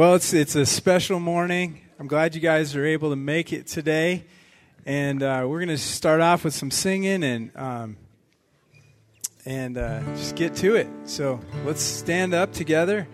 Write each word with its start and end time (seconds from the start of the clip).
Well, 0.00 0.14
it's 0.14 0.32
it's 0.32 0.54
a 0.54 0.64
special 0.64 1.20
morning. 1.20 1.82
I'm 1.98 2.06
glad 2.06 2.34
you 2.34 2.40
guys 2.40 2.74
are 2.74 2.86
able 2.86 3.10
to 3.10 3.16
make 3.16 3.52
it 3.52 3.66
today, 3.66 4.24
and 4.86 5.22
uh, 5.22 5.44
we're 5.46 5.58
going 5.58 5.68
to 5.68 5.76
start 5.76 6.22
off 6.22 6.42
with 6.42 6.54
some 6.54 6.70
singing 6.70 7.22
and 7.22 7.54
um, 7.54 7.98
and 9.44 9.76
uh, 9.76 10.00
just 10.14 10.36
get 10.36 10.56
to 10.56 10.76
it. 10.76 10.88
So 11.04 11.38
let's 11.66 11.82
stand 11.82 12.32
up 12.32 12.54
together, 12.54 13.08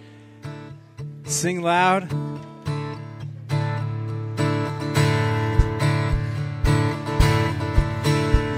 sing 1.25 1.61
loud. 1.61 2.09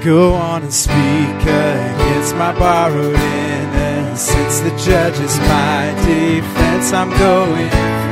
Go 0.04 0.34
on 0.34 0.64
and 0.64 0.74
speak 0.74 0.92
against 0.92 2.36
my 2.36 2.54
borrowed 2.58 3.14
innocence. 3.14 4.60
The 4.60 4.76
judge 4.84 5.18
is 5.18 5.38
my 5.38 5.94
defense, 6.04 6.92
I'm 6.92 7.08
going. 7.18 8.07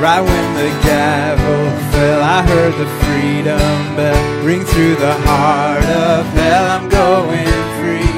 Right 0.00 0.20
when 0.20 0.54
the 0.54 0.70
gavel 0.86 1.90
fell, 1.90 2.22
I 2.22 2.42
heard 2.42 2.72
the 2.74 2.86
freedom 3.02 3.96
bell 3.96 4.44
ring 4.44 4.64
through 4.64 4.94
the 4.94 5.12
heart 5.26 5.82
of 5.82 6.24
hell. 6.38 6.66
I'm 6.70 6.88
going 6.88 7.46
free. 7.78 8.12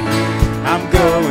I'm 0.68 0.84
going 0.92 1.29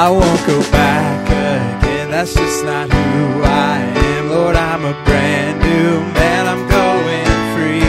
I 0.00 0.08
won't 0.08 0.46
go 0.46 0.58
back 0.72 1.28
again. 1.28 2.10
That's 2.10 2.32
just 2.32 2.64
not 2.64 2.88
who 2.88 3.42
I 3.44 3.76
am. 4.16 4.30
Lord, 4.30 4.56
I'm 4.56 4.86
a 4.86 4.96
brand 5.04 5.60
new 5.60 6.00
man. 6.16 6.48
I'm 6.48 6.64
going 6.64 7.28
free. 7.52 7.84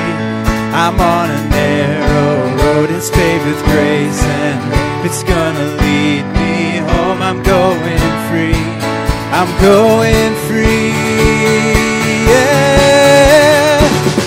I'm 0.76 1.00
on 1.00 1.32
a 1.32 1.42
narrow 1.56 2.52
road. 2.60 2.92
It's 2.92 3.10
paved 3.10 3.46
with 3.48 3.64
grace 3.64 4.22
and 4.44 4.60
it's 5.08 5.24
gonna 5.24 5.68
lead 5.80 6.28
me 6.36 6.84
home. 6.92 7.22
I'm 7.24 7.42
going 7.44 8.04
free. 8.28 8.60
I'm 9.32 9.48
going 9.64 10.36
free. 10.52 10.92
Yeah. 12.28 13.80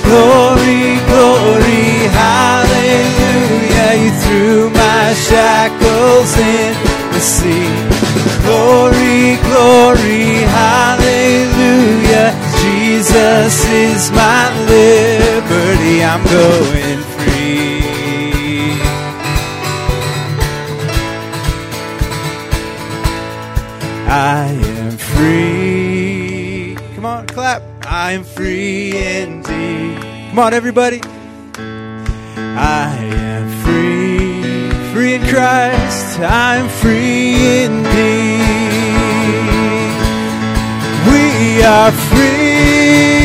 Glory, 0.09 1.05
glory, 1.05 2.09
hallelujah. 2.17 3.93
You 4.01 4.11
threw 4.25 4.71
my 4.71 5.13
shackles 5.13 6.33
in 6.39 6.94
the. 7.25 7.65
Glory, 8.45 9.37
glory, 9.49 10.45
hallelujah. 10.61 12.29
Jesus 12.61 13.65
is 13.71 14.11
my 14.13 14.45
liberty. 14.69 16.05
I'm 16.05 16.23
going 16.25 17.01
free. 17.17 17.81
I 24.07 24.47
am 24.79 24.97
free. 24.99 26.77
Come 26.95 27.07
on, 27.07 27.27
clap. 27.27 27.63
I 27.87 28.13
am 28.13 28.25
free 28.25 28.97
indeed. 28.97 29.99
Come 30.29 30.39
on, 30.39 30.53
everybody. 30.53 31.01
I 31.57 32.97
am 32.99 33.49
free, 33.63 33.64
free 35.05 35.15
in 35.17 35.23
Christ. 35.27 36.19
I'm 36.21 36.67
free 36.67 37.65
indeed. 37.65 38.41
We 41.11 41.63
are 41.63 41.93
free, 41.93 43.24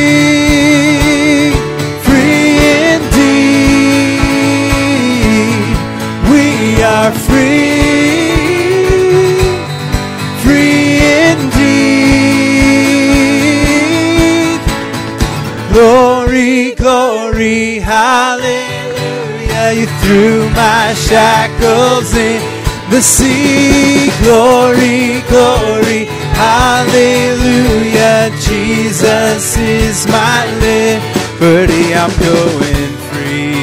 You 19.72 19.86
threw 20.02 20.50
my 20.50 20.94
shackles 20.96 22.16
in 22.16 22.42
the 22.90 23.02
sea. 23.02 24.10
Glory, 24.24 25.22
glory, 25.30 26.06
hallelujah. 26.34 28.32
Jesus 28.42 29.58
is 29.58 30.08
my 30.08 30.46
liberty. 30.66 31.94
I'm 31.94 32.10
going 32.18 32.98
free. 33.10 33.60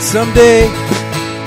Someday, 0.00 0.70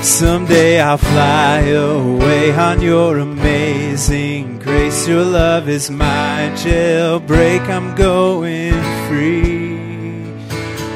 someday 0.08 0.80
I'll 0.80 0.96
fly 0.96 1.58
away 1.60 2.52
on 2.52 2.80
your 2.80 3.18
amazing 3.18 4.58
grace. 4.58 5.06
Your 5.06 5.22
love 5.22 5.68
is 5.68 5.90
my 5.90 6.50
jailbreak. 6.54 7.60
I'm 7.68 7.94
going 7.94 8.72
free. 9.06 9.76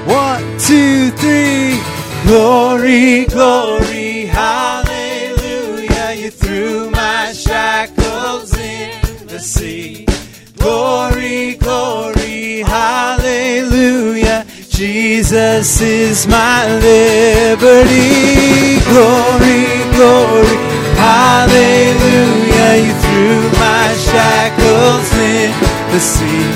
One, 0.06 0.42
two, 0.58 1.10
three. 1.10 1.78
Glory, 2.26 3.26
glory, 3.26 4.24
hallelujah. 4.26 6.14
You 6.16 6.30
threw 6.30 6.90
my 6.90 7.32
shackles 7.34 8.56
in 8.56 9.26
the 9.26 9.40
sea. 9.40 10.06
Glory, 10.56 11.56
glory, 11.56 12.60
hallelujah. 12.60 14.41
Jesus 14.82 15.80
is 15.80 16.26
my 16.26 16.66
liberty. 16.66 18.82
Glory, 18.90 19.78
glory, 19.94 20.58
hallelujah. 20.98 22.82
You 22.82 22.92
threw 23.04 23.46
my 23.62 23.94
shackles 23.94 25.06
in 25.14 25.54
the 25.92 26.00
sea. 26.00 26.50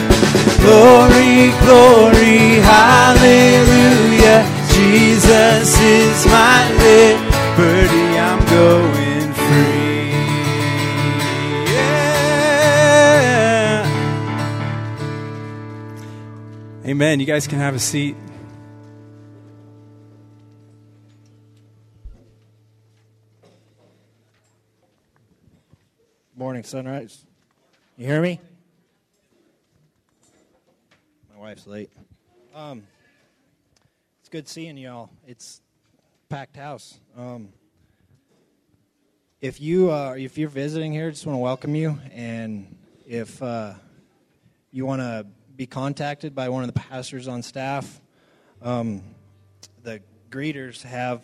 Glory, 0.59 1.55
glory, 1.63 2.59
hallelujah. 2.67 4.43
Jesus 4.75 5.81
is 5.81 6.27
my 6.27 6.67
liberty. 6.83 8.19
I'm 8.19 8.45
going 8.47 9.06
Amen. 16.87 17.19
You 17.19 17.27
guys 17.27 17.49
can 17.49 17.59
have 17.59 17.75
a 17.75 17.81
seat. 17.81 18.15
Morning, 26.37 26.63
sunrise. 26.63 27.25
You 27.97 28.07
hear 28.07 28.23
me? 28.23 28.39
My 31.35 31.41
wife's 31.41 31.67
late. 31.67 31.91
Um, 32.55 32.85
it's 34.21 34.29
good 34.29 34.47
seeing 34.47 34.77
y'all. 34.77 35.11
It's 35.27 35.61
packed 36.29 36.57
house. 36.57 37.01
Um, 37.17 37.49
if 39.41 39.61
you 39.61 39.91
uh, 39.91 40.15
if 40.17 40.39
you're 40.39 40.49
visiting 40.49 40.93
here, 40.93 41.11
just 41.11 41.27
want 41.27 41.35
to 41.35 41.41
welcome 41.41 41.75
you, 41.75 41.99
and 42.13 42.77
if 43.09 43.43
uh, 43.43 43.75
you 44.71 44.87
want 44.87 45.01
to 45.01 45.27
be 45.57 45.67
contacted 45.67 46.35
by 46.35 46.49
one 46.49 46.63
of 46.63 46.73
the 46.73 46.79
pastors 46.79 47.29
on 47.29 47.43
staff, 47.43 48.01
um, 48.63 49.03
the 49.83 50.01
greeters 50.31 50.83
have 50.83 51.23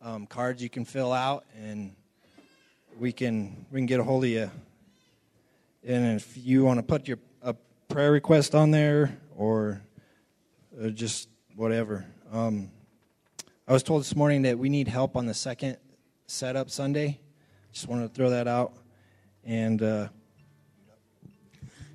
um, 0.00 0.26
cards 0.26 0.62
you 0.62 0.68
can 0.68 0.84
fill 0.84 1.12
out 1.12 1.44
and 1.56 1.94
we 2.98 3.12
can 3.12 3.66
we 3.70 3.80
can 3.80 3.86
get 3.86 4.00
a 4.00 4.04
hold 4.04 4.24
of 4.24 4.30
you. 4.30 4.50
And 5.84 6.16
if 6.16 6.36
you 6.36 6.64
want 6.64 6.78
to 6.78 6.82
put 6.82 7.08
your 7.08 7.18
a 7.42 7.54
prayer 7.88 8.12
request 8.12 8.54
on 8.54 8.70
there 8.70 9.18
or 9.36 9.82
uh, 10.80 10.88
just 10.88 11.28
whatever. 11.54 12.06
Um, 12.32 12.70
I 13.66 13.72
was 13.72 13.82
told 13.82 14.02
this 14.02 14.14
morning 14.14 14.42
that 14.42 14.58
we 14.58 14.68
need 14.68 14.88
help 14.88 15.16
on 15.16 15.26
the 15.26 15.34
second 15.34 15.78
setup 16.26 16.70
Sunday. 16.70 17.20
Just 17.72 17.88
wanted 17.88 18.08
to 18.08 18.14
throw 18.14 18.30
that 18.30 18.46
out. 18.46 18.74
And 19.44 19.82
uh, 19.82 20.08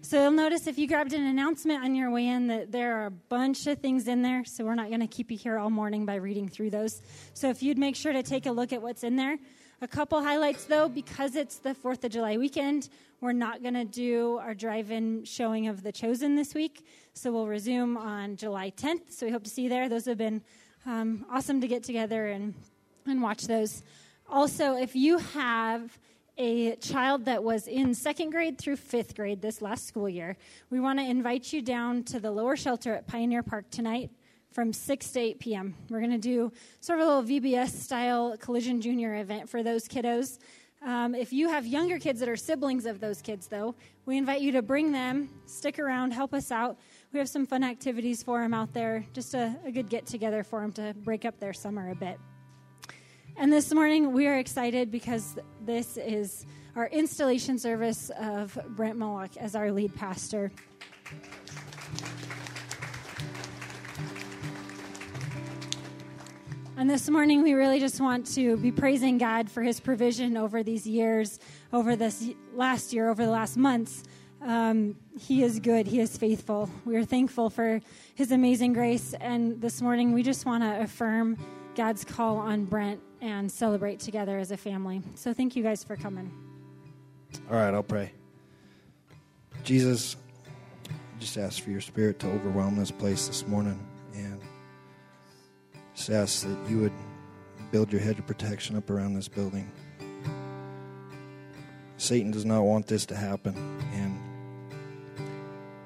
So 0.03 0.19
you'll 0.19 0.31
notice 0.31 0.65
if 0.65 0.79
you 0.79 0.87
grabbed 0.87 1.13
an 1.13 1.23
announcement 1.23 1.83
on 1.83 1.93
your 1.93 2.09
way 2.09 2.25
in 2.25 2.47
that 2.47 2.71
there 2.71 2.97
are 2.97 3.05
a 3.05 3.11
bunch 3.11 3.67
of 3.67 3.77
things 3.77 4.07
in 4.07 4.23
there. 4.23 4.43
So 4.45 4.65
we're 4.65 4.73
not 4.73 4.87
going 4.87 5.01
to 5.01 5.07
keep 5.07 5.29
you 5.29 5.37
here 5.37 5.59
all 5.59 5.69
morning 5.69 6.07
by 6.07 6.15
reading 6.15 6.49
through 6.49 6.71
those. 6.71 7.03
So 7.35 7.49
if 7.49 7.61
you'd 7.61 7.77
make 7.77 7.95
sure 7.95 8.11
to 8.11 8.23
take 8.23 8.47
a 8.47 8.51
look 8.51 8.73
at 8.73 8.81
what's 8.81 9.03
in 9.03 9.15
there. 9.15 9.37
A 9.79 9.87
couple 9.87 10.21
highlights 10.21 10.65
though, 10.65 10.89
because 10.89 11.35
it's 11.35 11.59
the 11.59 11.75
4th 11.75 12.03
of 12.03 12.11
July 12.11 12.37
weekend, 12.37 12.89
we're 13.21 13.31
not 13.31 13.61
going 13.61 13.75
to 13.75 13.85
do 13.85 14.39
our 14.41 14.55
drive 14.55 14.89
in 14.89 15.23
showing 15.23 15.67
of 15.67 15.83
The 15.83 15.91
Chosen 15.91 16.35
this 16.35 16.55
week. 16.55 16.83
So 17.13 17.31
we'll 17.31 17.47
resume 17.47 17.95
on 17.95 18.37
July 18.37 18.71
10th. 18.71 19.11
So 19.11 19.27
we 19.27 19.31
hope 19.31 19.43
to 19.43 19.51
see 19.51 19.63
you 19.63 19.69
there. 19.69 19.87
Those 19.87 20.05
have 20.05 20.17
been 20.17 20.41
um, 20.87 21.25
awesome 21.31 21.61
to 21.61 21.67
get 21.67 21.83
together 21.83 22.27
and, 22.27 22.55
and 23.05 23.21
watch 23.21 23.43
those. 23.43 23.83
Also, 24.27 24.75
if 24.75 24.95
you 24.95 25.19
have 25.19 25.95
a 26.37 26.75
child 26.77 27.25
that 27.25 27.43
was 27.43 27.67
in 27.67 27.93
second 27.93 28.31
grade 28.31 28.57
through 28.57 28.77
fifth 28.77 29.15
grade 29.15 29.41
this 29.41 29.61
last 29.61 29.87
school 29.87 30.09
year, 30.09 30.37
we 30.69 30.79
want 30.79 30.99
to 30.99 31.05
invite 31.05 31.51
you 31.53 31.61
down 31.61 32.03
to 32.05 32.19
the 32.19 32.31
lower 32.31 32.55
shelter 32.55 32.93
at 32.93 33.07
Pioneer 33.07 33.43
Park 33.43 33.69
tonight 33.69 34.09
from 34.51 34.73
6 34.73 35.11
to 35.11 35.19
8 35.19 35.39
p.m. 35.39 35.75
We're 35.89 35.99
going 35.99 36.11
to 36.11 36.17
do 36.17 36.51
sort 36.79 36.99
of 36.99 37.07
a 37.07 37.09
little 37.09 37.41
VBS 37.41 37.69
style 37.69 38.35
collision 38.37 38.81
junior 38.81 39.15
event 39.15 39.49
for 39.49 39.63
those 39.63 39.87
kiddos. 39.87 40.39
Um, 40.83 41.13
if 41.13 41.31
you 41.31 41.47
have 41.47 41.67
younger 41.67 41.99
kids 41.99 42.19
that 42.21 42.27
are 42.27 42.35
siblings 42.35 42.85
of 42.85 42.99
those 42.99 43.21
kids, 43.21 43.47
though, 43.47 43.75
we 44.05 44.17
invite 44.17 44.41
you 44.41 44.51
to 44.53 44.63
bring 44.63 44.91
them, 44.91 45.29
stick 45.45 45.77
around, 45.77 46.11
help 46.11 46.33
us 46.33 46.51
out. 46.51 46.79
We 47.13 47.19
have 47.19 47.29
some 47.29 47.45
fun 47.45 47.63
activities 47.63 48.23
for 48.23 48.41
them 48.41 48.53
out 48.53 48.73
there, 48.73 49.05
just 49.13 49.35
a, 49.35 49.55
a 49.63 49.71
good 49.71 49.89
get 49.89 50.07
together 50.07 50.43
for 50.43 50.61
them 50.61 50.71
to 50.73 50.95
break 51.03 51.23
up 51.23 51.39
their 51.39 51.53
summer 51.53 51.91
a 51.91 51.95
bit. 51.95 52.19
And 53.37 53.51
this 53.51 53.73
morning, 53.73 54.11
we 54.11 54.27
are 54.27 54.37
excited 54.37 54.91
because 54.91 55.37
this 55.65 55.97
is 55.97 56.45
our 56.75 56.87
installation 56.87 57.57
service 57.57 58.11
of 58.19 58.57
Brent 58.69 58.97
Moloch 58.97 59.35
as 59.37 59.55
our 59.55 59.71
lead 59.71 59.95
pastor. 59.95 60.51
And 66.77 66.89
this 66.89 67.09
morning, 67.09 67.41
we 67.43 67.53
really 67.53 67.79
just 67.79 67.99
want 68.01 68.25
to 68.35 68.57
be 68.57 68.71
praising 68.71 69.17
God 69.17 69.49
for 69.49 69.61
his 69.61 69.79
provision 69.79 70.37
over 70.37 70.63
these 70.63 70.85
years, 70.85 71.39
over 71.71 71.95
this 71.95 72.29
last 72.53 72.93
year, 72.93 73.09
over 73.09 73.25
the 73.25 73.31
last 73.31 73.57
months. 73.57 74.03
Um, 74.41 74.95
he 75.19 75.43
is 75.43 75.59
good, 75.59 75.85
he 75.87 75.99
is 75.99 76.17
faithful. 76.17 76.69
We 76.83 76.95
are 76.95 77.05
thankful 77.05 77.49
for 77.49 77.81
his 78.15 78.31
amazing 78.31 78.73
grace. 78.73 79.13
And 79.13 79.61
this 79.61 79.81
morning, 79.81 80.13
we 80.13 80.23
just 80.23 80.45
want 80.45 80.63
to 80.63 80.81
affirm 80.81 81.37
God's 81.75 82.03
call 82.03 82.37
on 82.37 82.65
Brent 82.65 82.99
and 83.21 83.51
celebrate 83.51 83.99
together 83.99 84.37
as 84.37 84.51
a 84.51 84.57
family. 84.57 85.01
So 85.15 85.33
thank 85.33 85.55
you 85.55 85.63
guys 85.63 85.83
for 85.83 85.95
coming. 85.95 86.31
All 87.49 87.55
right, 87.55 87.73
I'll 87.73 87.83
pray. 87.83 88.11
Jesus, 89.63 90.15
I 90.89 91.19
just 91.19 91.37
ask 91.37 91.63
for 91.63 91.69
your 91.69 91.81
spirit 91.81 92.19
to 92.19 92.27
overwhelm 92.27 92.77
this 92.77 92.91
place 92.91 93.27
this 93.27 93.47
morning 93.47 93.79
and 94.13 94.41
just 95.95 96.09
ask 96.09 96.47
that 96.47 96.69
you 96.69 96.79
would 96.79 96.93
build 97.71 97.91
your 97.91 98.01
hedge 98.01 98.19
of 98.19 98.27
protection 98.27 98.75
up 98.75 98.89
around 98.89 99.13
this 99.13 99.27
building. 99.27 99.71
Satan 101.97 102.31
does 102.31 102.45
not 102.45 102.63
want 102.63 102.87
this 102.87 103.05
to 103.05 103.15
happen, 103.15 103.55
and 103.93 104.19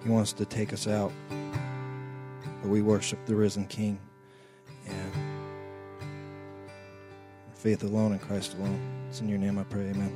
he 0.01 0.09
wants 0.09 0.31
to 0.33 0.45
take 0.45 0.71
us 0.71 0.87
out. 0.87 1.11
But 2.61 2.69
we 2.69 2.81
worship 2.81 3.19
the 3.25 3.35
risen 3.35 3.67
King. 3.67 3.99
Faith 7.65 7.81
alone 7.81 8.11
in 8.11 8.19
Christ 8.19 8.53
alone. 8.59 8.79
It's 9.09 9.21
in 9.21 9.27
your 9.27 9.39
name 9.39 9.57
I 9.57 9.63
pray, 9.63 9.89
amen. 9.89 10.11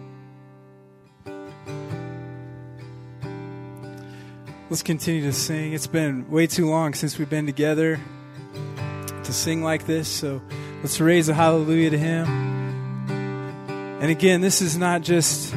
Let's 4.70 4.84
continue 4.84 5.24
to 5.24 5.34
sing. 5.34 5.74
It's 5.74 5.88
been 5.88 6.30
way 6.30 6.46
too 6.46 6.70
long 6.70 6.94
since 6.94 7.18
we've 7.18 7.28
been 7.28 7.48
together 7.48 8.00
to 9.24 9.34
sing 9.34 9.64
like 9.64 9.88
this, 9.88 10.08
so 10.08 10.44
let's 10.84 11.00
raise 11.02 11.28
a 11.28 11.34
hallelujah 11.34 11.90
to 11.90 11.98
him. 11.98 12.28
And 13.10 14.12
again, 14.12 14.42
this 14.42 14.62
is 14.62 14.78
not 14.78 15.02
just 15.02 15.52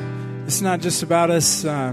it's 0.46 0.62
not 0.62 0.80
just 0.80 1.02
about 1.02 1.30
us 1.30 1.66
uh, 1.66 1.92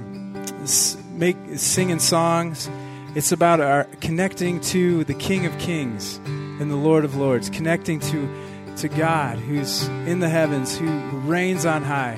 make 1.11 1.35
singing 1.57 1.99
songs. 1.99 2.69
It's 3.15 3.33
about 3.33 3.59
our 3.59 3.83
connecting 3.99 4.61
to 4.61 5.03
the 5.03 5.13
King 5.13 5.45
of 5.45 5.57
Kings 5.59 6.21
and 6.25 6.71
the 6.71 6.77
Lord 6.77 7.03
of 7.03 7.17
Lords, 7.17 7.49
connecting 7.49 7.99
to 7.99 8.48
to 8.79 8.87
God 8.87 9.37
who's 9.37 9.87
in 10.07 10.19
the 10.19 10.29
heavens, 10.29 10.77
who 10.77 10.89
reigns 11.19 11.65
on 11.65 11.83
high, 11.83 12.15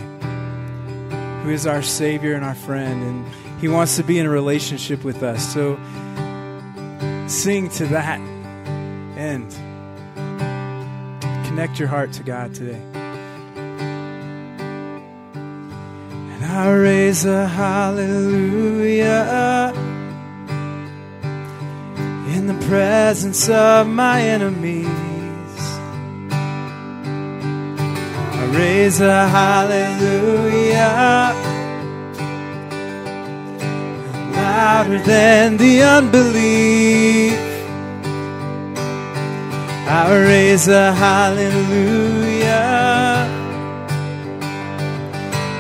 who 1.44 1.50
is 1.50 1.66
our 1.66 1.82
Savior 1.82 2.36
and 2.36 2.46
our 2.46 2.54
friend, 2.54 3.02
and 3.02 3.26
He 3.60 3.68
wants 3.68 3.96
to 3.98 4.04
be 4.04 4.20
in 4.20 4.28
a 4.28 4.30
relationship 4.30 5.04
with 5.04 5.24
us. 5.24 5.54
So 5.54 5.80
sing 7.28 7.70
to 7.70 7.88
that 7.88 8.20
end. 9.18 9.52
Connect 11.48 11.80
your 11.80 11.88
heart 11.88 12.14
to 12.14 12.24
God 12.24 12.54
today. 12.54 12.82
And 15.34 16.46
I 16.46 16.72
raise 16.72 17.26
a 17.26 17.48
hallelujah 17.48 18.94
in 22.36 22.46
the 22.46 22.66
presence 22.68 23.50
of 23.50 23.88
my 23.88 24.22
enemies. 24.22 25.11
Raise 28.52 29.00
a 29.00 29.28
hallelujah 29.28 30.92
louder 34.82 35.00
than 35.00 35.58
the 35.58 35.82
unbelief. 35.82 37.34
I 39.88 40.08
raise 40.30 40.68
a 40.68 40.94
hallelujah. 40.94 42.50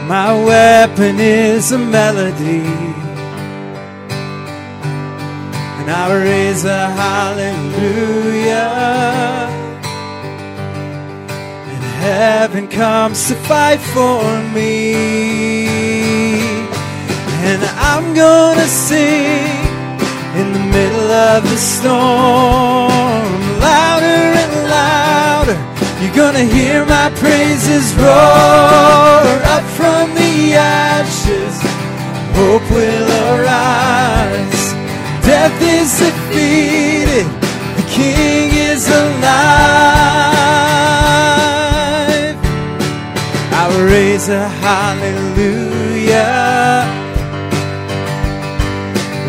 My 0.07 0.29
weapon 0.49 1.19
is 1.19 1.71
a 1.71 1.77
melody. 1.77 2.65
And 5.79 5.87
I 5.89 6.05
raise 6.23 6.63
a 6.65 6.83
hallelujah 7.01 8.80
heaven 12.51 12.67
comes 12.67 13.29
to 13.29 13.35
fight 13.47 13.79
for 13.79 14.21
me. 14.53 14.93
And 17.47 17.63
I'm 17.79 18.13
gonna 18.13 18.67
sing 18.67 19.47
in 20.35 20.51
the 20.51 20.59
middle 20.59 21.11
of 21.11 21.43
the 21.43 21.55
storm, 21.55 23.31
louder 23.61 24.21
and 24.43 24.53
louder. 24.67 25.57
You're 26.01 26.13
gonna 26.13 26.43
hear 26.43 26.85
my 26.85 27.09
praises 27.15 27.95
roar 27.95 29.31
up 29.55 29.65
from 29.79 30.13
the 30.15 30.53
ashes. 30.55 31.55
Hope 32.35 32.69
will 32.69 33.09
arise. 33.31 34.63
Death 35.23 35.57
is 35.61 35.89
defeated. 35.99 37.27
The 37.77 37.83
King 37.95 38.51
is 38.71 38.89
alive. 38.89 40.11
I'll 43.71 43.85
raise 43.85 44.27
a 44.27 44.49
hallelujah 44.49 45.63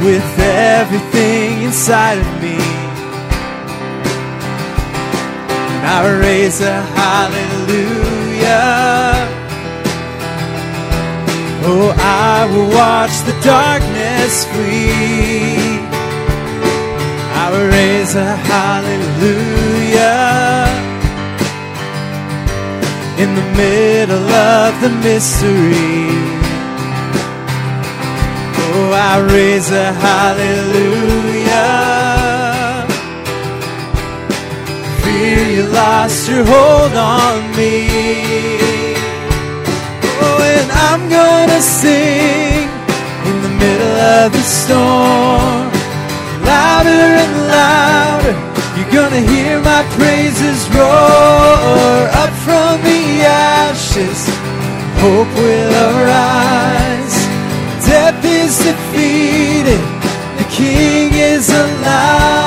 with 0.04 0.38
everything 0.40 1.62
inside 1.62 2.18
of 2.18 2.26
me. 2.42 2.58
And 5.75 5.87
I'll 5.94 6.18
raise 6.18 6.61
a 6.61 6.82
hallelujah. 6.99 8.50
Oh, 11.64 11.94
I 11.96 12.44
will 12.50 12.68
watch 12.75 13.22
the 13.22 13.34
darkness 13.44 14.44
flee. 14.46 15.78
I 17.42 17.44
will 17.52 17.68
raise 17.68 18.16
a 18.16 18.34
hallelujah 18.50 19.72
in 23.23 23.35
the 23.37 23.49
middle 23.62 24.29
of 24.59 24.81
the 24.81 24.91
mystery. 25.07 26.09
Oh, 28.64 28.91
I 29.11 29.14
raise 29.35 29.71
a 29.71 29.93
hallelujah. 30.07 31.69
Fear 35.02 35.43
you 35.57 35.64
lost 35.81 36.29
your 36.29 36.45
hold 36.45 36.95
on 36.97 37.38
me. 37.59 37.75
Oh, 40.25 40.38
and 40.57 40.69
I'm 40.88 41.02
gonna 41.19 41.61
sing 41.61 42.69
in 43.29 43.37
the 43.47 43.52
middle 43.62 43.97
of 44.17 44.33
the 44.33 44.45
storm, 44.61 45.71
louder 46.50 47.05
and 47.23 47.35
louder 47.55 48.51
gonna 48.92 49.20
hear 49.20 49.58
my 49.62 49.82
praises 49.96 50.68
roar 50.68 52.08
up 52.22 52.32
from 52.44 52.82
the 52.84 53.22
ashes. 53.25 54.28
Hope 55.00 55.32
will 55.34 55.72
arise. 55.88 57.16
Death 57.87 58.22
is 58.22 58.58
defeated. 58.58 59.80
The 60.37 60.44
King 60.50 61.14
is 61.14 61.49
alive. 61.49 62.42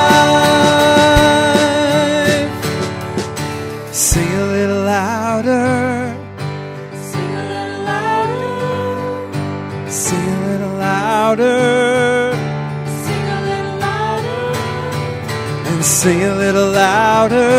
Sing 16.06 16.22
a 16.22 16.36
little 16.36 16.70
louder. 16.70 17.50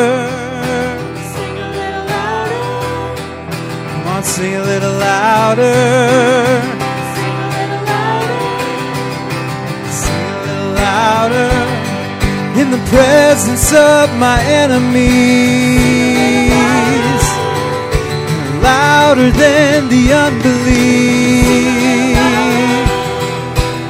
Sing 1.34 1.56
a 1.68 1.70
little 1.80 2.06
louder. 2.16 2.68
Come 3.92 4.08
on, 4.14 4.24
sing 4.24 4.54
a 4.56 4.64
little 4.72 4.96
louder. 5.10 5.76
Sing 7.16 7.38
a 7.46 7.50
little 7.58 7.84
louder. 7.94 8.40
Sing 10.02 10.28
a 10.36 10.40
little 10.48 10.72
louder. 10.86 11.52
In 12.62 12.68
the 12.76 12.82
presence 12.94 13.68
of 13.74 14.06
my 14.26 14.40
enemies. 14.64 14.94
Louder 18.70 19.30
than 19.44 19.90
the 19.90 20.06
unbelief. 20.26 21.48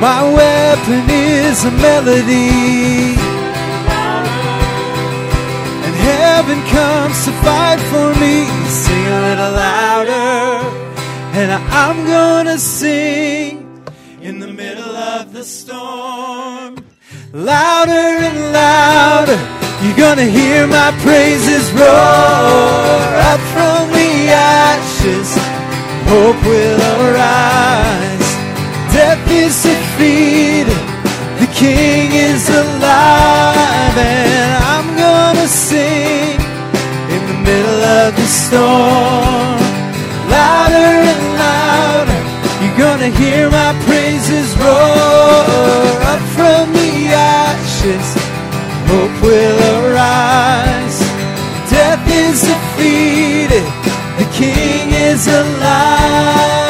My 0.02 0.22
weapon 0.38 1.04
is 1.12 1.64
a 1.64 1.72
melody. 1.86 3.27
Comes 6.78 7.26
to 7.26 7.32
fight 7.46 7.80
for 7.92 8.10
me. 8.22 8.36
Sing 8.84 9.06
a 9.18 9.20
little 9.28 9.54
louder. 9.66 10.28
And 11.40 11.50
I'm 11.84 11.98
gonna 12.16 12.58
sing 12.58 13.52
in 14.28 14.36
the 14.44 14.52
middle 14.64 14.96
of 15.16 15.24
the 15.38 15.44
storm. 15.44 16.72
Louder 17.34 18.08
and 18.28 18.40
louder. 18.62 19.40
You're 19.82 20.02
gonna 20.06 20.30
hear 20.40 20.60
my 20.80 20.90
praises 21.06 21.66
roar 21.80 23.02
up 23.32 23.42
from 23.54 23.82
the 23.98 24.12
ashes. 24.68 25.30
Hope 26.12 26.40
will 26.52 26.82
arise. 26.98 28.30
Death 28.98 29.24
is 29.44 29.56
defeated. 29.70 30.82
The 31.42 31.50
King 31.64 32.08
is 32.30 32.44
alive, 32.64 33.96
and 34.14 34.52
I'm 34.74 34.88
gonna 35.04 35.48
sing 35.48 36.27
of 38.06 38.16
the 38.16 38.28
storm. 38.28 39.58
Louder 40.30 40.92
and 41.12 41.24
louder, 41.42 42.22
you're 42.62 42.78
gonna 42.78 43.12
hear 43.22 43.50
my 43.50 43.74
praises 43.88 44.48
roar 44.62 45.90
up 46.14 46.22
from 46.36 46.74
the 46.74 46.92
ashes. 47.14 48.08
Hope 48.90 49.18
will 49.24 49.60
arise. 49.78 51.00
Death 51.72 52.06
is 52.24 52.42
defeated. 52.52 53.66
The 54.20 54.28
King 54.40 54.92
is 54.94 55.28
alive. 55.28 56.67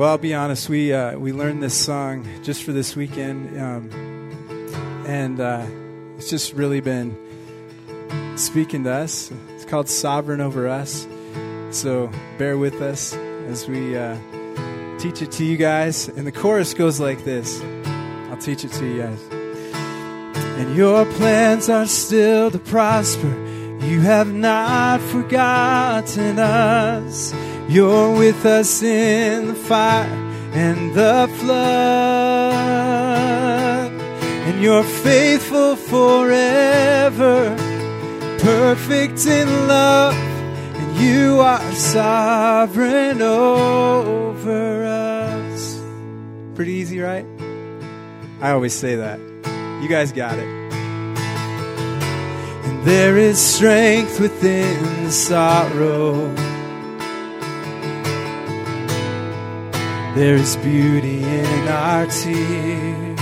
Well, 0.00 0.08
I'll 0.08 0.16
be 0.16 0.32
honest. 0.32 0.70
We 0.70 0.94
uh, 0.94 1.18
we 1.18 1.30
learned 1.34 1.62
this 1.62 1.76
song 1.76 2.26
just 2.42 2.62
for 2.62 2.72
this 2.72 2.96
weekend, 2.96 3.60
um, 3.60 3.90
and 5.06 5.38
uh, 5.38 5.66
it's 6.16 6.30
just 6.30 6.54
really 6.54 6.80
been 6.80 7.14
speaking 8.34 8.84
to 8.84 8.92
us. 8.92 9.30
It's 9.50 9.66
called 9.66 9.90
"Sovereign 9.90 10.40
Over 10.40 10.68
Us." 10.68 11.06
So 11.70 12.10
bear 12.38 12.56
with 12.56 12.80
us 12.80 13.12
as 13.12 13.68
we 13.68 13.94
uh, 13.94 14.16
teach 14.98 15.20
it 15.20 15.32
to 15.32 15.44
you 15.44 15.58
guys. 15.58 16.08
And 16.08 16.26
the 16.26 16.32
chorus 16.32 16.72
goes 16.72 16.98
like 16.98 17.24
this. 17.24 17.60
I'll 18.30 18.38
teach 18.38 18.64
it 18.64 18.72
to 18.72 18.86
you 18.86 19.02
guys. 19.02 19.22
And 19.30 20.74
your 20.74 21.04
plans 21.04 21.68
are 21.68 21.84
still 21.84 22.50
to 22.50 22.58
prosper. 22.58 23.28
You 23.84 24.00
have 24.00 24.32
not 24.32 25.02
forgotten 25.02 26.38
us. 26.38 27.34
You're 27.70 28.18
with 28.18 28.44
us 28.46 28.82
in 28.82 29.46
the 29.46 29.54
fire 29.54 30.02
and 30.52 30.92
the 30.92 31.30
flood. 31.38 31.62
And 33.92 34.60
you're 34.60 34.82
faithful 34.82 35.76
forever, 35.76 37.54
perfect 38.40 39.24
in 39.24 39.68
love. 39.68 40.14
And 40.16 40.96
you 40.96 41.38
are 41.38 41.72
sovereign 41.74 43.22
over 43.22 44.84
us. 44.84 45.80
Pretty 46.56 46.72
easy, 46.72 46.98
right? 46.98 47.24
I 48.40 48.50
always 48.50 48.74
say 48.74 48.96
that. 48.96 49.20
You 49.80 49.88
guys 49.88 50.10
got 50.10 50.40
it. 50.40 50.48
And 52.64 52.84
there 52.84 53.16
is 53.16 53.38
strength 53.38 54.18
within 54.18 55.04
the 55.04 55.12
sorrow. 55.12 56.49
There 60.14 60.34
is 60.34 60.56
beauty 60.56 61.22
in 61.22 61.68
our 61.68 62.06
tears. 62.06 63.20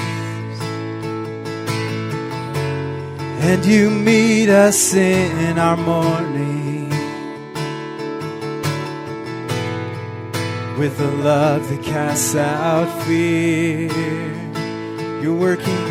And 3.41 3.65
you 3.65 3.91
meet 3.91 4.49
us 4.49 4.95
in 4.95 5.59
our 5.59 5.77
mourning 5.77 6.89
with 10.79 10.99
a 11.01 11.11
love 11.23 11.69
that 11.69 11.83
casts 11.83 12.35
out 12.35 12.89
fear. 13.05 13.91
You're 15.21 15.35
working, 15.35 15.87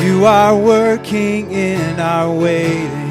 you 0.00 0.26
are 0.26 0.56
working 0.56 1.52
in 1.52 1.98
our 1.98 2.30
waiting. 2.32 3.08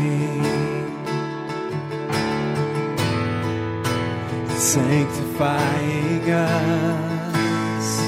sanctifying 4.59 5.96
us. 6.31 7.99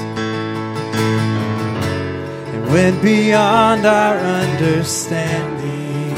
And 2.52 2.66
went 2.72 3.02
beyond 3.02 3.86
our 3.86 4.16
understanding, 4.16 6.16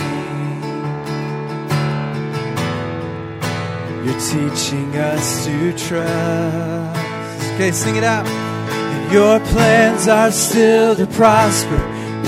you're 4.04 4.20
teaching 4.20 4.96
us 4.96 5.44
to 5.46 5.72
trust. 5.72 7.52
Okay, 7.54 7.72
sing 7.72 7.96
it 7.96 8.04
out. 8.04 8.26
And 8.26 9.12
your 9.12 9.40
plans 9.40 10.08
are 10.08 10.30
still 10.30 10.94
to 10.96 11.06
prosper. 11.06 11.76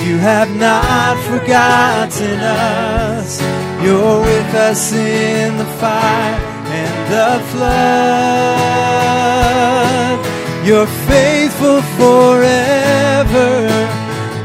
You 0.04 0.18
have 0.18 0.54
not 0.56 1.16
forgotten 1.24 2.40
us. 2.40 3.40
You're 3.82 4.20
with 4.20 4.54
us 4.54 4.92
in 4.92 5.56
the 5.56 5.64
fire 5.64 6.40
and 6.66 7.12
the 7.12 7.40
flood. 7.50 9.23
You're 10.64 10.86
faithful 10.86 11.82
forever, 12.00 13.68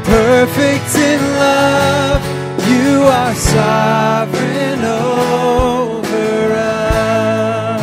perfect 0.04 0.94
in 0.94 1.20
love. 1.46 2.20
You 2.68 3.04
are 3.04 3.34
sovereign 3.34 4.84
over 4.84 6.52
us, 6.52 7.82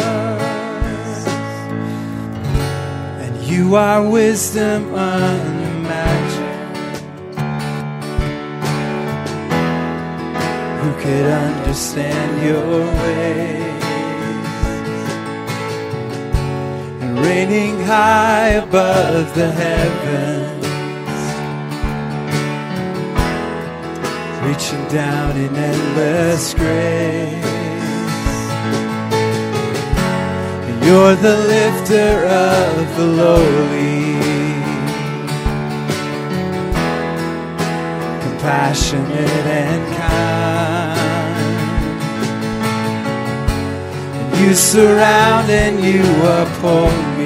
and 3.24 3.34
you 3.44 3.75
are 3.75 4.08
wisdom 4.08 4.94
unimagined. 4.94 6.46
Who 10.82 10.89
could 11.01 11.25
understand 11.25 12.41
your 12.46 12.86
ways? 13.01 13.67
Reigning 17.28 17.78
high 17.82 18.52
above 18.66 19.26
the 19.36 19.52
heavens, 19.52 20.66
reaching 24.48 24.84
down 24.88 25.32
in 25.36 25.54
endless 25.54 26.54
grace. 26.54 27.56
You're 30.86 31.16
the 31.28 31.38
lifter 31.54 32.14
of 32.48 32.74
the 32.98 33.08
lowly, 33.22 34.04
compassionate 38.24 39.46
and 39.66 39.84
kind. 39.98 40.98
And 44.18 44.30
You 44.42 44.54
surround 44.56 45.48
and 45.50 45.76
you 45.84 46.04
uphold 46.40 47.17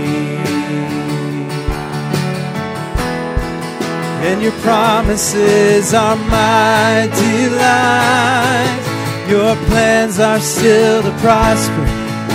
And 4.23 4.41
your 4.41 4.57
promises 4.61 5.93
are 5.93 6.15
my 6.15 7.09
delight. 7.11 8.81
Your 9.27 9.55
plans 9.67 10.19
are 10.19 10.39
still 10.39 11.01
to 11.01 11.11
prosper. 11.19 11.85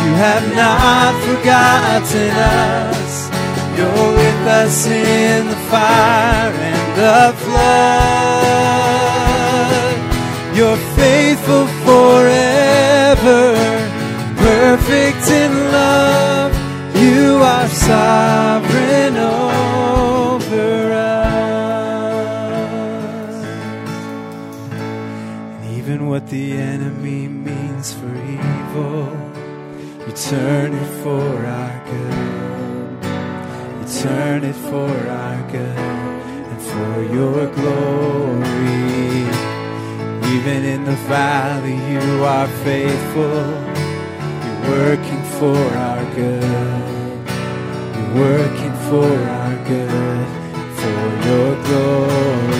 You 0.04 0.14
have 0.26 0.46
not 0.54 1.14
forgotten 1.26 2.30
us. 2.30 3.30
You're 3.76 4.12
with 4.20 4.46
us 4.46 4.86
in 4.86 5.46
the 5.46 5.56
fire 5.70 6.52
and 6.70 6.96
the 6.98 7.32
flood. 7.44 8.66
You're 10.56 10.80
faithful 10.96 11.66
forever, 11.84 13.54
perfect 14.36 15.30
in 15.30 15.52
love. 15.70 16.52
You 16.96 17.42
are 17.42 17.68
sovereign 17.68 19.16
what 26.16 26.30
the 26.30 26.52
enemy 26.52 27.28
means 27.28 27.92
for 27.92 28.08
evil, 28.08 29.04
you 30.06 30.12
turn 30.14 30.72
it 30.72 30.90
for 31.02 31.28
our 31.60 31.76
good. 31.90 33.04
You 33.78 33.86
turn 34.02 34.42
it 34.42 34.58
for 34.70 34.92
our 35.24 35.52
good 35.52 35.76
and 36.50 36.62
for 36.70 36.94
your 37.16 37.42
glory. 37.58 39.26
Even 40.34 40.64
in 40.64 40.84
the 40.86 40.98
valley, 41.16 41.76
you 41.92 42.24
are 42.24 42.48
faithful. 42.64 43.44
You're 44.42 44.62
working 44.78 45.22
for 45.38 45.60
our 45.86 46.04
good. 46.14 47.28
You're 47.94 48.14
working 48.24 48.74
for 48.88 49.12
our 49.38 49.56
good, 49.68 50.28
for 50.80 50.98
your 51.28 51.50
glory. 51.66 52.55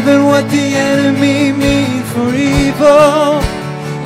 Even 0.00 0.24
what 0.24 0.48
the 0.48 0.66
enemy 0.90 1.52
means 1.52 2.08
for 2.12 2.28
evil, 2.34 3.36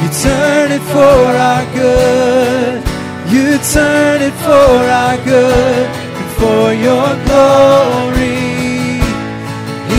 you 0.03 0.09
turn 0.27 0.73
it 0.73 0.83
for 0.91 1.23
our 1.49 1.65
good. 1.73 2.83
You 3.31 3.59
turn 3.73 4.21
it 4.21 4.35
for 4.43 4.75
our 5.01 5.17
good 5.25 5.87
and 6.19 6.31
for 6.41 6.75
your 6.87 7.11
glory. 7.29 8.43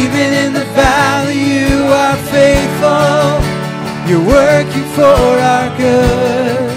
Even 0.03 0.27
in 0.43 0.51
the 0.51 0.67
valley, 0.75 1.41
you 1.59 1.77
are 2.03 2.17
faithful. 2.35 3.39
You're 4.09 4.27
working 4.27 4.87
for 4.99 5.23
our 5.53 5.69
good. 5.77 6.75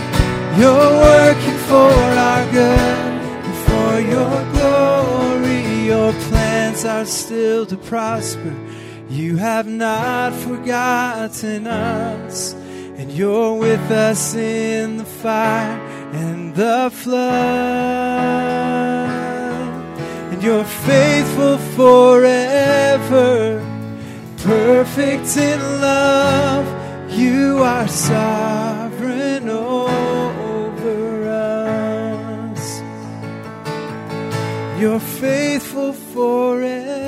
You're 0.60 0.92
working 1.10 1.58
for 1.66 1.90
our 2.30 2.44
good 2.52 2.78
and 3.48 3.56
for 3.66 3.92
your 4.14 4.36
glory. 4.54 5.86
Your 5.86 6.12
plans 6.28 6.84
are 6.84 7.04
still 7.04 7.66
to 7.66 7.76
prosper. 7.76 8.54
You 9.18 9.36
have 9.38 9.66
not 9.66 10.32
forgotten 10.32 11.66
us, 11.66 12.54
and 12.98 13.10
you're 13.10 13.54
with 13.58 13.90
us 13.90 14.36
in 14.36 14.98
the 14.98 15.04
fire 15.04 15.76
and 16.12 16.54
the 16.54 16.88
flood. 16.92 17.18
And 20.30 20.40
you're 20.40 20.62
faithful 20.62 21.58
forever, 21.74 23.60
perfect 24.36 25.36
in 25.36 25.60
love. 25.80 26.66
You 27.10 27.58
are 27.64 27.88
sovereign 27.88 29.48
over 29.48 31.28
us. 31.28 32.80
You're 34.80 35.00
faithful 35.00 35.92
forever, 35.92 37.07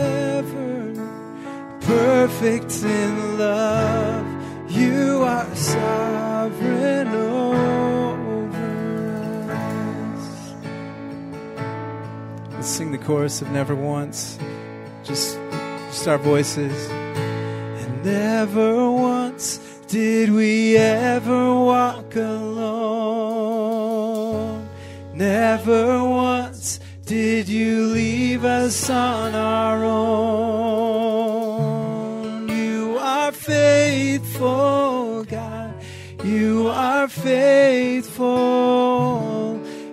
perfect 1.90 2.85
in 2.85 3.38
love. 3.38 4.24
You 4.70 5.24
are 5.24 5.55
sovereign 5.57 7.09
over 7.09 8.62
us. 9.50 10.26
Let's 12.53 12.68
sing 12.68 12.92
the 12.92 12.98
chorus 12.98 13.42
of 13.42 13.50
Never 13.50 13.74
Once. 13.74 14.38
Just, 15.03 15.37
just 15.88 16.07
our 16.07 16.18
voices. 16.18 16.88
And 16.90 18.05
never 18.05 18.88
once 18.92 19.59
did 19.88 20.31
we 20.31 20.76
ever 20.76 21.55
walk 21.55 22.14
alone. 22.14 23.50
Never 25.12 26.05
once 26.05 26.79
did 27.05 27.48
you 27.48 27.87
leave 27.87 28.44
us 28.44 28.88
on 28.88 29.35
our 29.35 29.85
own. 29.85 31.00
Faithful, 33.51 35.25
God. 35.25 35.75
You 36.23 36.69
are 36.69 37.09
faithful. 37.09 38.31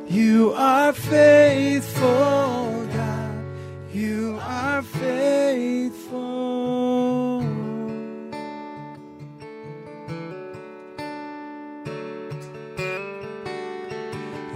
You 0.08 0.54
are 0.54 0.94
faithful, 0.94 2.86
God. 2.94 3.46
You 3.92 4.38
are 4.40 4.84
faithful. 4.84 6.18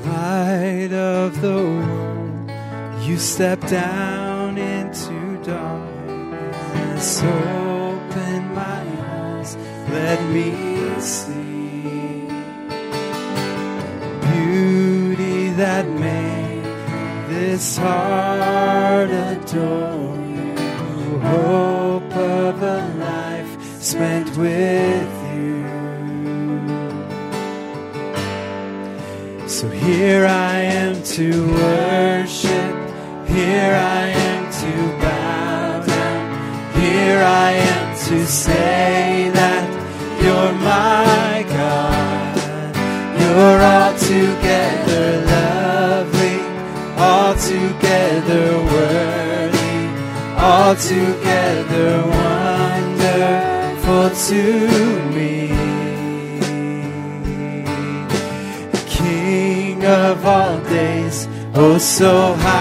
Light 0.05 0.93
of 0.93 1.41
the 1.41 1.57
world, 1.57 2.51
you 3.01 3.17
step 3.17 3.59
down 3.61 4.59
into 4.59 5.41
darkness. 5.43 7.23
Eyes, 7.23 7.70
let 9.91 10.19
me 10.29 10.47
see 10.99 12.27
beauty 14.31 15.49
that 15.49 15.85
made 15.87 16.63
this 17.27 17.77
heart 17.77 19.09
adore 19.09 20.15
you. 20.15 21.19
Hope 21.19 22.15
of 22.15 22.63
a 22.63 22.79
life 22.99 23.53
spent 23.81 24.37
with 24.37 24.70
altogether 50.81 51.91
wonderful 52.17 54.09
to 54.27 54.41
me. 55.13 55.33
King 58.87 59.85
of 59.85 60.25
all 60.25 60.59
days, 60.61 61.27
oh 61.53 61.77
so 61.77 62.33
highly 62.33 62.60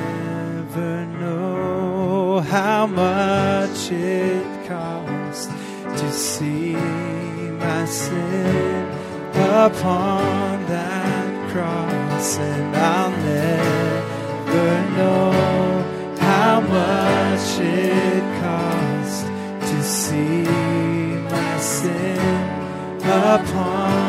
how 2.81 2.87
much 2.87 3.91
it 3.91 4.67
cost 4.67 5.51
to 5.99 6.11
see 6.11 6.73
my 6.73 7.85
sin 7.85 8.87
upon 9.37 10.65
that 10.65 11.51
cross, 11.51 12.39
and 12.39 12.75
I'll 12.75 13.11
never 13.11 14.73
know 14.97 15.31
how 16.17 16.59
much 16.61 17.59
it 17.59 18.23
cost 18.41 19.27
to 19.69 19.83
see 19.83 20.43
my 21.29 21.59
sin 21.59 22.19
upon 23.03 24.00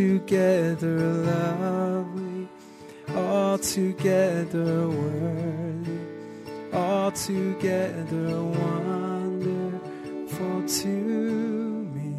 You're 0.00 0.16
altogether 0.16 0.98
lovely, 0.98 2.48
altogether 3.10 4.88
worthy, 4.88 5.98
altogether 6.72 8.42
wonderful 8.42 9.82
to 10.66 10.88
me. 10.88 12.16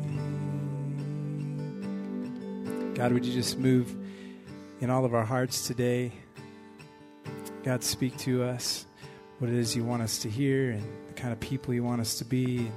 God, 2.94 3.13
would 3.13 3.26
you 3.26 3.34
just 3.34 3.58
move 3.58 3.96
in 4.80 4.91
all 4.91 5.04
of 5.04 5.15
our 5.15 5.26
hearts 5.26 5.65
today? 5.65 6.12
God, 7.63 7.84
speak 7.84 8.15
to 8.20 8.44
us 8.44 8.86
what 9.39 9.50
it 9.50 9.56
is 9.56 9.76
you 9.76 9.84
want 9.84 10.04
us 10.04 10.20
to 10.20 10.30
hear 10.30 10.70
and 10.70 10.84
the 11.08 11.13
kind 11.13 11.34
of 11.34 11.39
people 11.39 11.74
you 11.74 11.84
want 11.84 12.00
us 12.00 12.20
to 12.20 12.26
be. 12.26 12.70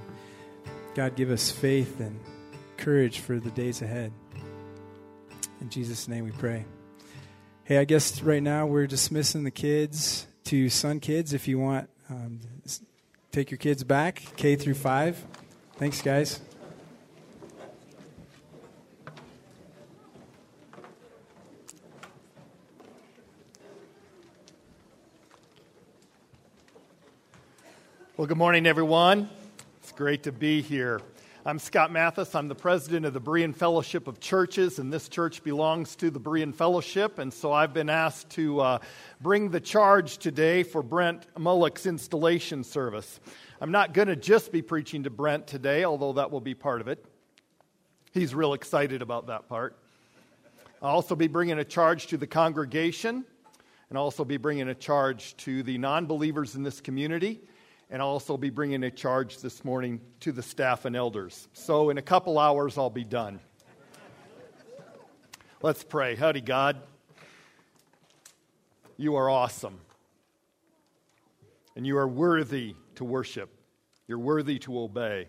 God, 0.94 1.14
give 1.14 1.30
us 1.30 1.50
faith 1.50 2.00
and 2.00 2.18
courage 2.78 3.18
for 3.18 3.38
the 3.38 3.50
days 3.50 3.82
ahead. 3.82 4.10
In 5.60 5.70
Jesus' 5.70 6.08
name 6.08 6.24
we 6.24 6.30
pray. 6.30 6.64
Hey, 7.64 7.78
I 7.78 7.84
guess 7.84 8.20
right 8.22 8.42
now 8.42 8.66
we're 8.66 8.86
dismissing 8.86 9.44
the 9.44 9.50
kids 9.50 10.26
to 10.44 10.68
Sun 10.68 11.00
Kids. 11.00 11.32
If 11.32 11.48
you 11.48 11.58
want, 11.58 11.88
um, 12.10 12.40
take 13.32 13.50
your 13.50 13.58
kids 13.58 13.82
back, 13.82 14.22
K 14.36 14.56
through 14.56 14.74
5. 14.74 15.24
Thanks, 15.76 16.02
guys. 16.02 16.40
Well, 28.16 28.26
good 28.28 28.38
morning, 28.38 28.66
everyone. 28.66 29.28
It's 29.82 29.92
great 29.92 30.22
to 30.24 30.32
be 30.32 30.62
here. 30.62 31.00
I'm 31.46 31.58
Scott 31.58 31.92
Mathis. 31.92 32.34
I'm 32.34 32.48
the 32.48 32.54
president 32.54 33.04
of 33.04 33.12
the 33.12 33.20
Berean 33.20 33.54
Fellowship 33.54 34.08
of 34.08 34.18
Churches, 34.18 34.78
and 34.78 34.90
this 34.90 35.10
church 35.10 35.44
belongs 35.44 35.94
to 35.96 36.10
the 36.10 36.18
Berean 36.18 36.54
Fellowship. 36.54 37.18
And 37.18 37.30
so 37.30 37.52
I've 37.52 37.74
been 37.74 37.90
asked 37.90 38.30
to 38.30 38.60
uh, 38.60 38.78
bring 39.20 39.50
the 39.50 39.60
charge 39.60 40.16
today 40.16 40.62
for 40.62 40.82
Brent 40.82 41.26
Mullock's 41.34 41.84
installation 41.84 42.64
service. 42.64 43.20
I'm 43.60 43.70
not 43.70 43.92
going 43.92 44.08
to 44.08 44.16
just 44.16 44.52
be 44.52 44.62
preaching 44.62 45.02
to 45.02 45.10
Brent 45.10 45.46
today, 45.46 45.84
although 45.84 46.14
that 46.14 46.30
will 46.30 46.40
be 46.40 46.54
part 46.54 46.80
of 46.80 46.88
it. 46.88 47.04
He's 48.14 48.34
real 48.34 48.54
excited 48.54 49.02
about 49.02 49.26
that 49.26 49.46
part. 49.46 49.76
I'll 50.80 50.92
also 50.94 51.14
be 51.14 51.26
bringing 51.26 51.58
a 51.58 51.64
charge 51.64 52.06
to 52.06 52.16
the 52.16 52.26
congregation, 52.26 53.22
and 53.90 53.98
also 53.98 54.24
be 54.24 54.38
bringing 54.38 54.70
a 54.70 54.74
charge 54.74 55.36
to 55.38 55.62
the 55.62 55.76
non 55.76 56.06
believers 56.06 56.54
in 56.54 56.62
this 56.62 56.80
community, 56.80 57.42
and 57.90 58.00
I'll 58.00 58.08
also 58.08 58.36
be 58.36 58.50
bringing 58.50 58.82
a 58.84 58.90
charge 58.90 59.38
this 59.38 59.64
morning 59.64 60.00
to 60.20 60.32
the 60.32 60.42
staff 60.42 60.84
and 60.84 60.96
elders. 60.96 61.48
So, 61.52 61.90
in 61.90 61.98
a 61.98 62.02
couple 62.02 62.38
hours, 62.38 62.78
I'll 62.78 62.90
be 62.90 63.04
done. 63.04 63.40
Let's 65.62 65.84
pray. 65.84 66.14
Howdy, 66.14 66.40
God. 66.40 66.80
You 68.96 69.16
are 69.16 69.28
awesome, 69.28 69.80
and 71.74 71.84
you 71.84 71.98
are 71.98 72.06
worthy 72.06 72.76
to 72.94 73.04
worship, 73.04 73.50
you're 74.06 74.18
worthy 74.18 74.58
to 74.60 74.78
obey. 74.78 75.28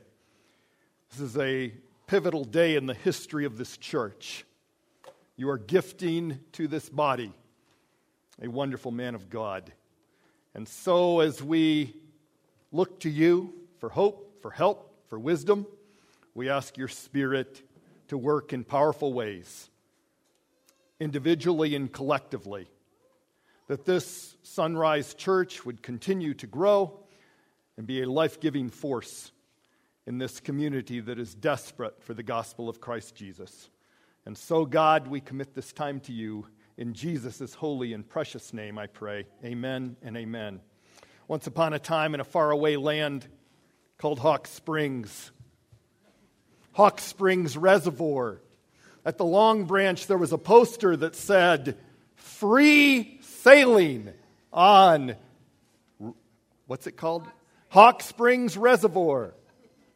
This 1.09 1.21
is 1.21 1.37
a 1.37 1.73
pivotal 2.05 2.43
day 2.43 2.75
in 2.75 2.85
the 2.85 2.93
history 2.93 3.45
of 3.45 3.57
this 3.57 3.77
church. 3.77 4.45
You 5.35 5.49
are 5.49 5.57
gifting 5.57 6.39
to 6.53 6.67
this 6.67 6.89
body 6.89 7.33
a 8.41 8.47
wonderful 8.47 8.91
man 8.91 9.15
of 9.15 9.29
God. 9.29 9.71
And 10.53 10.67
so, 10.67 11.21
as 11.21 11.41
we 11.41 11.95
look 12.75 12.99
to 12.99 13.09
you 13.09 13.53
for 13.77 13.87
hope, 13.87 14.41
for 14.41 14.51
help, 14.51 14.93
for 15.07 15.17
wisdom, 15.17 15.65
we 16.33 16.49
ask 16.49 16.77
your 16.77 16.89
Spirit 16.89 17.61
to 18.09 18.17
work 18.17 18.51
in 18.51 18.65
powerful 18.65 19.13
ways, 19.13 19.69
individually 20.99 21.73
and 21.73 21.91
collectively, 21.91 22.67
that 23.67 23.85
this 23.85 24.35
Sunrise 24.43 25.13
Church 25.13 25.65
would 25.65 25.81
continue 25.81 26.33
to 26.33 26.47
grow 26.47 26.99
and 27.77 27.87
be 27.87 28.01
a 28.01 28.09
life 28.09 28.41
giving 28.41 28.69
force 28.69 29.31
in 30.05 30.17
this 30.17 30.41
community 30.41 30.99
that 30.99 31.17
is 31.17 31.33
desperate 31.33 32.03
for 32.03 32.13
the 32.13 32.23
gospel 32.23 32.67
of 32.67 32.81
Christ 32.81 33.15
Jesus. 33.15 33.69
And 34.25 34.37
so, 34.37 34.65
God, 34.65 35.07
we 35.07 35.21
commit 35.21 35.53
this 35.53 35.71
time 35.71 36.01
to 36.01 36.11
you. 36.11 36.45
In 36.77 36.93
Jesus' 36.93 37.53
holy 37.53 37.93
and 37.93 38.07
precious 38.07 38.53
name, 38.53 38.77
I 38.77 38.87
pray. 38.87 39.27
Amen 39.45 39.95
and 40.01 40.17
amen. 40.17 40.59
Once 41.27 41.47
upon 41.47 41.73
a 41.73 41.79
time 41.79 42.13
in 42.13 42.19
a 42.19 42.23
faraway 42.23 42.75
land 42.75 43.25
called 43.97 44.19
Hawk 44.19 44.45
Springs, 44.47 45.31
Hawk 46.73 46.99
Springs 46.99 47.57
Reservoir. 47.57 48.41
At 49.03 49.17
the 49.17 49.25
Long 49.25 49.65
Branch, 49.65 50.05
there 50.07 50.17
was 50.17 50.33
a 50.33 50.37
poster 50.37 50.95
that 50.95 51.15
said, 51.15 51.77
Free 52.15 53.19
sailing 53.21 54.11
on, 54.51 55.15
what's 56.67 56.85
it 56.85 56.97
called? 56.97 57.27
Hawk 57.69 58.03
Springs 58.03 58.57
Reservoir. 58.57 59.33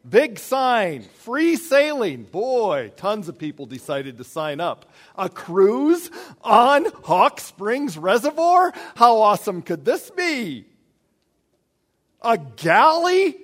Big 0.08 0.38
sign, 0.38 1.02
free 1.02 1.56
sailing. 1.56 2.24
Boy, 2.24 2.90
tons 2.96 3.28
of 3.28 3.38
people 3.38 3.66
decided 3.66 4.16
to 4.18 4.24
sign 4.24 4.58
up. 4.58 4.90
A 5.16 5.28
cruise 5.28 6.10
on 6.40 6.86
Hawk 7.04 7.38
Springs 7.38 7.98
Reservoir? 7.98 8.72
How 8.96 9.18
awesome 9.18 9.60
could 9.60 9.84
this 9.84 10.10
be? 10.10 10.64
A 12.22 12.38
galley 12.38 13.36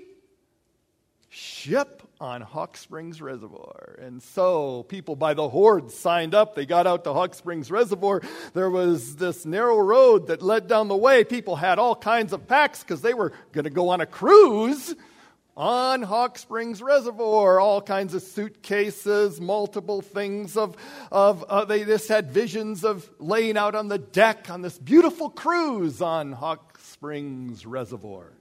ship 1.29 2.03
on 2.21 2.41
Hawk 2.41 2.77
Springs 2.77 3.21
Reservoir. 3.21 3.97
And 4.01 4.23
so 4.23 4.85
people 4.85 5.17
by 5.17 5.35
the 5.35 5.49
hordes 5.49 5.95
signed 5.95 6.35
up. 6.35 6.55
They 6.55 6.67
got 6.67 6.87
out 6.87 7.05
to 7.05 7.13
Hawk 7.13 7.35
Springs 7.35 7.71
Reservoir. 7.71 8.23
There 8.55 8.71
was 8.71 9.17
this 9.17 9.45
narrow 9.45 9.79
road 9.79 10.29
that 10.29 10.43
led 10.43 10.67
down 10.67 10.89
the 10.89 10.97
way. 10.97 11.25
People 11.25 11.57
had 11.57 11.79
all 11.79 11.95
kinds 11.95 12.33
of 12.33 12.49
packs 12.49 12.83
because 12.83 13.03
they 13.03 13.15
were 13.15 13.33
going 13.53 13.65
to 13.65 13.71
go 13.71 13.91
on 13.91 14.01
a 14.01 14.07
cruise 14.07 14.95
on 15.57 16.03
Hawk 16.03 16.37
Springs 16.37 16.83
Reservoir, 16.83 17.59
all 17.59 17.81
kinds 17.81 18.13
of 18.13 18.23
suitcases, 18.23 19.41
multiple 19.41 20.03
things 20.03 20.57
of, 20.57 20.77
of 21.11 21.45
uh, 21.45 21.65
they 21.65 21.85
just 21.85 22.09
had 22.09 22.31
visions 22.31 22.85
of 22.85 23.09
laying 23.19 23.57
out 23.57 23.75
on 23.75 23.89
the 23.89 23.99
deck 23.99 24.51
on 24.51 24.61
this 24.61 24.79
beautiful 24.79 25.31
cruise 25.31 26.03
on 26.03 26.33
Hawk 26.33 26.79
Springs 26.79 27.65
Reservoir. 27.65 28.33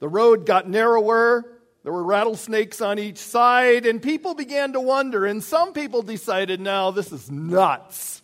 The 0.00 0.08
road 0.08 0.46
got 0.46 0.68
narrower. 0.68 1.44
There 1.82 1.92
were 1.92 2.04
rattlesnakes 2.04 2.80
on 2.80 2.98
each 2.98 3.18
side, 3.18 3.86
and 3.86 4.02
people 4.02 4.34
began 4.34 4.72
to 4.72 4.80
wonder. 4.80 5.24
And 5.24 5.42
some 5.42 5.72
people 5.72 6.02
decided, 6.02 6.60
now 6.60 6.90
this 6.90 7.12
is 7.12 7.30
nuts. 7.30 8.22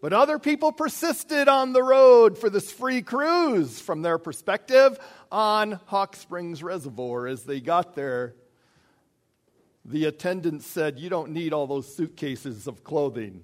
But 0.00 0.12
other 0.12 0.38
people 0.38 0.72
persisted 0.72 1.48
on 1.48 1.72
the 1.72 1.82
road 1.82 2.38
for 2.38 2.48
this 2.48 2.70
free 2.70 3.02
cruise 3.02 3.80
from 3.80 4.02
their 4.02 4.18
perspective 4.18 4.98
on 5.30 5.80
Hawk 5.86 6.14
Springs 6.14 6.62
Reservoir. 6.62 7.26
As 7.26 7.42
they 7.42 7.60
got 7.60 7.94
there, 7.94 8.34
the 9.84 10.04
attendant 10.04 10.62
said, 10.62 10.98
You 10.98 11.08
don't 11.10 11.32
need 11.32 11.52
all 11.52 11.66
those 11.66 11.92
suitcases 11.94 12.68
of 12.68 12.84
clothing. 12.84 13.42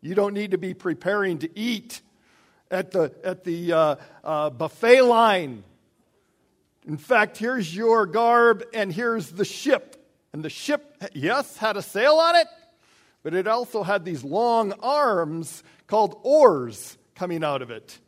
You 0.00 0.14
don't 0.14 0.34
need 0.34 0.52
to 0.52 0.58
be 0.58 0.72
preparing 0.72 1.38
to 1.38 1.58
eat 1.58 2.00
at 2.70 2.92
the, 2.92 3.12
at 3.24 3.44
the 3.44 3.72
uh, 3.72 3.96
uh, 4.22 4.50
buffet 4.50 5.02
line. 5.02 5.64
In 6.86 6.96
fact, 6.96 7.36
here's 7.36 7.74
your 7.74 8.06
garb 8.06 8.64
and 8.74 8.92
here's 8.92 9.30
the 9.30 9.44
ship. 9.44 9.96
And 10.32 10.44
the 10.44 10.50
ship, 10.50 10.96
yes, 11.12 11.56
had 11.56 11.76
a 11.76 11.82
sail 11.82 12.14
on 12.14 12.36
it, 12.36 12.46
but 13.22 13.34
it 13.34 13.46
also 13.46 13.82
had 13.82 14.04
these 14.04 14.24
long 14.24 14.72
arms 14.82 15.62
called 15.86 16.18
oars 16.22 16.96
coming 17.14 17.44
out 17.44 17.62
of 17.62 17.70
it. 17.70 17.98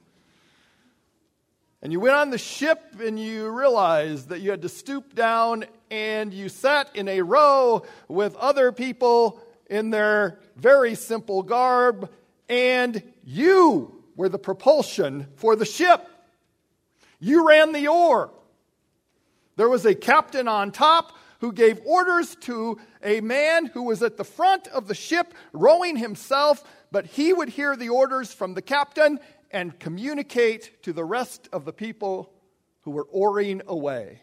And 1.82 1.92
you 1.92 2.00
went 2.00 2.16
on 2.16 2.30
the 2.30 2.38
ship 2.38 2.80
and 2.98 3.20
you 3.20 3.50
realized 3.50 4.30
that 4.30 4.40
you 4.40 4.50
had 4.50 4.62
to 4.62 4.70
stoop 4.70 5.14
down 5.14 5.66
and 5.90 6.32
you 6.32 6.48
sat 6.48 6.96
in 6.96 7.08
a 7.08 7.20
row 7.20 7.84
with 8.08 8.34
other 8.36 8.72
people 8.72 9.38
in 9.68 9.90
their 9.90 10.38
very 10.56 10.94
simple 10.94 11.42
garb, 11.42 12.10
and 12.48 13.02
you 13.24 14.02
were 14.16 14.28
the 14.28 14.38
propulsion 14.38 15.26
for 15.36 15.56
the 15.56 15.64
ship. 15.64 16.06
You 17.20 17.48
ran 17.48 17.72
the 17.72 17.88
oar. 17.88 18.30
There 19.56 19.68
was 19.68 19.86
a 19.86 19.94
captain 19.94 20.48
on 20.48 20.72
top 20.72 21.16
who 21.40 21.52
gave 21.52 21.80
orders 21.84 22.34
to 22.36 22.78
a 23.02 23.20
man 23.20 23.66
who 23.66 23.82
was 23.82 24.02
at 24.02 24.16
the 24.16 24.24
front 24.24 24.66
of 24.68 24.88
the 24.88 24.94
ship 24.94 25.34
rowing 25.52 25.96
himself, 25.96 26.64
but 26.90 27.06
he 27.06 27.32
would 27.32 27.50
hear 27.50 27.76
the 27.76 27.90
orders 27.90 28.32
from 28.32 28.54
the 28.54 28.62
captain 28.62 29.20
and 29.50 29.78
communicate 29.78 30.82
to 30.82 30.92
the 30.92 31.04
rest 31.04 31.48
of 31.52 31.64
the 31.64 31.72
people 31.72 32.32
who 32.82 32.90
were 32.90 33.06
oaring 33.12 33.62
away. 33.66 34.22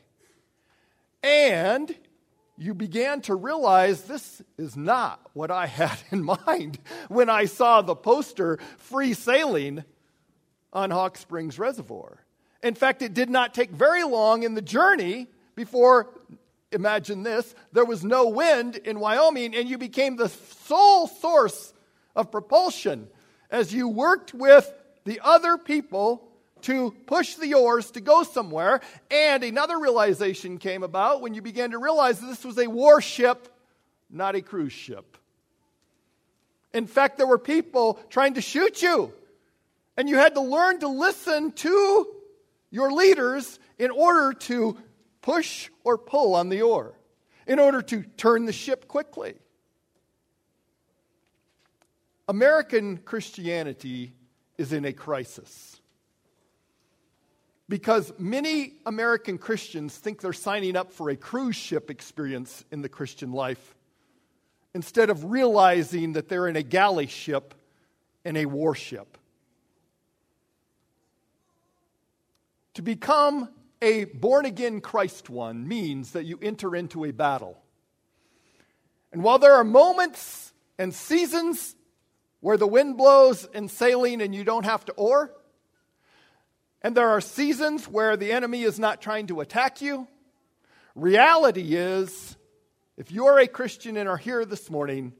And 1.24 1.96
you 2.58 2.74
began 2.74 3.22
to 3.22 3.36
realize 3.36 4.04
this 4.04 4.42
is 4.58 4.76
not 4.76 5.20
what 5.34 5.52
I 5.52 5.68
had 5.68 5.98
in 6.12 6.24
mind 6.24 6.80
when 7.08 7.30
I 7.30 7.46
saw 7.46 7.82
the 7.82 7.96
poster 7.96 8.60
free 8.78 9.14
sailing 9.14 9.84
on 10.74 10.92
Hawk 10.92 11.18
Springs 11.18 11.60
Reservoir. 11.60 12.21
In 12.64 12.76
fact, 12.76 13.02
it 13.02 13.14
did 13.14 13.30
not 13.30 13.54
take 13.54 13.72
very 13.72 14.04
long 14.04 14.44
in 14.44 14.54
the 14.54 14.62
journey 14.62 15.28
before 15.56 16.10
imagine 16.72 17.24
this, 17.24 17.54
there 17.74 17.86
was 17.86 18.04
no 18.04 18.30
wind 18.30 18.78
in 18.78 19.00
Wyoming, 19.00 19.56
and 19.56 19.70
you 19.70 19.78
became 19.78 20.16
the 20.16 20.30
sole 20.30 21.08
source 21.08 21.74
of 22.16 22.32
propulsion 22.32 23.08
as 23.50 23.74
you 23.74 23.88
worked 23.88 24.34
with 24.34 24.72
the 25.04 25.20
other 25.24 25.58
people 25.58 26.28
to 26.62 26.92
push 27.08 27.36
the 27.36 27.56
oars 27.56 27.92
to 27.92 28.02
go 28.02 28.24
somewhere. 28.24 28.82
And 29.10 29.44
another 29.44 29.80
realization 29.80 30.58
came 30.58 30.84
about 30.84 31.22
when 31.22 31.34
you 31.34 31.42
began 31.42 31.72
to 31.72 31.78
realize 31.78 32.20
that 32.20 32.28
this 32.28 32.46
was 32.46 32.58
a 32.58 32.68
warship, 32.68 33.48
not 34.10 34.36
a 34.36 34.42
cruise 34.42 34.74
ship. 34.74 35.18
In 36.74 36.88
fact, 36.88 37.18
there 37.18 37.28
were 37.28 37.40
people 37.40 38.00
trying 38.10 38.36
to 38.36 38.42
shoot 38.42 38.82
you, 38.82 39.12
and 39.98 40.08
you 40.08 40.16
had 40.16 40.36
to 40.36 40.42
learn 40.42 40.80
to 40.80 40.88
listen 40.88 41.52
to 41.52 42.08
your 42.72 42.92
leaders 42.92 43.60
in 43.78 43.92
order 43.92 44.34
to 44.34 44.78
push 45.22 45.70
or 45.84 45.98
pull 45.98 46.34
on 46.34 46.50
the 46.50 46.62
oar 46.64 46.96
in 47.46 47.60
order 47.60 47.82
to 47.82 48.04
turn 48.18 48.46
the 48.46 48.54
ship 48.54 48.88
quickly. 48.88 49.36
American 52.28 52.98
Christianity 52.98 54.14
is 54.58 54.72
in 54.72 54.86
a 54.86 54.94
crisis 54.94 55.82
because 57.68 58.14
many 58.18 58.74
American 58.86 59.38
Christians 59.38 59.96
think 59.98 60.22
they're 60.22 60.34
signing 60.34 60.76
up 60.76 60.92
for 60.92 61.10
a 61.10 61.16
cruise 61.16 61.56
ship 61.56 61.90
experience 61.90 62.64
in 62.72 62.82
the 62.82 62.90
Christian 62.90 63.32
life 63.32 63.76
instead 64.74 65.10
of 65.10 65.32
realizing 65.32 66.14
that 66.14 66.30
they're 66.30 66.48
in 66.48 66.56
a 66.56 66.64
galley 66.64 67.08
ship 67.08 67.54
and 68.24 68.38
a 68.38 68.46
warship. 68.46 69.18
To 72.76 72.82
become 72.82 73.50
a 73.82 74.06
born 74.06 74.46
again 74.46 74.82
Christ 74.82 75.30
one 75.30 75.68
means 75.68 76.12
that 76.12 76.26
you 76.26 76.40
enter 76.42 76.76
into 76.76 77.04
a 77.04 77.12
battle. 77.12 77.62
And 79.12 79.24
while 79.24 79.40
there 79.40 79.56
are 79.56 79.64
moments 79.64 80.54
and 80.78 80.94
seasons 80.94 81.76
where 82.40 82.58
the 82.58 82.68
wind 82.68 82.98
blows 82.98 83.48
in 83.54 83.68
sailing 83.68 84.22
and 84.22 84.34
you 84.34 84.44
don't 84.44 84.66
have 84.66 84.86
to 84.86 84.94
oar, 84.94 85.34
and 86.82 86.96
there 86.96 87.10
are 87.10 87.22
seasons 87.22 87.88
where 87.88 88.18
the 88.18 88.32
enemy 88.32 88.64
is 88.64 88.80
not 88.80 89.02
trying 89.02 89.28
to 89.28 89.42
attack 89.42 89.82
you, 89.82 90.08
reality 90.96 91.76
is 91.76 92.38
if 92.98 93.12
you're 93.12 93.40
a 93.40 93.48
Christian 93.48 93.98
and 93.98 94.08
are 94.08 94.18
here 94.18 94.46
this 94.46 94.70
morning, 94.70 95.14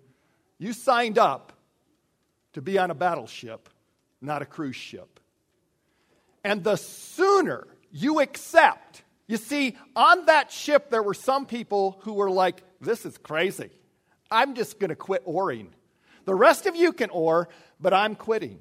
you 0.58 0.74
signed 0.74 1.18
up 1.18 1.54
to 2.54 2.62
be 2.62 2.78
on 2.78 2.92
a 2.92 2.96
battleship, 2.96 3.70
not 4.22 4.42
a 4.42 4.46
cruise 4.46 4.76
ship. 4.76 5.21
And 6.44 6.64
the 6.64 6.76
sooner 6.76 7.68
you 7.92 8.20
accept. 8.20 9.04
You 9.28 9.38
see, 9.38 9.78
on 9.96 10.26
that 10.26 10.52
ship, 10.52 10.90
there 10.90 11.04
were 11.04 11.14
some 11.14 11.46
people 11.46 12.00
who 12.02 12.14
were 12.14 12.32
like, 12.32 12.64
This 12.80 13.06
is 13.06 13.18
crazy. 13.18 13.70
I'm 14.30 14.56
just 14.56 14.80
going 14.80 14.90
to 14.90 14.96
quit 14.96 15.24
oaring. 15.26 15.70
The 16.26 16.36
rest 16.36 16.66
of 16.66 16.76
you 16.76 16.94
can 16.94 17.10
oar, 17.10 17.50
but 17.80 17.94
I'm 17.94 18.16
quitting. 18.16 18.60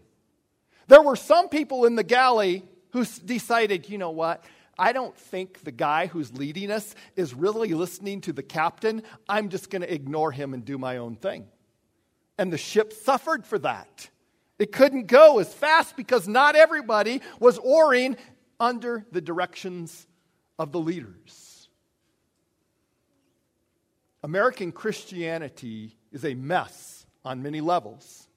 There 0.89 1.03
were 1.03 1.17
some 1.17 1.49
people 1.49 1.85
in 1.85 1.95
the 1.95 2.03
galley 2.03 2.65
who 2.91 3.05
decided, 3.05 3.89
you 3.89 3.99
know 3.99 4.11
what? 4.11 4.45
I 4.79 4.93
don't 4.93 5.17
think 5.17 5.63
the 5.63 5.71
guy 5.71 6.07
who's 6.07 6.33
leading 6.33 6.71
us 6.71 6.95
is 7.15 7.35
really 7.35 7.75
listening 7.75 8.23
to 8.23 8.33
the 8.33 8.43
captain. 8.43 9.03
I'm 9.29 9.51
just 9.51 9.71
going 9.71 9.83
to 9.83 9.93
ignore 9.93 10.33
him 10.33 10.55
and 10.55 10.65
do 10.65 10.79
my 10.79 10.97
own 10.97 11.17
thing. 11.17 11.47
And 12.39 12.53
the 12.53 12.59
ship 12.59 12.93
suffered 12.93 13.47
for 13.47 13.59
that. 13.59 14.09
It 14.61 14.73
couldn't 14.73 15.07
go 15.07 15.39
as 15.39 15.53
fast 15.53 15.97
because 15.97 16.29
not 16.29 16.55
everybody 16.55 17.23
was 17.41 17.59
oaring 17.59 18.19
under 18.61 19.07
the 19.11 19.23
directions 19.23 20.07
of 20.59 20.71
the 20.71 20.79
leaders. 20.79 21.71
American 24.23 24.71
Christianity 24.71 25.97
is 26.13 26.27
a 26.27 26.35
mess 26.35 27.07
on 27.25 27.43
many 27.43 27.63
levels 27.63 28.29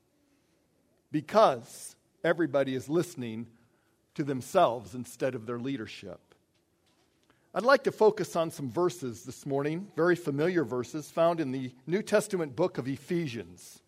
because 1.12 1.97
everybody 2.23 2.73
is 2.73 2.88
listening 2.88 3.47
to 4.15 4.23
themselves 4.23 4.95
instead 4.95 5.36
of 5.36 5.45
their 5.45 5.59
leadership. 5.59 6.21
I'd 7.53 7.63
like 7.63 7.83
to 7.83 7.91
focus 7.91 8.38
on 8.38 8.49
some 8.49 8.71
verses 8.71 9.23
this 9.25 9.45
morning, 9.45 9.89
very 9.97 10.15
familiar 10.15 10.63
verses 10.63 11.12
found 11.12 11.41
in 11.41 11.51
the 11.51 11.73
New 11.86 12.01
Testament 12.01 12.55
book 12.55 12.77
of 12.77 12.88
Ephesians. 12.88 13.83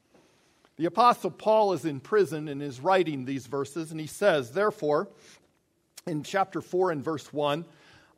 The 0.77 0.85
Apostle 0.85 1.31
Paul 1.31 1.71
is 1.73 1.85
in 1.85 2.01
prison 2.01 2.49
and 2.49 2.61
is 2.61 2.81
writing 2.81 3.23
these 3.23 3.47
verses, 3.47 3.91
and 3.91 3.99
he 3.99 4.07
says, 4.07 4.51
Therefore, 4.51 5.09
in 6.05 6.23
chapter 6.23 6.61
4 6.61 6.91
and 6.91 7.03
verse 7.03 7.31
1 7.31 7.65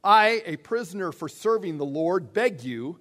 I, 0.04 0.42
a 0.46 0.58
prisoner 0.58 1.12
for 1.12 1.28
serving 1.28 1.78
the 1.78 1.86
Lord, 1.86 2.34
beg 2.34 2.64
you, 2.64 2.98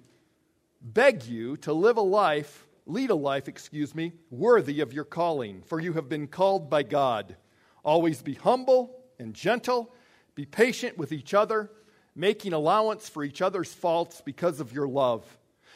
beg 0.81 1.23
you 1.23 1.57
to 1.57 1.73
live 1.73 1.97
a 1.97 2.01
life, 2.01 2.67
lead 2.85 3.09
a 3.09 3.15
life, 3.15 3.47
excuse 3.47 3.95
me, 3.95 4.13
worthy 4.29 4.81
of 4.81 4.93
your 4.93 5.05
calling, 5.05 5.61
for 5.63 5.79
you 5.79 5.93
have 5.93 6.09
been 6.09 6.27
called 6.27 6.69
by 6.69 6.83
God. 6.83 7.35
Always 7.83 8.21
be 8.21 8.33
humble 8.33 8.95
and 9.17 9.33
gentle, 9.33 9.93
be 10.35 10.45
patient 10.45 10.97
with 10.97 11.11
each 11.11 11.33
other, 11.33 11.71
making 12.15 12.53
allowance 12.53 13.09
for 13.09 13.23
each 13.23 13.41
other's 13.41 13.73
faults 13.73 14.21
because 14.23 14.59
of 14.59 14.73
your 14.73 14.87
love. 14.87 15.25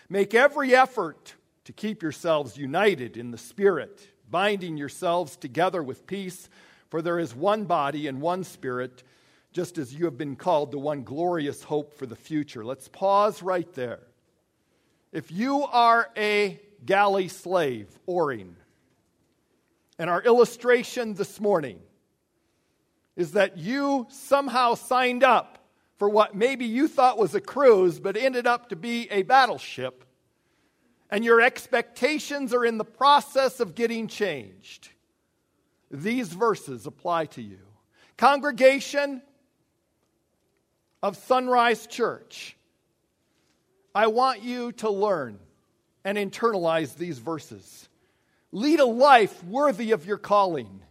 Make 0.09 0.33
every 0.33 0.75
effort 0.75 1.35
to 1.65 1.73
keep 1.73 2.01
yourselves 2.01 2.57
united 2.57 3.17
in 3.17 3.31
the 3.31 3.37
Spirit, 3.37 4.07
binding 4.29 4.77
yourselves 4.77 5.35
together 5.35 5.83
with 5.83 6.07
peace. 6.07 6.49
For 6.89 7.01
there 7.01 7.19
is 7.19 7.33
one 7.33 7.65
body 7.65 8.07
and 8.07 8.19
one 8.19 8.43
spirit, 8.43 9.03
just 9.53 9.77
as 9.77 9.93
you 9.93 10.05
have 10.05 10.17
been 10.17 10.35
called 10.35 10.71
to 10.71 10.77
one 10.77 11.03
glorious 11.03 11.63
hope 11.63 11.93
for 11.93 12.05
the 12.05 12.15
future. 12.15 12.65
Let's 12.65 12.87
pause 12.87 13.41
right 13.41 13.71
there. 13.73 13.99
If 15.11 15.31
you 15.31 15.63
are 15.63 16.09
a 16.17 16.59
galley 16.85 17.27
slave, 17.27 17.87
oaring, 18.07 18.55
and 19.99 20.09
our 20.09 20.21
illustration 20.21 21.13
this 21.13 21.39
morning 21.39 21.79
is 23.15 23.33
that 23.33 23.57
you 23.57 24.07
somehow 24.09 24.73
signed 24.73 25.23
up 25.23 25.59
for 25.97 26.09
what 26.09 26.33
maybe 26.33 26.65
you 26.65 26.87
thought 26.87 27.17
was 27.17 27.35
a 27.35 27.41
cruise, 27.41 27.99
but 27.99 28.17
ended 28.17 28.47
up 28.47 28.69
to 28.69 28.75
be 28.75 29.07
a 29.11 29.21
battleship, 29.21 30.03
and 31.11 31.25
your 31.25 31.41
expectations 31.41 32.53
are 32.53 32.65
in 32.65 32.77
the 32.77 32.85
process 32.85 33.59
of 33.59 33.75
getting 33.75 34.07
changed 34.07 34.89
these 35.91 36.29
verses 36.29 36.85
apply 36.85 37.25
to 37.25 37.41
you. 37.41 37.59
Congregation 38.17 39.21
of 41.03 41.17
Sunrise 41.17 41.85
Church, 41.87 42.55
I 43.93 44.07
want 44.07 44.41
you 44.41 44.71
to 44.73 44.89
learn 44.89 45.39
and 46.03 46.17
internalize 46.17 46.95
these 46.95 47.19
verses. 47.19 47.89
lead 48.53 48.81
a 48.81 48.85
life 48.85 49.41
worthy 49.45 49.91
of 49.91 50.05
your 50.05 50.17
calling. 50.17 50.81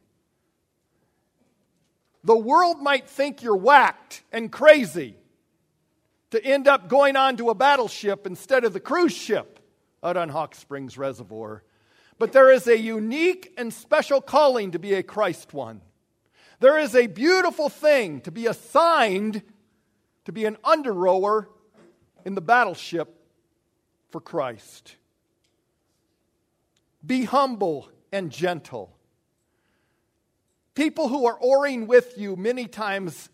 The 2.24 2.36
world 2.36 2.80
might 2.80 3.06
think 3.06 3.42
you're 3.42 3.56
whacked 3.56 4.22
and 4.32 4.50
crazy 4.50 5.14
to 6.30 6.42
end 6.42 6.66
up 6.66 6.88
going 6.88 7.16
onto 7.16 7.50
a 7.50 7.54
battleship 7.54 8.26
instead 8.26 8.64
of 8.64 8.72
the 8.72 8.80
cruise 8.80 9.12
ship 9.12 9.59
out 10.02 10.16
on 10.16 10.28
Hawk 10.28 10.54
Springs 10.54 10.96
Reservoir. 10.96 11.62
But 12.18 12.32
there 12.32 12.50
is 12.50 12.66
a 12.66 12.78
unique 12.78 13.52
and 13.56 13.72
special 13.72 14.20
calling 14.20 14.72
to 14.72 14.78
be 14.78 14.94
a 14.94 15.02
Christ 15.02 15.54
one. 15.54 15.80
There 16.60 16.78
is 16.78 16.94
a 16.94 17.06
beautiful 17.06 17.68
thing 17.68 18.20
to 18.22 18.30
be 18.30 18.46
assigned 18.46 19.42
to 20.26 20.32
be 20.32 20.44
an 20.44 20.58
under 20.62 20.92
rower 20.92 21.48
in 22.24 22.34
the 22.34 22.40
battleship 22.40 23.16
for 24.10 24.20
Christ. 24.20 24.96
Be 27.04 27.24
humble 27.24 27.88
and 28.12 28.30
gentle. 28.30 28.94
People 30.74 31.08
who 31.08 31.26
are 31.26 31.38
oaring 31.40 31.86
with 31.86 32.18
you 32.18 32.36
many 32.36 32.66
times 32.66 33.30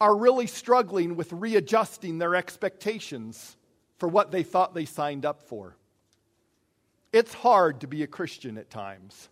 are 0.00 0.16
really 0.16 0.46
struggling 0.46 1.14
with 1.14 1.32
readjusting 1.32 2.18
their 2.18 2.34
expectations 2.34 3.56
for 4.00 4.08
what 4.08 4.32
they 4.32 4.42
thought 4.42 4.74
they 4.74 4.86
signed 4.86 5.24
up 5.24 5.42
for. 5.42 5.76
It's 7.12 7.34
hard 7.34 7.82
to 7.82 7.86
be 7.86 8.02
a 8.02 8.06
Christian 8.06 8.56
at 8.56 8.70
times. 8.70 9.28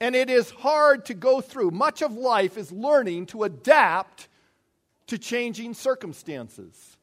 And 0.00 0.16
it 0.16 0.28
is 0.28 0.50
hard 0.50 1.06
to 1.06 1.14
go 1.14 1.40
through. 1.40 1.70
Much 1.70 2.02
of 2.02 2.12
life 2.12 2.58
is 2.58 2.72
learning 2.72 3.26
to 3.26 3.44
adapt 3.44 4.28
to 5.06 5.18
changing 5.18 5.74
circumstances. 5.74 6.96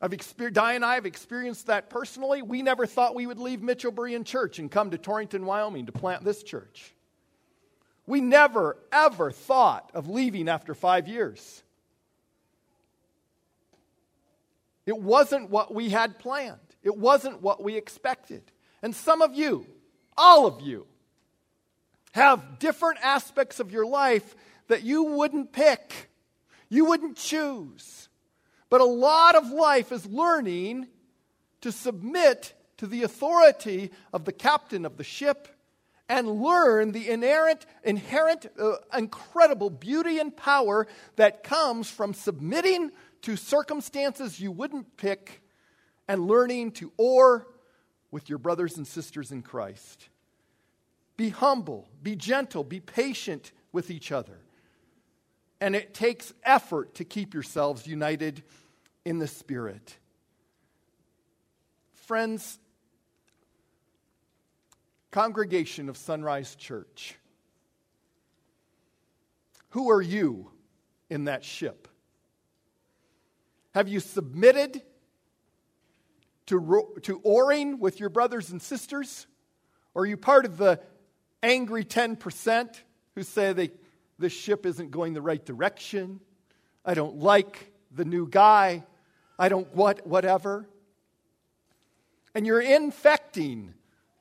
I've 0.00 0.12
experienced, 0.12 0.54
Di 0.56 0.74
and 0.74 0.84
I 0.84 0.94
have 0.94 1.06
experienced 1.06 1.66
that 1.68 1.88
personally. 1.88 2.42
We 2.42 2.62
never 2.62 2.86
thought 2.86 3.14
we 3.14 3.26
would 3.26 3.38
leave 3.38 3.62
Mitchell 3.62 3.92
Berean 3.92 4.24
Church 4.24 4.58
and 4.58 4.70
come 4.70 4.90
to 4.90 4.98
Torrington, 4.98 5.46
Wyoming 5.46 5.86
to 5.86 5.92
plant 5.92 6.24
this 6.24 6.42
church. 6.42 6.92
We 8.06 8.20
never, 8.20 8.76
ever 8.92 9.30
thought 9.30 9.90
of 9.94 10.08
leaving 10.08 10.48
after 10.48 10.74
five 10.74 11.08
years. 11.08 11.62
It 14.88 14.96
wasn't 14.96 15.50
what 15.50 15.74
we 15.74 15.90
had 15.90 16.18
planned, 16.18 16.56
it 16.82 16.96
wasn't 16.96 17.42
what 17.42 17.62
we 17.62 17.76
expected. 17.76 18.40
And 18.80 18.96
some 18.96 19.20
of 19.20 19.34
you, 19.34 19.66
all 20.16 20.46
of 20.46 20.62
you, 20.62 20.86
have 22.12 22.58
different 22.58 22.98
aspects 23.02 23.60
of 23.60 23.70
your 23.70 23.84
life 23.84 24.34
that 24.68 24.84
you 24.84 25.02
wouldn't 25.02 25.52
pick, 25.52 26.08
you 26.70 26.86
wouldn't 26.86 27.18
choose. 27.18 28.08
But 28.70 28.80
a 28.80 28.84
lot 28.84 29.34
of 29.34 29.50
life 29.50 29.92
is 29.92 30.06
learning 30.06 30.86
to 31.60 31.70
submit 31.70 32.54
to 32.78 32.86
the 32.86 33.02
authority 33.02 33.90
of 34.14 34.24
the 34.24 34.32
captain 34.32 34.86
of 34.86 34.96
the 34.96 35.04
ship 35.04 35.48
and 36.08 36.40
learn 36.40 36.92
the 36.92 37.10
inherent, 37.10 37.66
inherent 37.84 38.46
uh, 38.58 38.76
incredible 38.96 39.68
beauty 39.68 40.18
and 40.18 40.34
power 40.34 40.86
that 41.16 41.44
comes 41.44 41.90
from 41.90 42.14
submitting 42.14 42.90
to 43.22 43.36
circumstances 43.36 44.40
you 44.40 44.52
wouldn't 44.52 44.96
pick 44.96 45.42
and 46.06 46.26
learning 46.26 46.72
to 46.72 46.92
oar 46.96 47.46
with 48.10 48.28
your 48.28 48.38
brothers 48.38 48.76
and 48.76 48.86
sisters 48.86 49.30
in 49.32 49.42
Christ. 49.42 50.08
Be 51.16 51.30
humble, 51.30 51.88
be 52.02 52.16
gentle, 52.16 52.64
be 52.64 52.80
patient 52.80 53.52
with 53.72 53.90
each 53.90 54.12
other. 54.12 54.38
And 55.60 55.74
it 55.74 55.92
takes 55.92 56.32
effort 56.44 56.94
to 56.96 57.04
keep 57.04 57.34
yourselves 57.34 57.86
united 57.86 58.42
in 59.04 59.18
the 59.18 59.26
Spirit. 59.26 59.96
Friends, 61.94 62.58
congregation 65.10 65.88
of 65.88 65.96
Sunrise 65.96 66.54
Church, 66.54 67.16
who 69.70 69.90
are 69.90 70.00
you 70.00 70.50
in 71.10 71.24
that 71.24 71.44
ship? 71.44 71.87
Have 73.78 73.86
you 73.86 74.00
submitted 74.00 74.82
to, 76.46 76.96
to 77.02 77.20
oaring 77.22 77.78
with 77.78 78.00
your 78.00 78.08
brothers 78.08 78.50
and 78.50 78.60
sisters? 78.60 79.28
Or 79.94 80.02
are 80.02 80.06
you 80.06 80.16
part 80.16 80.46
of 80.46 80.56
the 80.56 80.80
angry 81.44 81.84
10% 81.84 82.70
who 83.14 83.22
say 83.22 83.52
they, 83.52 83.70
the 84.18 84.30
ship 84.30 84.66
isn't 84.66 84.90
going 84.90 85.12
the 85.14 85.22
right 85.22 85.46
direction? 85.46 86.18
I 86.84 86.94
don't 86.94 87.18
like 87.18 87.72
the 87.94 88.04
new 88.04 88.26
guy. 88.26 88.82
I 89.38 89.48
don't 89.48 89.72
what, 89.72 90.04
whatever. 90.04 90.68
And 92.34 92.48
you're 92.48 92.60
infecting 92.60 93.74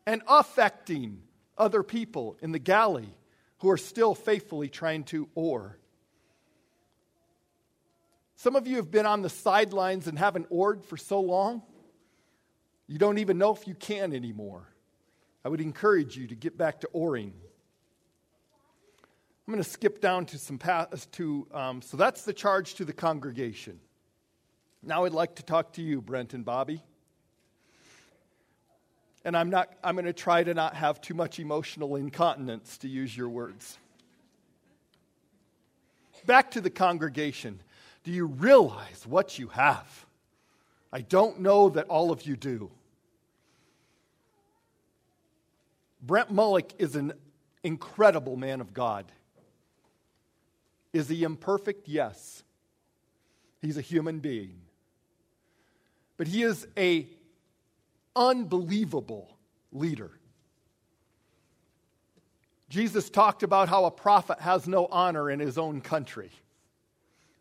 and 0.05 0.21
affecting 0.27 1.23
other 1.57 1.81
people 1.81 2.37
in 2.43 2.51
the 2.51 2.59
galley 2.59 3.09
who 3.61 3.71
are 3.71 3.77
still 3.77 4.13
faithfully 4.13 4.69
trying 4.69 5.05
to 5.05 5.27
oar. 5.33 5.79
Some 8.37 8.55
of 8.55 8.67
you 8.67 8.75
have 8.75 8.91
been 8.91 9.07
on 9.07 9.23
the 9.23 9.29
sidelines 9.29 10.07
and 10.07 10.17
haven't 10.17 10.45
oared 10.51 10.85
for 10.85 10.95
so 10.95 11.19
long, 11.19 11.63
you 12.85 12.99
don't 12.99 13.17
even 13.17 13.39
know 13.39 13.53
if 13.53 13.67
you 13.67 13.73
can 13.73 14.13
anymore. 14.13 14.67
I 15.43 15.49
would 15.49 15.59
encourage 15.59 16.15
you 16.15 16.27
to 16.27 16.35
get 16.35 16.55
back 16.55 16.81
to 16.81 16.89
oaring. 16.93 17.33
I'm 19.47 19.53
going 19.53 19.63
to 19.63 19.69
skip 19.69 20.01
down 20.01 20.27
to 20.27 20.37
some 20.37 20.59
paths 20.59 21.07
to, 21.13 21.47
um, 21.51 21.81
so 21.81 21.97
that's 21.97 22.23
the 22.23 22.33
charge 22.33 22.75
to 22.75 22.85
the 22.85 22.93
congregation. 22.93 23.79
Now 24.83 25.05
I'd 25.05 25.13
like 25.13 25.35
to 25.37 25.43
talk 25.43 25.73
to 25.73 25.81
you, 25.81 25.99
Brent 25.99 26.35
and 26.35 26.45
Bobby. 26.45 26.83
And 29.25 29.35
I'm, 29.35 29.49
not, 29.49 29.73
I'm 29.83 29.95
going 29.95 30.05
to 30.05 30.13
try 30.13 30.43
to 30.43 30.53
not 30.53 30.75
have 30.75 31.01
too 31.01 31.15
much 31.15 31.39
emotional 31.39 31.95
incontinence, 31.95 32.77
to 32.79 32.87
use 32.87 33.17
your 33.17 33.29
words. 33.29 33.79
Back 36.27 36.51
to 36.51 36.61
the 36.61 36.69
congregation. 36.69 37.61
Do 38.07 38.13
you 38.13 38.27
realize 38.27 39.05
what 39.05 39.37
you 39.37 39.49
have? 39.49 40.05
I 40.93 41.01
don't 41.01 41.41
know 41.41 41.67
that 41.67 41.87
all 41.89 42.09
of 42.09 42.25
you 42.25 42.37
do. 42.37 42.71
Brent 46.01 46.33
Mullick 46.33 46.69
is 46.79 46.95
an 46.95 47.11
incredible 47.65 48.37
man 48.37 48.61
of 48.61 48.73
God. 48.73 49.11
Is 50.93 51.09
he 51.09 51.25
imperfect? 51.25 51.89
Yes. 51.89 52.43
He's 53.61 53.77
a 53.77 53.81
human 53.81 54.19
being. 54.19 54.61
But 56.15 56.27
he 56.27 56.43
is 56.43 56.65
a 56.77 57.09
unbelievable 58.15 59.37
leader. 59.73 60.11
Jesus 62.69 63.09
talked 63.09 63.43
about 63.43 63.67
how 63.67 63.83
a 63.83 63.91
prophet 63.91 64.39
has 64.39 64.65
no 64.65 64.85
honor 64.85 65.29
in 65.29 65.41
his 65.41 65.57
own 65.57 65.81
country. 65.81 66.31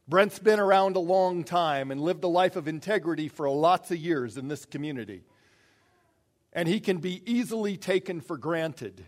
Brent's 0.09 0.38
been 0.38 0.61
around 0.61 0.95
a 0.95 1.01
long 1.01 1.42
time 1.42 1.90
and 1.90 2.01
lived 2.01 2.23
a 2.23 2.29
life 2.29 2.55
of 2.55 2.69
integrity 2.69 3.29
for 3.29 3.49
lots 3.51 3.90
of 3.90 3.99
years 3.99 4.37
in 4.37 4.47
this 4.47 4.64
community. 4.64 5.25
And 6.53 6.69
he 6.69 6.79
can 6.79 6.99
be 6.99 7.23
easily 7.27 7.77
taken 7.77 8.21
for 8.21 8.37
granted 8.37 9.05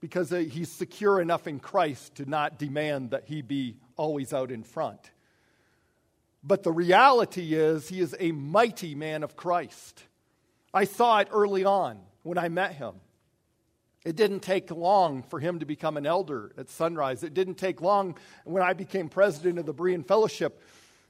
because 0.00 0.32
uh, 0.32 0.38
he's 0.38 0.70
secure 0.70 1.20
enough 1.20 1.46
in 1.46 1.60
Christ 1.60 2.16
to 2.16 2.28
not 2.28 2.58
demand 2.58 3.10
that 3.10 3.24
he 3.26 3.40
be 3.40 3.76
always 3.96 4.32
out 4.32 4.50
in 4.50 4.64
front. 4.64 5.12
But 6.42 6.64
the 6.64 6.72
reality 6.72 7.54
is, 7.54 7.88
he 7.88 8.00
is 8.00 8.16
a 8.18 8.32
mighty 8.32 8.96
man 8.96 9.22
of 9.22 9.36
Christ. 9.36 10.02
I 10.74 10.84
saw 10.84 11.20
it 11.20 11.28
early 11.30 11.64
on 11.64 12.00
when 12.24 12.36
I 12.36 12.48
met 12.48 12.74
him. 12.74 12.94
It 14.04 14.16
didn't 14.16 14.40
take 14.40 14.70
long 14.70 15.22
for 15.22 15.38
him 15.38 15.60
to 15.60 15.66
become 15.66 15.96
an 15.96 16.06
elder 16.06 16.52
at 16.58 16.68
Sunrise. 16.68 17.22
It 17.22 17.34
didn't 17.34 17.54
take 17.54 17.80
long 17.80 18.16
when 18.44 18.62
I 18.62 18.72
became 18.72 19.08
president 19.08 19.58
of 19.58 19.66
the 19.66 19.74
Berean 19.74 20.06
Fellowship 20.06 20.60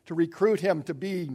to 0.07 0.14
recruit 0.14 0.61
him 0.61 0.83
to 0.85 0.94
be 0.94 1.31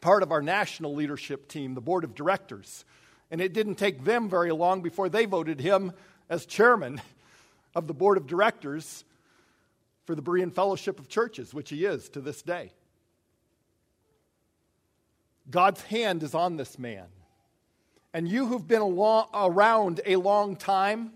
part 0.00 0.22
of 0.22 0.32
our 0.32 0.42
national 0.42 0.94
leadership 0.94 1.48
team, 1.48 1.74
the 1.74 1.80
board 1.80 2.02
of 2.02 2.14
directors. 2.14 2.84
And 3.30 3.40
it 3.40 3.52
didn't 3.52 3.76
take 3.76 4.04
them 4.04 4.28
very 4.28 4.50
long 4.50 4.82
before 4.82 5.08
they 5.08 5.26
voted 5.26 5.60
him 5.60 5.92
as 6.28 6.44
chairman 6.44 7.00
of 7.74 7.86
the 7.86 7.94
board 7.94 8.16
of 8.16 8.26
directors 8.26 9.04
for 10.04 10.14
the 10.14 10.22
Berean 10.22 10.52
Fellowship 10.52 10.98
of 10.98 11.08
Churches, 11.08 11.54
which 11.54 11.70
he 11.70 11.84
is 11.84 12.08
to 12.10 12.20
this 12.20 12.42
day. 12.42 12.72
God's 15.48 15.82
hand 15.82 16.22
is 16.22 16.34
on 16.34 16.56
this 16.56 16.78
man. 16.78 17.06
And 18.14 18.28
you 18.28 18.46
who've 18.46 18.66
been 18.66 18.80
around 18.80 20.00
a 20.06 20.14
long 20.14 20.54
time, 20.54 21.14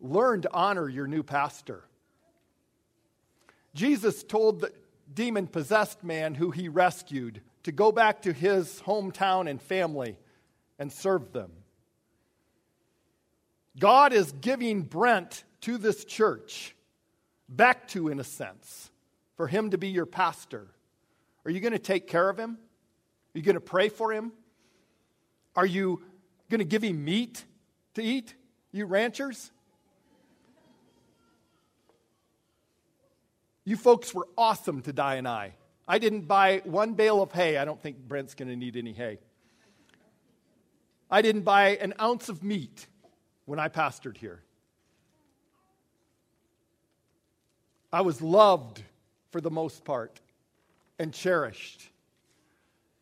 learn 0.00 0.42
to 0.42 0.52
honor 0.52 0.88
your 0.88 1.06
new 1.06 1.22
pastor. 1.22 1.84
Jesus 3.72 4.24
told 4.24 4.60
the 4.60 4.72
demon 5.14 5.46
possessed 5.46 6.02
man 6.02 6.34
who 6.34 6.50
he 6.50 6.68
rescued 6.68 7.40
to 7.62 7.70
go 7.70 7.92
back 7.92 8.22
to 8.22 8.32
his 8.32 8.82
hometown 8.84 9.48
and 9.48 9.62
family 9.62 10.18
and 10.76 10.92
serve 10.92 11.32
them. 11.32 11.52
God 13.78 14.12
is 14.12 14.32
giving 14.32 14.82
Brent 14.82 15.44
to 15.60 15.78
this 15.78 16.04
church, 16.04 16.74
back 17.48 17.86
to, 17.88 18.08
in 18.08 18.18
a 18.18 18.24
sense, 18.24 18.90
for 19.36 19.46
him 19.46 19.70
to 19.70 19.78
be 19.78 19.88
your 19.88 20.06
pastor. 20.06 20.66
Are 21.44 21.50
you 21.50 21.60
going 21.60 21.74
to 21.74 21.78
take 21.78 22.08
care 22.08 22.28
of 22.28 22.36
him? 22.36 22.58
Are 23.34 23.38
you 23.38 23.42
going 23.42 23.54
to 23.54 23.60
pray 23.60 23.88
for 23.88 24.12
him? 24.12 24.32
Are 25.56 25.66
you 25.66 26.02
Going 26.48 26.60
to 26.60 26.64
give 26.64 26.82
him 26.82 27.04
meat 27.04 27.44
to 27.94 28.02
eat, 28.02 28.34
you 28.70 28.86
ranchers? 28.86 29.50
You 33.64 33.76
folks 33.76 34.14
were 34.14 34.28
awesome 34.38 34.82
to 34.82 34.92
Di 34.92 35.16
and 35.16 35.26
I. 35.26 35.54
I 35.88 35.98
didn't 35.98 36.22
buy 36.22 36.62
one 36.64 36.94
bale 36.94 37.20
of 37.20 37.32
hay. 37.32 37.56
I 37.56 37.64
don't 37.64 37.80
think 37.80 37.96
Brent's 37.98 38.34
going 38.34 38.48
to 38.48 38.56
need 38.56 38.76
any 38.76 38.92
hay. 38.92 39.18
I 41.10 41.20
didn't 41.22 41.42
buy 41.42 41.70
an 41.76 41.94
ounce 42.00 42.28
of 42.28 42.44
meat 42.44 42.86
when 43.44 43.58
I 43.58 43.68
pastored 43.68 44.16
here. 44.16 44.42
I 47.92 48.02
was 48.02 48.22
loved 48.22 48.82
for 49.30 49.40
the 49.40 49.50
most 49.50 49.84
part 49.84 50.20
and 50.98 51.12
cherished. 51.12 51.88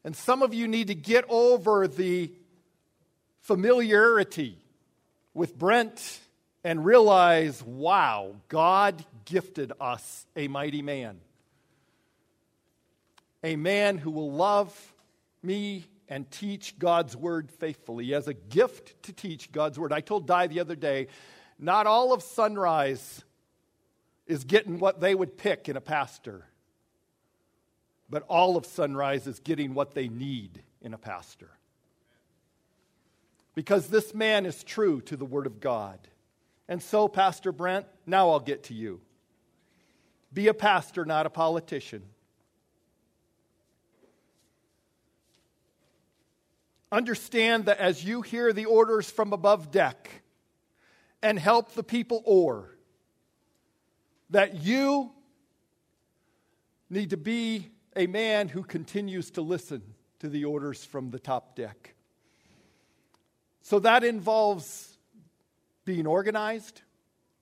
And 0.03 0.17
some 0.17 0.43
of 0.43 0.55
you 0.55 0.67
need 0.67 0.87
to 0.87 0.95
get 0.95 1.25
over 1.29 1.89
the 1.89 2.31
familiarity 3.45 4.57
with 5.35 5.57
Brent 5.57 6.21
and 6.65 6.85
realize 6.85 7.63
wow, 7.63 8.37
God 8.49 9.05
gifted 9.27 9.71
us 9.81 10.27
a 10.35 10.49
mighty 10.49 10.81
man. 10.81 11.21
A 13.43 13.57
man 13.57 13.99
who 13.99 14.11
will 14.11 14.33
love 14.33 14.95
me 15.43 15.85
and 16.09 16.31
teach 16.31 16.79
God's 16.79 17.15
word 17.15 17.51
faithfully. 17.51 18.07
He 18.07 18.13
has 18.13 18.29
a 18.29 18.35
gift 18.35 19.03
to 19.05 19.13
teach 19.13 19.53
God's 19.53 19.79
word. 19.79 19.93
I 19.93 20.01
told 20.01 20.27
Di 20.27 20.47
the 20.47 20.61
other 20.61 20.77
day, 20.77 21.09
not 21.59 21.87
all 21.87 22.15
of 22.15 22.23
Sunrise 22.23 23.23
is 24.27 24.45
getting 24.45 24.79
what 24.79 25.01
they 25.01 25.15
would 25.15 25.37
pick 25.37 25.69
in 25.69 25.77
a 25.77 25.83
pastor, 25.83 26.47
but 28.09 28.23
all 28.23 28.57
of 28.57 28.65
Sunrise 28.65 29.27
is 29.27 29.39
getting 29.41 29.75
what 29.75 29.95
they 29.95 30.09
need 30.09 30.63
in 30.81 30.95
a 30.95 30.99
pastor. 30.99 31.51
Because 33.55 33.89
this 33.89 34.15
man 34.15 34.47
is 34.47 34.65
true 34.65 35.01
to 35.03 35.17
the 35.17 35.25
word 35.25 35.47
of 35.47 35.61
God. 35.61 35.99
And 36.69 36.83
so, 36.83 37.09
Pastor 37.09 37.53
Brent, 37.53 37.87
now 38.07 38.31
I'll 38.31 38.41
get 38.41 38.65
to 38.65 38.75
you. 38.75 39.01
Be 40.33 40.49
a 40.49 40.55
pastor, 40.55 41.05
not 41.05 41.27
a 41.27 41.31
politician. 41.31 42.03
Understand 46.91 47.67
that 47.67 47.79
as 47.79 48.05
you 48.05 48.23
hear 48.23 48.53
the 48.53 48.67
orders 48.67 49.11
from 49.11 49.33
above 49.33 49.71
deck 49.71 50.23
and 51.23 51.39
help 51.39 51.73
the 51.73 51.83
people 51.83 52.23
oar, 52.25 52.71
that 54.31 54.55
you 54.63 55.13
need 56.91 57.11
to 57.11 57.17
be 57.17 57.71
a 57.97 58.07
man 58.07 58.49
who 58.49 58.63
continues 58.63 59.31
to 59.33 59.41
listen 59.41 59.83
to 60.21 60.29
the 60.29 60.45
orders 60.45 60.85
from 60.85 61.11
the 61.11 61.19
top 61.19 61.57
deck. 61.57 61.94
So 63.65 63.79
that 63.79 64.05
involves 64.05 64.99
being 65.87 66.07
organized, 66.07 66.83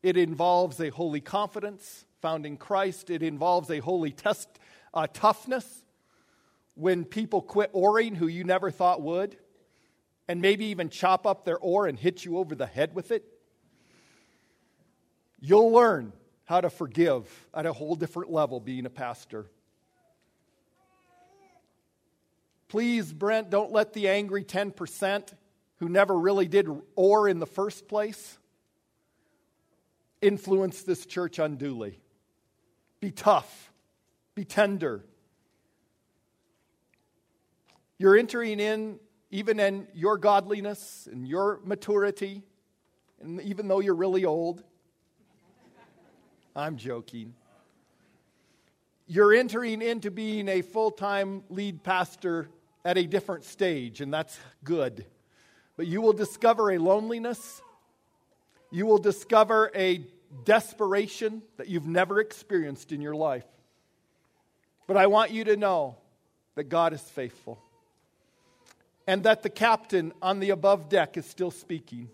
it 0.04 0.16
involves 0.16 0.78
a 0.80 0.88
holy 0.88 1.20
confidence 1.20 2.04
found 2.20 2.46
in 2.46 2.56
Christ, 2.56 3.10
it 3.10 3.24
involves 3.24 3.68
a 3.70 3.80
holy 3.80 4.12
test, 4.12 4.48
uh, 4.94 5.08
toughness. 5.12 5.84
When 6.76 7.04
people 7.04 7.42
quit 7.42 7.70
oaring 7.72 8.14
who 8.14 8.28
you 8.28 8.44
never 8.44 8.70
thought 8.70 9.02
would 9.02 9.36
and 10.28 10.40
maybe 10.40 10.66
even 10.66 10.90
chop 10.90 11.26
up 11.26 11.44
their 11.44 11.58
oar 11.58 11.88
and 11.88 11.98
hit 11.98 12.24
you 12.24 12.38
over 12.38 12.54
the 12.54 12.66
head 12.66 12.94
with 12.94 13.10
it, 13.10 13.24
you'll 15.40 15.72
learn 15.72 16.12
how 16.44 16.60
to 16.60 16.70
forgive 16.70 17.48
at 17.52 17.66
a 17.66 17.72
whole 17.72 17.96
different 17.96 18.30
level 18.30 18.60
being 18.60 18.86
a 18.86 18.90
pastor. 18.90 19.50
Please, 22.68 23.12
Brent, 23.12 23.50
don't 23.50 23.72
let 23.72 23.92
the 23.92 24.08
angry 24.08 24.44
10% 24.44 25.32
who 25.82 25.88
never 25.88 26.16
really 26.16 26.46
did 26.46 26.68
oar 26.94 27.28
in 27.28 27.40
the 27.40 27.46
first 27.46 27.88
place 27.88 28.38
influence 30.20 30.84
this 30.84 31.04
church 31.04 31.40
unduly. 31.40 31.98
Be 33.00 33.10
tough, 33.10 33.72
be 34.36 34.44
tender. 34.44 35.04
You're 37.98 38.16
entering 38.16 38.60
in 38.60 39.00
even 39.32 39.58
in 39.58 39.88
your 39.92 40.18
godliness 40.18 41.08
and 41.10 41.26
your 41.26 41.58
maturity, 41.64 42.44
and 43.20 43.40
even 43.40 43.66
though 43.66 43.80
you're 43.80 43.96
really 43.96 44.24
old, 44.24 44.62
I'm 46.54 46.76
joking. 46.76 47.34
You're 49.08 49.34
entering 49.34 49.82
into 49.82 50.12
being 50.12 50.48
a 50.48 50.62
full 50.62 50.92
time 50.92 51.42
lead 51.48 51.82
pastor 51.82 52.46
at 52.84 52.96
a 52.96 53.04
different 53.04 53.42
stage, 53.42 54.00
and 54.00 54.14
that's 54.14 54.38
good. 54.62 55.06
But 55.76 55.86
you 55.86 56.00
will 56.00 56.12
discover 56.12 56.70
a 56.70 56.78
loneliness, 56.78 57.62
you 58.70 58.86
will 58.86 58.98
discover 58.98 59.70
a 59.74 60.04
desperation 60.44 61.42
that 61.56 61.68
you've 61.68 61.86
never 61.86 62.20
experienced 62.20 62.92
in 62.92 63.00
your 63.00 63.14
life. 63.14 63.44
But 64.86 64.96
I 64.96 65.06
want 65.06 65.30
you 65.30 65.44
to 65.44 65.56
know 65.56 65.96
that 66.54 66.64
God 66.64 66.92
is 66.92 67.00
faithful 67.00 67.58
and 69.06 69.24
that 69.24 69.42
the 69.42 69.50
captain 69.50 70.12
on 70.22 70.40
the 70.40 70.50
above 70.50 70.88
deck 70.88 71.16
is 71.16 71.26
still 71.26 71.50
speaking. 71.50 72.08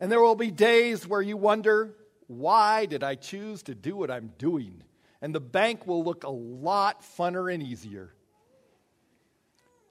And 0.00 0.10
there 0.10 0.20
will 0.20 0.34
be 0.34 0.50
days 0.50 1.06
where 1.06 1.22
you 1.22 1.36
wonder, 1.36 1.94
why 2.26 2.86
did 2.86 3.02
I 3.02 3.14
choose 3.14 3.62
to 3.64 3.74
do 3.74 3.96
what 3.96 4.10
I'm 4.10 4.32
doing? 4.38 4.82
And 5.20 5.34
the 5.34 5.40
bank 5.40 5.86
will 5.86 6.02
look 6.02 6.24
a 6.24 6.30
lot 6.30 7.02
funner 7.02 7.52
and 7.52 7.62
easier. 7.62 8.12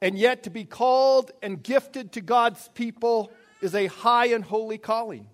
And 0.01 0.17
yet, 0.17 0.43
to 0.43 0.49
be 0.49 0.65
called 0.65 1.31
and 1.43 1.61
gifted 1.61 2.13
to 2.13 2.21
God's 2.21 2.67
people 2.69 3.31
is 3.61 3.75
a 3.75 3.85
high 3.85 4.27
and 4.27 4.43
holy 4.43 4.79
calling. 4.79 5.27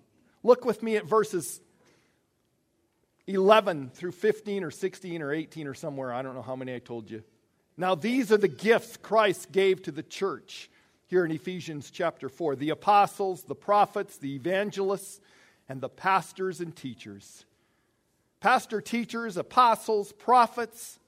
Look 0.43 0.65
with 0.65 0.83
me 0.83 0.97
at 0.97 1.05
verses 1.05 1.61
11 3.27 3.91
through 3.93 4.11
15 4.11 4.63
or 4.63 4.71
16 4.71 5.21
or 5.21 5.31
18 5.31 5.67
or 5.67 5.73
somewhere. 5.73 6.13
I 6.13 6.21
don't 6.21 6.35
know 6.35 6.41
how 6.41 6.55
many 6.55 6.75
I 6.75 6.79
told 6.79 7.09
you. 7.09 7.23
Now, 7.77 7.95
these 7.95 8.31
are 8.31 8.37
the 8.37 8.47
gifts 8.47 8.97
Christ 8.97 9.51
gave 9.51 9.83
to 9.83 9.91
the 9.91 10.03
church 10.03 10.69
here 11.07 11.23
in 11.23 11.31
Ephesians 11.31 11.91
chapter 11.91 12.27
4 12.27 12.55
the 12.55 12.71
apostles, 12.71 13.43
the 13.43 13.55
prophets, 13.55 14.17
the 14.17 14.35
evangelists, 14.35 15.21
and 15.69 15.81
the 15.81 15.89
pastors 15.89 16.59
and 16.59 16.75
teachers. 16.75 17.45
Pastor, 18.39 18.81
teachers, 18.81 19.37
apostles, 19.37 20.11
prophets, 20.11 20.99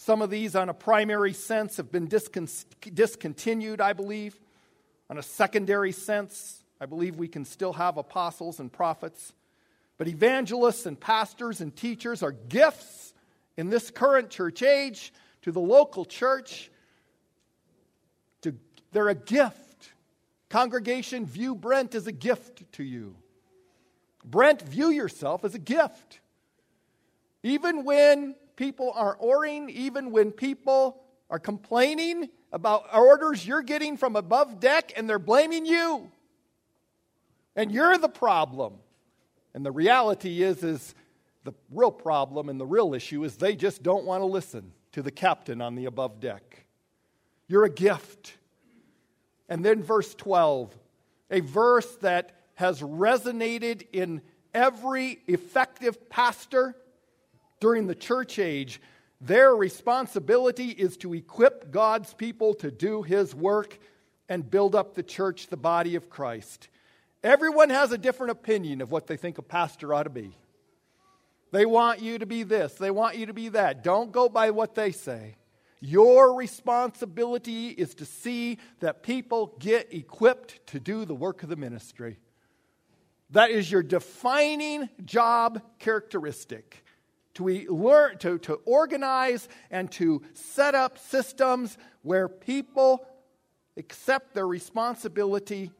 some 0.00 0.22
of 0.22 0.30
these, 0.30 0.54
on 0.54 0.68
a 0.68 0.74
primary 0.74 1.32
sense, 1.32 1.76
have 1.76 1.90
been 1.90 2.06
discontinued, 2.06 3.80
I 3.80 3.92
believe. 3.92 4.38
On 5.10 5.18
a 5.18 5.22
secondary 5.24 5.90
sense, 5.90 6.62
I 6.80 6.86
believe 6.86 7.16
we 7.16 7.26
can 7.26 7.44
still 7.44 7.72
have 7.72 7.96
apostles 7.96 8.60
and 8.60 8.72
prophets. 8.72 9.32
But 9.98 10.06
evangelists 10.06 10.86
and 10.86 10.98
pastors 10.98 11.60
and 11.60 11.74
teachers 11.74 12.22
are 12.22 12.30
gifts 12.30 13.12
in 13.56 13.70
this 13.70 13.90
current 13.90 14.30
church 14.30 14.62
age 14.62 15.12
to 15.42 15.50
the 15.50 15.60
local 15.60 16.04
church. 16.04 16.70
To, 18.42 18.54
they're 18.92 19.08
a 19.08 19.16
gift. 19.16 19.90
Congregation, 20.48 21.26
view 21.26 21.56
Brent 21.56 21.96
as 21.96 22.06
a 22.06 22.12
gift 22.12 22.70
to 22.74 22.84
you. 22.84 23.16
Brent, 24.24 24.62
view 24.62 24.90
yourself 24.90 25.44
as 25.44 25.56
a 25.56 25.58
gift. 25.58 26.20
Even 27.42 27.84
when 27.84 28.36
people 28.58 28.90
are 28.96 29.16
oaring, 29.20 29.70
even 29.70 30.10
when 30.10 30.32
people 30.32 31.00
are 31.30 31.38
complaining 31.38 32.28
about 32.52 32.92
orders 32.92 33.46
you're 33.46 33.62
getting 33.62 33.96
from 33.96 34.16
above 34.16 34.58
deck 34.58 34.92
and 34.96 35.08
they're 35.08 35.20
blaming 35.20 35.64
you. 35.64 36.10
And 37.54 37.70
you're 37.70 37.96
the 37.98 38.08
problem. 38.08 38.74
And 39.54 39.64
the 39.64 39.70
reality 39.70 40.42
is 40.42 40.64
is 40.64 40.94
the 41.44 41.52
real 41.70 41.92
problem 41.92 42.48
and 42.48 42.60
the 42.60 42.66
real 42.66 42.94
issue 42.94 43.22
is 43.22 43.36
they 43.36 43.54
just 43.54 43.82
don't 43.82 44.04
want 44.04 44.22
to 44.22 44.26
listen 44.26 44.72
to 44.92 45.02
the 45.02 45.12
captain 45.12 45.62
on 45.62 45.76
the 45.76 45.84
above 45.84 46.18
deck. 46.18 46.66
You're 47.46 47.64
a 47.64 47.70
gift. 47.70 48.34
And 49.48 49.64
then 49.64 49.84
verse 49.84 50.14
12, 50.16 50.76
a 51.30 51.40
verse 51.40 51.94
that 51.96 52.32
has 52.54 52.80
resonated 52.80 53.86
in 53.92 54.20
every 54.52 55.20
effective 55.28 56.10
pastor 56.10 56.74
during 57.60 57.86
the 57.86 57.94
church 57.94 58.38
age. 58.38 58.80
Their 59.20 59.54
responsibility 59.54 60.68
is 60.68 60.96
to 60.98 61.14
equip 61.14 61.70
God's 61.70 62.14
people 62.14 62.54
to 62.54 62.70
do 62.70 63.02
his 63.02 63.34
work 63.34 63.78
and 64.28 64.48
build 64.48 64.74
up 64.74 64.94
the 64.94 65.02
church, 65.02 65.48
the 65.48 65.56
body 65.56 65.94
of 65.94 66.10
Christ. 66.10 66.68
Everyone 67.24 67.70
has 67.70 67.90
a 67.90 67.98
different 67.98 68.30
opinion 68.30 68.80
of 68.80 68.92
what 68.92 69.06
they 69.06 69.16
think 69.16 69.38
a 69.38 69.42
pastor 69.42 69.92
ought 69.92 70.04
to 70.04 70.10
be. 70.10 70.36
They 71.50 71.66
want 71.66 72.00
you 72.00 72.18
to 72.18 72.26
be 72.26 72.42
this, 72.42 72.74
they 72.74 72.90
want 72.90 73.16
you 73.16 73.26
to 73.26 73.34
be 73.34 73.48
that. 73.50 73.82
Don't 73.82 74.12
go 74.12 74.28
by 74.28 74.50
what 74.50 74.74
they 74.74 74.92
say. 74.92 75.36
Your 75.80 76.34
responsibility 76.34 77.68
is 77.68 77.94
to 77.96 78.04
see 78.04 78.58
that 78.80 79.02
people 79.02 79.54
get 79.58 79.94
equipped 79.94 80.66
to 80.68 80.80
do 80.80 81.04
the 81.04 81.14
work 81.14 81.42
of 81.44 81.48
the 81.48 81.56
ministry. 81.56 82.18
That 83.30 83.50
is 83.50 83.70
your 83.70 83.82
defining 83.82 84.88
job 85.04 85.62
characteristic. 85.78 86.84
To, 87.38 87.46
learn, 87.72 88.18
to, 88.18 88.38
to 88.38 88.54
organize 88.64 89.48
and 89.70 89.90
to 89.92 90.22
set 90.34 90.74
up 90.74 90.98
systems 90.98 91.78
where 92.02 92.28
people 92.28 93.06
accept 93.76 94.34
their 94.34 94.46
responsibility 94.46 95.70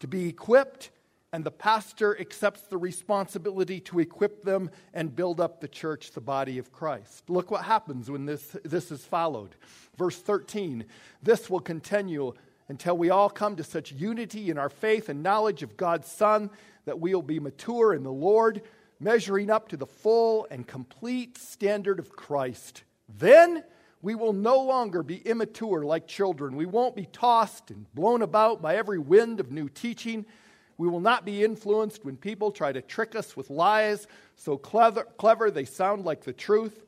to 0.00 0.06
be 0.06 0.28
equipped, 0.28 0.90
and 1.32 1.42
the 1.42 1.50
pastor 1.50 2.20
accepts 2.20 2.62
the 2.62 2.76
responsibility 2.76 3.80
to 3.80 3.98
equip 3.98 4.42
them 4.42 4.70
and 4.92 5.16
build 5.16 5.40
up 5.40 5.60
the 5.60 5.68
church, 5.68 6.12
the 6.12 6.20
body 6.20 6.58
of 6.58 6.70
Christ. 6.70 7.28
Look 7.30 7.50
what 7.50 7.64
happens 7.64 8.10
when 8.10 8.26
this, 8.26 8.56
this 8.62 8.90
is 8.90 9.04
followed. 9.04 9.56
Verse 9.96 10.18
13 10.18 10.84
This 11.22 11.48
will 11.48 11.60
continue 11.60 12.34
until 12.68 12.98
we 12.98 13.10
all 13.10 13.30
come 13.30 13.56
to 13.56 13.64
such 13.64 13.92
unity 13.92 14.50
in 14.50 14.58
our 14.58 14.68
faith 14.68 15.08
and 15.08 15.22
knowledge 15.22 15.62
of 15.62 15.76
God's 15.76 16.08
Son 16.08 16.50
that 16.84 17.00
we 17.00 17.14
will 17.14 17.22
be 17.22 17.40
mature 17.40 17.94
in 17.94 18.02
the 18.02 18.12
Lord, 18.12 18.62
measuring 19.00 19.50
up 19.50 19.68
to 19.68 19.76
the 19.76 19.86
full 19.86 20.46
and 20.50 20.66
complete 20.66 21.38
standard 21.38 21.98
of 21.98 22.10
Christ. 22.10 22.84
Then 23.08 23.62
we 24.02 24.14
will 24.14 24.32
no 24.32 24.60
longer 24.60 25.02
be 25.02 25.16
immature 25.16 25.84
like 25.84 26.06
children. 26.06 26.56
We 26.56 26.66
won't 26.66 26.96
be 26.96 27.06
tossed 27.06 27.70
and 27.70 27.92
blown 27.94 28.22
about 28.22 28.62
by 28.62 28.76
every 28.76 28.98
wind 28.98 29.40
of 29.40 29.50
new 29.50 29.68
teaching. 29.68 30.26
We 30.78 30.88
will 30.88 31.00
not 31.00 31.24
be 31.24 31.42
influenced 31.42 32.04
when 32.04 32.16
people 32.16 32.50
try 32.50 32.72
to 32.72 32.82
trick 32.82 33.16
us 33.16 33.36
with 33.36 33.50
lies 33.50 34.06
so 34.36 34.58
clever, 34.58 35.04
clever 35.16 35.50
they 35.50 35.64
sound 35.64 36.04
like 36.04 36.24
the 36.24 36.32
truth. 36.32 36.84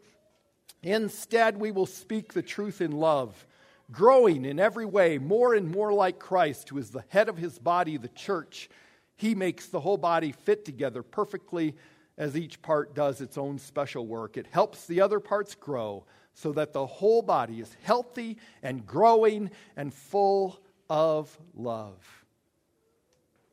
Instead, 0.83 1.59
we 1.59 1.71
will 1.71 1.87
speak 1.87 2.33
the 2.33 2.43
truth 2.43 2.81
in 2.81 2.93
love, 2.93 3.47
growing 3.91 4.45
in 4.45 4.61
every 4.61 4.87
way 4.87 5.19
more 5.19 5.55
and 5.55 5.71
more 5.71 5.93
like 5.93 6.19
Christ, 6.19 6.69
who 6.69 6.79
is 6.79 6.91
the 6.91 7.05
head 7.09 7.29
of 7.29 7.39
his 7.39 7.59
body, 7.59 7.97
the 7.97 8.09
church. 8.09 8.69
He 9.17 9.35
makes 9.35 9.67
the 9.67 9.81
whole 9.81 9.97
body 9.97 10.33
fit 10.33 10.65
together 10.65 11.03
perfectly 11.03 11.75
as 12.19 12.37
each 12.37 12.61
part 12.61 12.95
does 12.95 13.21
its 13.21 13.39
own 13.39 13.59
special 13.59 14.07
work. 14.07 14.37
It 14.37 14.47
helps 14.51 14.87
the 14.87 15.01
other 15.01 15.21
parts 15.21 15.55
grow 15.55 16.05
so 16.35 16.53
that 16.53 16.73
the 16.73 16.85
whole 16.85 17.23
body 17.23 17.61
is 17.61 17.75
healthy 17.83 18.37
and 18.63 18.85
growing 18.85 19.51
and 19.77 19.95
full 19.95 20.61
of 20.91 21.39
love. 21.55 22.05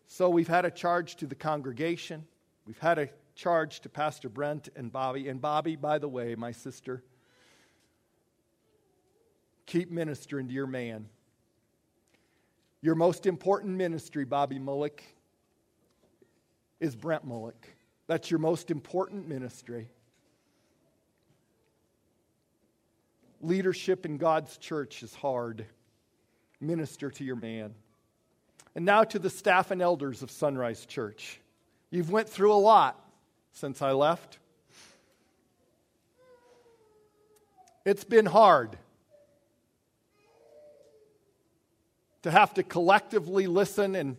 So 0.08 0.30
we've 0.30 0.48
had 0.48 0.66
a 0.66 0.72
charge 0.72 1.16
to 1.18 1.28
the 1.28 1.36
congregation. 1.36 2.26
We've 2.66 2.80
had 2.80 2.98
a 2.98 3.10
charge 3.36 3.82
to 3.82 3.90
Pastor 3.90 4.30
Brent 4.30 4.70
and 4.76 4.92
Bobby. 4.92 5.30
And 5.30 5.40
Bobby, 5.40 5.76
by 5.76 6.00
the 6.00 6.08
way, 6.08 6.36
my 6.36 6.52
sister, 6.52 7.04
keep 9.68 9.92
ministering 9.92 10.48
to 10.48 10.54
your 10.54 10.68
man. 10.68 11.08
Your 12.82 12.96
most 12.96 13.26
important 13.26 13.76
ministry, 13.76 14.26
Bobby 14.26 14.58
Mullick, 14.58 15.02
is 16.80 16.96
Brent 16.96 17.28
Mullick. 17.28 17.75
That's 18.08 18.30
your 18.30 18.40
most 18.40 18.70
important 18.70 19.28
ministry. 19.28 19.90
Leadership 23.42 24.06
in 24.06 24.18
God's 24.18 24.58
church 24.58 25.02
is 25.04 25.14
hard. 25.16 25.66
Minister 26.62 27.10
to 27.12 27.24
your 27.24 27.36
man. 27.36 27.74
And 28.76 28.86
now 28.86 29.04
to 29.04 29.20
the 29.20 29.30
staff 29.30 29.72
and 29.72 29.82
elders 29.82 30.22
of 30.22 30.30
Sunrise 30.30 30.86
Church. 30.86 31.40
You've 31.90 32.12
went 32.12 32.30
through 32.30 32.54
a 32.54 32.56
lot 32.56 33.00
since 33.54 33.82
I 33.82 33.92
left. 33.92 34.40
It's 37.86 38.04
been 38.04 38.26
hard 38.26 38.78
to 42.24 42.32
have 42.32 42.54
to 42.56 42.64
collectively 42.64 43.46
listen 43.46 43.96
and 43.96 44.18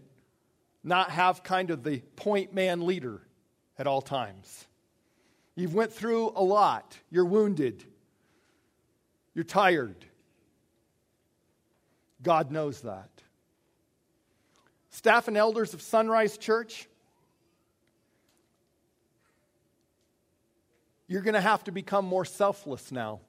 not 0.84 1.10
have 1.10 1.42
kind 1.42 1.70
of 1.70 1.82
the 1.82 1.98
point 2.14 2.54
man 2.54 2.86
leader 2.86 3.25
at 3.78 3.86
all 3.86 4.02
times. 4.02 4.66
You've 5.54 5.74
went 5.74 5.92
through 5.92 6.32
a 6.36 6.42
lot. 6.42 6.96
You're 7.10 7.24
wounded. 7.24 7.82
You're 9.34 9.44
tired. 9.44 10.04
God 12.22 12.50
knows 12.50 12.82
that. 12.82 13.10
Staff 14.90 15.28
and 15.28 15.36
elders 15.36 15.74
of 15.74 15.82
Sunrise 15.82 16.38
Church, 16.38 16.88
you're 21.06 21.20
going 21.20 21.34
to 21.34 21.40
have 21.40 21.64
to 21.64 21.72
become 21.72 22.04
more 22.04 22.24
selfless 22.24 22.90
now, 22.90 23.20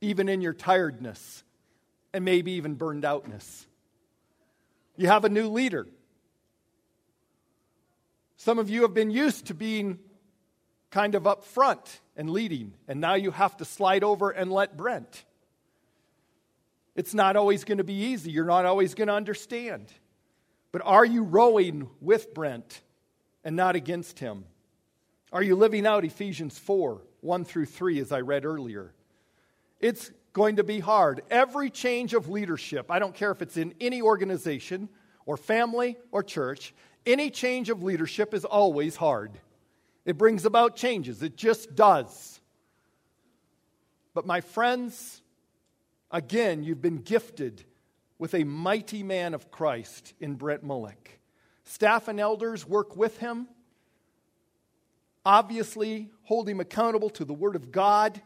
even 0.00 0.28
in 0.28 0.40
your 0.40 0.52
tiredness 0.52 1.42
and 2.12 2.24
maybe 2.24 2.52
even 2.52 2.74
burned 2.74 3.04
outness. 3.04 3.66
You 4.96 5.08
have 5.08 5.24
a 5.24 5.28
new 5.28 5.48
leader. 5.48 5.86
Some 8.44 8.58
of 8.58 8.68
you 8.68 8.82
have 8.82 8.92
been 8.92 9.10
used 9.10 9.46
to 9.46 9.54
being 9.54 9.98
kind 10.90 11.14
of 11.14 11.26
up 11.26 11.44
front 11.44 12.02
and 12.14 12.28
leading, 12.28 12.74
and 12.86 13.00
now 13.00 13.14
you 13.14 13.30
have 13.30 13.56
to 13.56 13.64
slide 13.64 14.04
over 14.04 14.28
and 14.28 14.52
let 14.52 14.76
Brent. 14.76 15.24
It's 16.94 17.14
not 17.14 17.36
always 17.36 17.64
going 17.64 17.78
to 17.78 17.84
be 17.84 17.94
easy. 17.94 18.32
You're 18.32 18.44
not 18.44 18.66
always 18.66 18.92
going 18.92 19.08
to 19.08 19.14
understand. 19.14 19.90
But 20.72 20.82
are 20.84 21.06
you 21.06 21.22
rowing 21.22 21.88
with 22.02 22.34
Brent 22.34 22.82
and 23.44 23.56
not 23.56 23.76
against 23.76 24.18
him? 24.18 24.44
Are 25.32 25.42
you 25.42 25.56
living 25.56 25.86
out 25.86 26.04
Ephesians 26.04 26.58
4 26.58 27.00
1 27.22 27.44
through 27.46 27.64
3, 27.64 27.98
as 27.98 28.12
I 28.12 28.20
read 28.20 28.44
earlier? 28.44 28.92
It's 29.80 30.10
going 30.34 30.56
to 30.56 30.64
be 30.64 30.80
hard. 30.80 31.22
Every 31.30 31.70
change 31.70 32.12
of 32.12 32.28
leadership, 32.28 32.90
I 32.90 32.98
don't 32.98 33.14
care 33.14 33.30
if 33.30 33.40
it's 33.40 33.56
in 33.56 33.72
any 33.80 34.02
organization 34.02 34.90
or 35.24 35.38
family 35.38 35.96
or 36.12 36.22
church, 36.22 36.74
any 37.06 37.30
change 37.30 37.70
of 37.70 37.82
leadership 37.82 38.34
is 38.34 38.44
always 38.44 38.96
hard. 38.96 39.32
It 40.04 40.18
brings 40.18 40.44
about 40.44 40.76
changes, 40.76 41.22
it 41.22 41.36
just 41.36 41.74
does. 41.74 42.40
But, 44.12 44.26
my 44.26 44.40
friends, 44.40 45.22
again, 46.10 46.62
you've 46.62 46.82
been 46.82 46.98
gifted 46.98 47.64
with 48.18 48.34
a 48.34 48.44
mighty 48.44 49.02
man 49.02 49.34
of 49.34 49.50
Christ 49.50 50.14
in 50.20 50.34
Brent 50.34 50.64
Mullick. 50.64 51.18
Staff 51.64 52.08
and 52.08 52.20
elders 52.20 52.66
work 52.66 52.96
with 52.96 53.18
him, 53.18 53.48
obviously 55.24 56.10
hold 56.24 56.48
him 56.48 56.60
accountable 56.60 57.10
to 57.10 57.24
the 57.24 57.32
Word 57.32 57.56
of 57.56 57.72
God, 57.72 58.20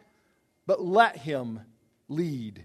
but 0.67 0.85
let 0.85 1.17
him 1.17 1.61
lead. 2.09 2.65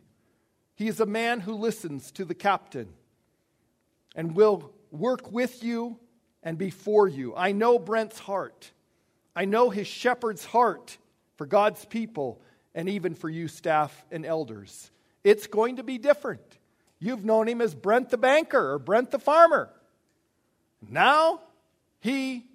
He 0.76 0.88
is 0.88 1.00
a 1.00 1.06
man 1.06 1.40
who 1.40 1.54
listens 1.54 2.12
to 2.14 2.26
the 2.26 2.34
captain 2.34 2.90
and 4.16 4.36
will 4.36 4.74
work 4.92 5.32
with 5.32 5.64
you 5.64 6.00
and 6.44 6.58
before 6.58 7.08
you. 7.08 7.34
I 7.36 7.52
know 7.52 7.80
Brent's 7.80 8.20
heart. 8.20 8.72
I 9.36 9.46
know 9.46 9.70
his 9.70 9.88
shepherd's 9.88 10.46
heart 10.46 10.98
for 11.38 11.46
God's 11.46 11.84
people 11.86 12.42
and 12.76 12.90
even 12.90 13.16
for 13.16 13.30
you, 13.30 13.48
staff 13.48 14.06
and 14.12 14.26
elders. 14.26 14.92
It's 15.24 15.48
going 15.48 15.78
to 15.78 15.84
be 15.84 15.98
different. 15.98 16.42
You've 17.00 17.26
known 17.26 17.48
him 17.48 17.62
as 17.62 17.74
Brent 17.74 18.10
the 18.10 18.18
banker 18.18 18.74
or 18.74 18.80
Brent 18.80 19.12
the 19.12 19.20
farmer. 19.20 19.70
Now 20.88 21.42
he 22.00 22.46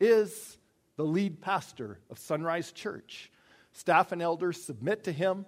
is 0.00 0.56
the 0.96 1.04
lead 1.04 1.40
pastor 1.40 1.98
of 2.10 2.18
Sunrise 2.18 2.72
Church. 2.72 3.30
Staff 3.72 4.12
and 4.12 4.20
elders 4.20 4.62
submit 4.62 5.04
to 5.04 5.12
him 5.12 5.46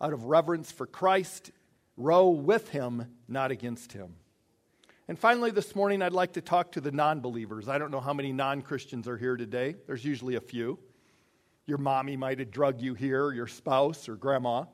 out 0.00 0.12
of 0.12 0.24
reverence 0.24 0.72
for 0.72 0.86
Christ, 0.86 1.52
row 1.96 2.30
with 2.30 2.70
him, 2.70 3.06
not 3.28 3.50
against 3.50 3.92
him. 3.92 4.14
And 5.12 5.18
finally, 5.18 5.50
this 5.50 5.76
morning, 5.76 6.00
I'd 6.00 6.14
like 6.14 6.32
to 6.32 6.40
talk 6.40 6.72
to 6.72 6.80
the 6.80 6.90
non 6.90 7.20
believers. 7.20 7.68
I 7.68 7.76
don't 7.76 7.90
know 7.90 8.00
how 8.00 8.14
many 8.14 8.32
non 8.32 8.62
Christians 8.62 9.06
are 9.06 9.18
here 9.18 9.36
today. 9.36 9.76
There's 9.86 10.02
usually 10.02 10.36
a 10.36 10.40
few. 10.40 10.78
Your 11.66 11.76
mommy 11.76 12.16
might 12.16 12.38
have 12.38 12.50
drugged 12.50 12.80
you 12.80 12.94
here, 12.94 13.30
your 13.30 13.46
spouse, 13.46 14.08
or 14.08 14.16
grandma. 14.16 14.64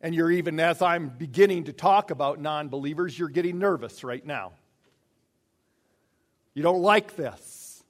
And 0.00 0.14
you're 0.14 0.30
even, 0.30 0.58
as 0.58 0.80
I'm 0.80 1.10
beginning 1.10 1.64
to 1.64 1.74
talk 1.74 2.10
about 2.10 2.40
non 2.40 2.70
believers, 2.70 3.18
you're 3.18 3.28
getting 3.28 3.58
nervous 3.58 4.02
right 4.02 4.24
now. 4.24 4.52
You 6.54 6.62
don't 6.62 6.80
like 6.80 7.14
this. 7.14 7.84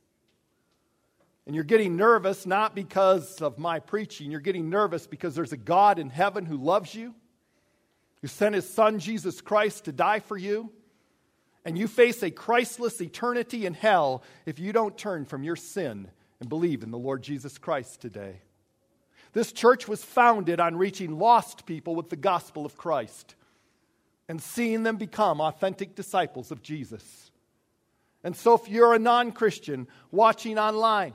And 1.46 1.54
you're 1.54 1.62
getting 1.62 1.94
nervous 1.94 2.44
not 2.44 2.74
because 2.74 3.40
of 3.40 3.56
my 3.56 3.78
preaching, 3.78 4.32
you're 4.32 4.40
getting 4.40 4.68
nervous 4.68 5.06
because 5.06 5.36
there's 5.36 5.52
a 5.52 5.56
God 5.56 6.00
in 6.00 6.10
heaven 6.10 6.44
who 6.44 6.56
loves 6.56 6.92
you 6.92 7.14
who 8.20 8.28
sent 8.28 8.54
his 8.54 8.68
son 8.68 8.98
Jesus 8.98 9.40
Christ 9.40 9.84
to 9.84 9.92
die 9.92 10.20
for 10.20 10.36
you, 10.36 10.70
and 11.64 11.76
you 11.76 11.86
face 11.86 12.22
a 12.22 12.30
Christless 12.30 13.00
eternity 13.00 13.66
in 13.66 13.74
hell 13.74 14.22
if 14.46 14.58
you 14.58 14.72
don't 14.72 14.96
turn 14.96 15.24
from 15.24 15.42
your 15.42 15.56
sin 15.56 16.08
and 16.40 16.48
believe 16.48 16.82
in 16.82 16.90
the 16.90 16.98
Lord 16.98 17.22
Jesus 17.22 17.58
Christ 17.58 18.00
today. 18.00 18.40
This 19.32 19.52
church 19.52 19.86
was 19.86 20.02
founded 20.02 20.60
on 20.60 20.76
reaching 20.76 21.18
lost 21.18 21.66
people 21.66 21.94
with 21.94 22.08
the 22.08 22.16
gospel 22.16 22.64
of 22.64 22.76
Christ 22.76 23.34
and 24.28 24.42
seeing 24.42 24.82
them 24.82 24.96
become 24.96 25.40
authentic 25.40 25.94
disciples 25.94 26.50
of 26.50 26.62
Jesus. 26.62 27.30
And 28.24 28.36
so, 28.36 28.54
if 28.54 28.68
you're 28.68 28.94
a 28.94 28.98
non 28.98 29.32
Christian 29.32 29.86
watching 30.10 30.58
online, 30.58 31.14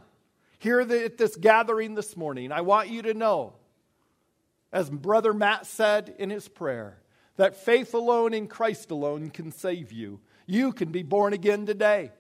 here 0.58 0.80
at 0.80 1.18
this 1.18 1.36
gathering 1.36 1.96
this 1.96 2.16
morning, 2.16 2.52
I 2.52 2.62
want 2.62 2.90
you 2.90 3.02
to 3.04 3.14
know 3.14 3.54
as 4.74 4.90
Brother 4.90 5.34
Matt 5.34 5.68
said 5.68 6.16
in 6.18 6.32
his 6.32 6.50
prayer, 6.50 6.98
that 7.38 7.56
faith 7.56 7.94
alone 7.94 8.34
in 8.34 8.48
Christ 8.48 8.92
alone 8.92 9.30
can 9.30 9.52
save 9.52 9.92
you. 9.92 10.20
You 10.46 10.74
can 10.74 10.92
be 10.92 11.04
born 11.04 11.32
again 11.32 11.66
today. 11.66 12.12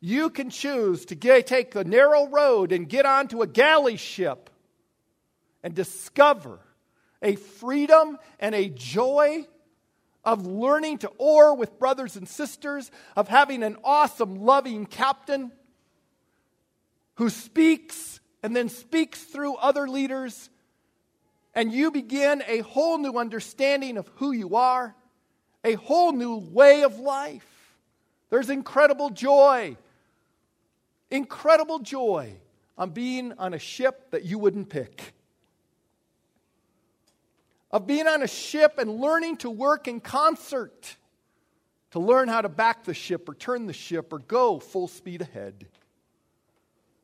You 0.00 0.30
can 0.30 0.50
choose 0.50 1.04
to 1.06 1.14
get, 1.14 1.46
take 1.46 1.72
the 1.72 1.84
narrow 1.84 2.28
road 2.28 2.72
and 2.72 2.88
get 2.88 3.04
onto 3.04 3.42
a 3.42 3.46
galley 3.46 3.96
ship 3.96 4.48
and 5.62 5.74
discover 5.74 6.60
a 7.20 7.36
freedom 7.36 8.18
and 8.40 8.54
a 8.54 8.68
joy 8.68 9.46
of 10.24 10.46
learning 10.46 10.98
to 10.98 11.08
oar 11.18 11.54
with 11.56 11.78
brothers 11.78 12.16
and 12.16 12.28
sisters, 12.28 12.90
of 13.16 13.26
having 13.26 13.62
an 13.64 13.76
awesome, 13.82 14.36
loving 14.36 14.86
captain 14.86 15.50
who 17.16 17.28
speaks 17.28 18.20
and 18.42 18.54
then 18.54 18.68
speaks 18.68 19.22
through 19.22 19.56
other 19.56 19.88
leaders, 19.88 20.48
and 21.54 21.72
you 21.72 21.90
begin 21.90 22.42
a 22.46 22.58
whole 22.60 22.98
new 22.98 23.18
understanding 23.18 23.98
of 23.98 24.08
who 24.16 24.32
you 24.32 24.56
are, 24.56 24.94
a 25.64 25.74
whole 25.74 26.12
new 26.12 26.36
way 26.36 26.82
of 26.82 26.98
life. 26.98 27.46
There's 28.30 28.50
incredible 28.50 29.10
joy, 29.10 29.76
incredible 31.10 31.80
joy 31.80 32.34
on 32.78 32.90
being 32.90 33.32
on 33.38 33.54
a 33.54 33.58
ship 33.58 34.10
that 34.10 34.24
you 34.24 34.38
wouldn't 34.38 34.70
pick 34.70 35.12
of 37.72 37.86
being 37.86 38.06
on 38.06 38.22
a 38.22 38.28
ship 38.28 38.78
and 38.78 39.00
learning 39.00 39.38
to 39.38 39.50
work 39.50 39.88
in 39.88 40.00
concert, 40.00 40.96
to 41.92 41.98
learn 41.98 42.28
how 42.28 42.42
to 42.42 42.48
back 42.48 42.84
the 42.84 42.94
ship 42.94 43.28
or 43.28 43.34
turn 43.34 43.66
the 43.66 43.72
ship 43.72 44.12
or 44.12 44.18
go 44.18 44.58
full 44.58 44.88
speed 44.88 45.22
ahead. 45.22 45.66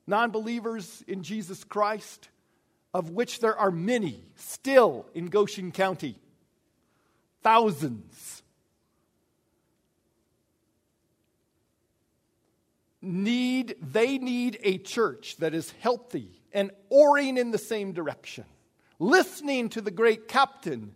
Non 0.07 0.30
believers 0.30 1.03
in 1.07 1.22
Jesus 1.22 1.64
Christ, 1.64 2.28
of 2.95 3.11
which 3.11 3.41
there 3.41 3.57
are 3.57 3.70
many 3.70 4.24
still 4.36 5.07
in 5.14 5.26
Goshen 5.26 5.72
County, 5.72 6.18
thousands. 7.43 8.43
Need, 13.01 13.76
they 13.80 14.18
need 14.18 14.59
a 14.62 14.78
church 14.78 15.36
that 15.36 15.55
is 15.55 15.72
healthy 15.80 16.43
and 16.53 16.70
oaring 16.91 17.36
in 17.36 17.53
the 17.53 17.59
same 17.59 17.93
direction 17.93 18.45
listening 18.99 19.68
to 19.70 19.80
the 19.80 19.91
great 19.91 20.28
captain, 20.28 20.95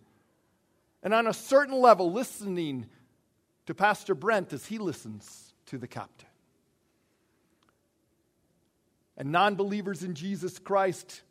and 1.02 1.14
on 1.14 1.26
a 1.26 1.32
certain 1.32 1.80
level, 1.80 2.12
listening 2.12 2.86
to 3.66 3.74
Pastor 3.74 4.14
Brent 4.14 4.52
as 4.52 4.66
he 4.66 4.78
listens 4.78 5.52
to 5.66 5.78
the 5.78 5.86
captain. 5.86 6.28
And 9.16 9.30
non 9.30 9.54
believers 9.54 10.02
in 10.02 10.14
Jesus 10.14 10.58
Christ, 10.58 11.22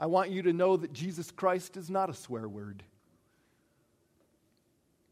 I 0.00 0.06
want 0.06 0.30
you 0.30 0.42
to 0.42 0.52
know 0.54 0.78
that 0.78 0.94
Jesus 0.94 1.30
Christ 1.30 1.76
is 1.76 1.90
not 1.90 2.08
a 2.08 2.14
swear 2.14 2.48
word. 2.48 2.82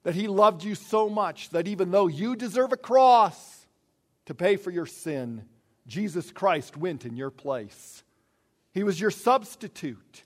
That 0.04 0.14
he 0.14 0.26
loved 0.26 0.64
you 0.64 0.74
so 0.74 1.10
much 1.10 1.50
that 1.50 1.68
even 1.68 1.90
though 1.90 2.06
you 2.06 2.34
deserve 2.34 2.72
a 2.72 2.78
cross 2.78 3.66
to 4.24 4.34
pay 4.34 4.56
for 4.56 4.70
your 4.70 4.86
sin, 4.86 5.44
Jesus 5.86 6.30
Christ 6.30 6.78
went 6.78 7.04
in 7.04 7.16
your 7.16 7.30
place. 7.30 8.02
He 8.72 8.82
was 8.82 8.98
your 8.98 9.10
substitute. 9.10 10.22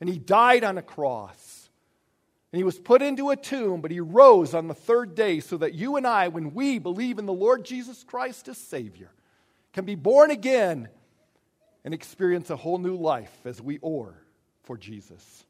And 0.00 0.08
he 0.08 0.18
died 0.18 0.62
on 0.62 0.78
a 0.78 0.82
cross. 0.82 1.68
And 2.52 2.58
he 2.58 2.64
was 2.64 2.78
put 2.78 3.02
into 3.02 3.30
a 3.30 3.36
tomb, 3.36 3.80
but 3.80 3.90
he 3.90 3.98
rose 3.98 4.54
on 4.54 4.68
the 4.68 4.74
third 4.74 5.16
day 5.16 5.40
so 5.40 5.56
that 5.56 5.74
you 5.74 5.96
and 5.96 6.06
I, 6.06 6.28
when 6.28 6.54
we 6.54 6.78
believe 6.78 7.18
in 7.18 7.26
the 7.26 7.32
Lord 7.32 7.64
Jesus 7.64 8.04
Christ 8.04 8.46
as 8.46 8.56
Savior, 8.56 9.10
can 9.72 9.84
be 9.84 9.96
born 9.96 10.30
again 10.30 10.88
and 11.86 11.94
experience 11.94 12.50
a 12.50 12.56
whole 12.56 12.78
new 12.78 12.96
life 12.96 13.32
as 13.44 13.62
we 13.62 13.78
oar 13.78 14.12
for 14.64 14.76
Jesus. 14.76 15.44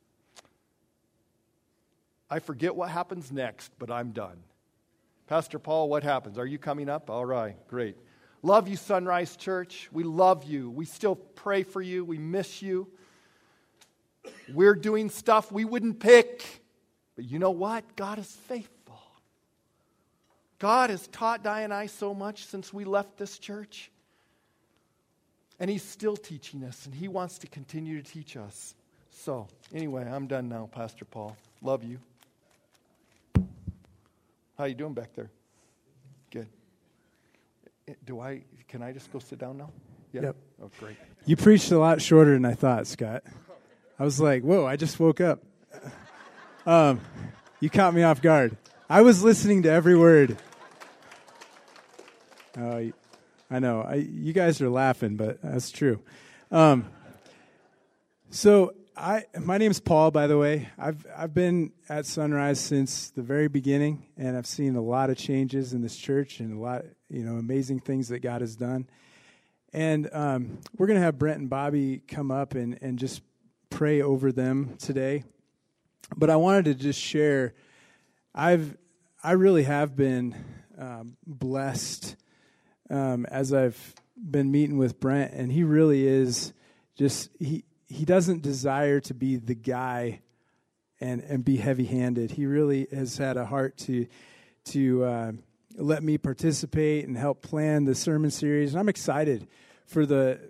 I 2.29 2.41
forget 2.41 2.77
what 2.77 2.91
happens 2.91 3.33
next, 3.33 3.73
but 3.79 3.91
I'm 3.91 4.11
done. 4.11 4.37
Pastor 5.29 5.59
Paul, 5.59 5.89
what 5.89 6.03
happens? 6.03 6.37
Are 6.37 6.45
you 6.45 6.59
coming 6.59 6.91
up? 6.91 7.09
All 7.09 7.25
right, 7.25 7.57
great. 7.69 7.97
Love 8.43 8.69
you, 8.69 8.77
Sunrise 8.77 9.35
Church. 9.37 9.89
We 9.93 10.05
love 10.05 10.45
you. 10.45 10.69
We 10.69 10.85
still 10.85 11.17
pray 11.17 11.63
for 11.63 11.81
you. 11.81 12.05
We 12.05 12.19
miss 12.19 12.61
you. 12.61 12.87
We're 14.53 14.75
doing 14.75 15.09
stuff 15.09 15.51
we 15.51 15.65
wouldn't 15.65 16.01
pick. 16.01 16.45
But 17.17 17.25
you 17.25 17.39
know 17.39 17.51
what? 17.51 17.97
God 17.97 18.19
is 18.19 18.31
faithful. 18.47 19.01
God 20.59 20.91
has 20.91 21.07
taught 21.09 21.43
Di 21.43 21.63
and 21.63 21.73
I 21.73 21.87
so 21.87 22.13
much 22.13 22.45
since 22.45 22.75
we 22.75 22.85
left 22.85 23.17
this 23.17 23.39
church. 23.39 23.91
And 25.59 25.71
He's 25.71 25.83
still 25.83 26.17
teaching 26.17 26.65
us, 26.65 26.87
and 26.87 26.95
He 26.95 27.09
wants 27.09 27.39
to 27.39 27.47
continue 27.47 28.03
to 28.03 28.13
teach 28.13 28.37
us. 28.37 28.75
So, 29.11 29.49
anyway, 29.73 30.07
I'm 30.11 30.27
done 30.27 30.49
now, 30.49 30.69
Pastor 30.71 31.05
Paul. 31.05 31.37
Love 31.63 31.83
you. 31.83 31.99
How 34.59 34.65
you 34.65 34.75
doing 34.75 34.95
back 34.95 35.15
there? 35.15 35.31
Good. 36.31 36.49
Do 38.05 38.21
I? 38.21 38.43
Can 38.69 38.83
I 38.83 38.93
just 38.93 39.13
go 39.13 39.19
sit 39.19 39.39
down 39.39 39.59
now? 39.59 39.71
Yeah. 40.13 40.23
Yep. 40.23 40.37
Oh, 40.63 40.71
great. 40.79 40.97
You 41.25 41.37
preached 41.37 41.71
a 41.73 41.79
lot 41.79 42.01
shorter 42.01 42.33
than 42.33 42.45
I 42.45 42.55
thought, 42.55 42.87
Scott. 42.87 43.23
I 43.99 44.05
was 44.05 44.21
like, 44.21 44.43
whoa, 44.43 44.67
I 44.67 44.77
just 44.77 44.99
woke 45.01 45.21
up. 45.21 45.43
Um, 46.67 47.01
you 47.61 47.71
caught 47.71 47.95
me 47.95 48.03
off 48.03 48.21
guard. 48.21 48.57
I 48.91 49.03
was 49.03 49.23
listening 49.23 49.63
to 49.63 49.71
every 49.71 49.97
word. 49.97 50.37
Uh, 52.59 52.81
I 53.51 53.59
know. 53.59 53.83
I, 53.83 53.95
you 53.95 54.33
guys 54.33 54.61
are 54.61 54.69
laughing, 54.69 55.17
but 55.17 55.41
that's 55.43 55.71
true. 55.71 56.01
Um, 56.51 56.87
so, 58.31 58.75
I, 58.97 59.25
my 59.39 59.59
name's 59.59 59.79
Paul, 59.79 60.11
by 60.11 60.27
the 60.27 60.39
way. 60.39 60.69
I've, 60.79 61.07
I've 61.15 61.35
been 61.35 61.73
at 61.89 62.07
Sunrise 62.07 62.59
since 62.59 63.11
the 63.11 63.23
very 63.23 63.49
beginning, 63.49 64.07
and 64.17 64.37
I've 64.37 64.47
seen 64.47 64.75
a 64.75 64.81
lot 64.81 65.11
of 65.11 65.19
changes 65.19 65.75
in 65.75 65.83
this 65.83 65.97
church 65.97 66.41
and 66.41 66.57
a 66.57 66.61
lot, 66.61 66.85
you 67.11 67.23
know, 67.23 67.37
amazing 67.37 67.81
things 67.81 68.09
that 68.09 68.21
God 68.21 68.41
has 68.41 68.57
done. 68.57 68.89
And 69.73 70.09
um, 70.13 70.59
we're 70.79 70.87
going 70.87 70.99
to 70.99 71.05
have 71.05 71.19
Brent 71.19 71.39
and 71.41 71.51
Bobby 71.51 72.03
come 72.09 72.31
up 72.31 72.55
and, 72.55 72.79
and 72.81 72.99
just 72.99 73.21
pray 73.69 74.01
over 74.01 74.33
them 74.33 74.77
today. 74.79 75.25
But 76.17 76.31
I 76.31 76.37
wanted 76.37 76.65
to 76.67 76.75
just 76.75 77.01
share 77.01 77.55
I've 78.39 78.77
I 79.25 79.33
really 79.33 79.63
have 79.63 79.97
been 79.97 80.35
um, 80.79 81.17
blessed 81.27 82.17
um, 82.91 83.27
as 83.27 83.53
I've 83.53 83.95
been 84.17 84.51
meeting 84.51 84.79
with 84.79 85.01
Brent, 85.01 85.33
and 85.33 85.51
he 85.51 85.65
really 85.65 86.07
is 86.07 86.53
just 86.97 87.31
he 87.39 87.65
he 87.89 88.05
doesn't 88.05 88.43
desire 88.43 89.01
to 89.01 89.15
be 89.15 89.37
the 89.37 89.55
guy 89.55 90.21
and 91.01 91.23
and 91.23 91.45
be 91.45 91.57
heavy 91.57 91.85
handed. 91.85 92.31
He 92.31 92.47
really 92.47 92.87
has 92.93 93.19
had 93.19 93.37
a 93.37 93.45
heart 93.45 93.77
to 93.79 94.07
to 94.67 95.05
uh, 95.05 95.33
let 95.77 96.03
me 96.03 96.19
participate 96.19 97.07
and 97.07 97.17
help 97.17 97.43
plan 97.43 97.85
the 97.85 97.95
sermon 97.95 98.31
series, 98.31 98.73
and 98.73 98.81
I'm 98.81 98.89
excited 98.89 99.47
for 99.87 100.07
the 100.07 100.41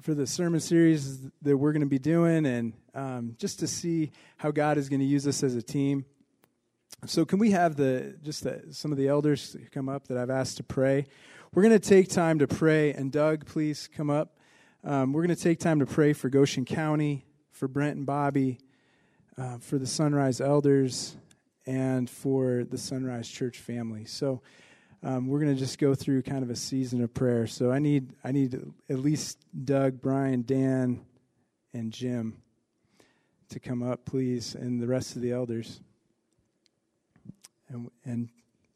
for 0.00 0.14
the 0.14 0.26
sermon 0.26 0.60
series 0.60 1.20
that 1.42 1.56
we're 1.56 1.72
going 1.72 1.80
to 1.82 1.86
be 1.86 1.98
doing 1.98 2.46
and 2.46 2.72
um, 2.94 3.36
just 3.38 3.60
to 3.60 3.66
see 3.66 4.10
how 4.36 4.50
God 4.50 4.78
is 4.78 4.88
going 4.88 5.00
to 5.00 5.06
use 5.06 5.26
us 5.26 5.42
as 5.42 5.54
a 5.54 5.62
team. 5.62 6.04
So, 7.06 7.24
can 7.24 7.38
we 7.38 7.52
have 7.52 7.76
the 7.76 8.16
just 8.22 8.44
the, 8.44 8.62
some 8.70 8.92
of 8.92 8.98
the 8.98 9.08
elders 9.08 9.56
come 9.72 9.88
up 9.88 10.08
that 10.08 10.18
I've 10.18 10.30
asked 10.30 10.58
to 10.58 10.62
pray? 10.62 11.06
We're 11.52 11.62
going 11.62 11.80
to 11.80 11.80
take 11.80 12.08
time 12.08 12.38
to 12.38 12.46
pray, 12.46 12.92
and 12.92 13.10
Doug, 13.10 13.44
please 13.44 13.88
come 13.92 14.08
up. 14.08 14.38
Um, 14.84 15.12
we're 15.12 15.26
going 15.26 15.34
to 15.34 15.42
take 15.42 15.58
time 15.58 15.80
to 15.80 15.86
pray 15.86 16.12
for 16.12 16.28
Goshen 16.28 16.64
County, 16.64 17.26
for 17.50 17.66
Brent 17.66 17.96
and 17.96 18.06
Bobby, 18.06 18.60
uh, 19.36 19.58
for 19.58 19.76
the 19.76 19.86
Sunrise 19.86 20.40
elders, 20.40 21.16
and 21.66 22.08
for 22.08 22.62
the 22.62 22.78
Sunrise 22.78 23.28
Church 23.28 23.58
family. 23.58 24.04
So, 24.04 24.42
um, 25.02 25.26
we're 25.26 25.40
going 25.40 25.52
to 25.52 25.58
just 25.58 25.80
go 25.80 25.92
through 25.92 26.22
kind 26.22 26.44
of 26.44 26.50
a 26.50 26.56
season 26.56 27.02
of 27.02 27.12
prayer. 27.12 27.48
So 27.48 27.72
I 27.72 27.80
need 27.80 28.12
I 28.22 28.30
need 28.30 28.54
at 28.88 29.00
least 29.00 29.44
Doug, 29.64 30.00
Brian, 30.00 30.44
Dan, 30.46 31.04
and 31.74 31.92
Jim 31.92 32.40
to 33.48 33.58
come 33.58 33.82
up, 33.82 34.04
please, 34.04 34.54
and 34.54 34.80
the 34.80 34.86
rest 34.86 35.16
of 35.16 35.22
the 35.22 35.32
elders. 35.32 35.80
And 37.68 37.90
and 38.04 38.28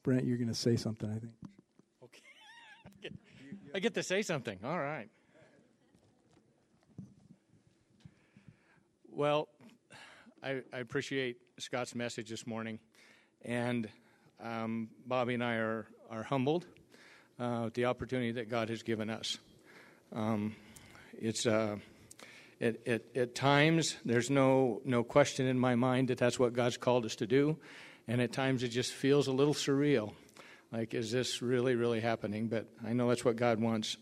Brent, 0.02 0.24
you're 0.24 0.38
going 0.38 0.48
to 0.48 0.54
say 0.56 0.74
something, 0.74 1.08
I 1.08 1.20
think. 1.20 1.53
I 3.76 3.80
get 3.80 3.94
to 3.94 4.04
say 4.04 4.22
something. 4.22 4.60
All 4.64 4.78
right. 4.78 5.08
Well, 9.10 9.48
I, 10.44 10.60
I 10.72 10.78
appreciate 10.78 11.38
Scott's 11.58 11.92
message 11.96 12.30
this 12.30 12.46
morning, 12.46 12.78
and 13.44 13.88
um, 14.40 14.90
Bobby 15.04 15.34
and 15.34 15.42
I 15.42 15.54
are, 15.54 15.88
are 16.08 16.22
humbled 16.22 16.66
uh, 17.40 17.70
the 17.74 17.86
opportunity 17.86 18.30
that 18.32 18.48
God 18.48 18.68
has 18.68 18.84
given 18.84 19.10
us. 19.10 19.38
Um, 20.12 20.54
it's 21.18 21.44
uh, 21.44 21.78
it, 22.60 22.80
it, 22.86 23.10
at 23.16 23.34
times 23.34 23.96
there's 24.04 24.30
no 24.30 24.82
no 24.84 25.02
question 25.02 25.48
in 25.48 25.58
my 25.58 25.74
mind 25.74 26.08
that 26.08 26.18
that's 26.18 26.38
what 26.38 26.52
God's 26.52 26.76
called 26.76 27.06
us 27.06 27.16
to 27.16 27.26
do, 27.26 27.58
and 28.06 28.20
at 28.20 28.30
times 28.32 28.62
it 28.62 28.68
just 28.68 28.92
feels 28.92 29.26
a 29.26 29.32
little 29.32 29.54
surreal, 29.54 30.12
like 30.74 30.92
is 30.92 31.12
this 31.12 31.40
really 31.40 31.76
really 31.76 32.00
happening? 32.00 32.48
But 32.48 32.66
I 32.84 32.94
know 32.94 33.08
that's 33.08 33.24
what 33.24 33.36
God 33.36 33.60
wants. 33.60 33.96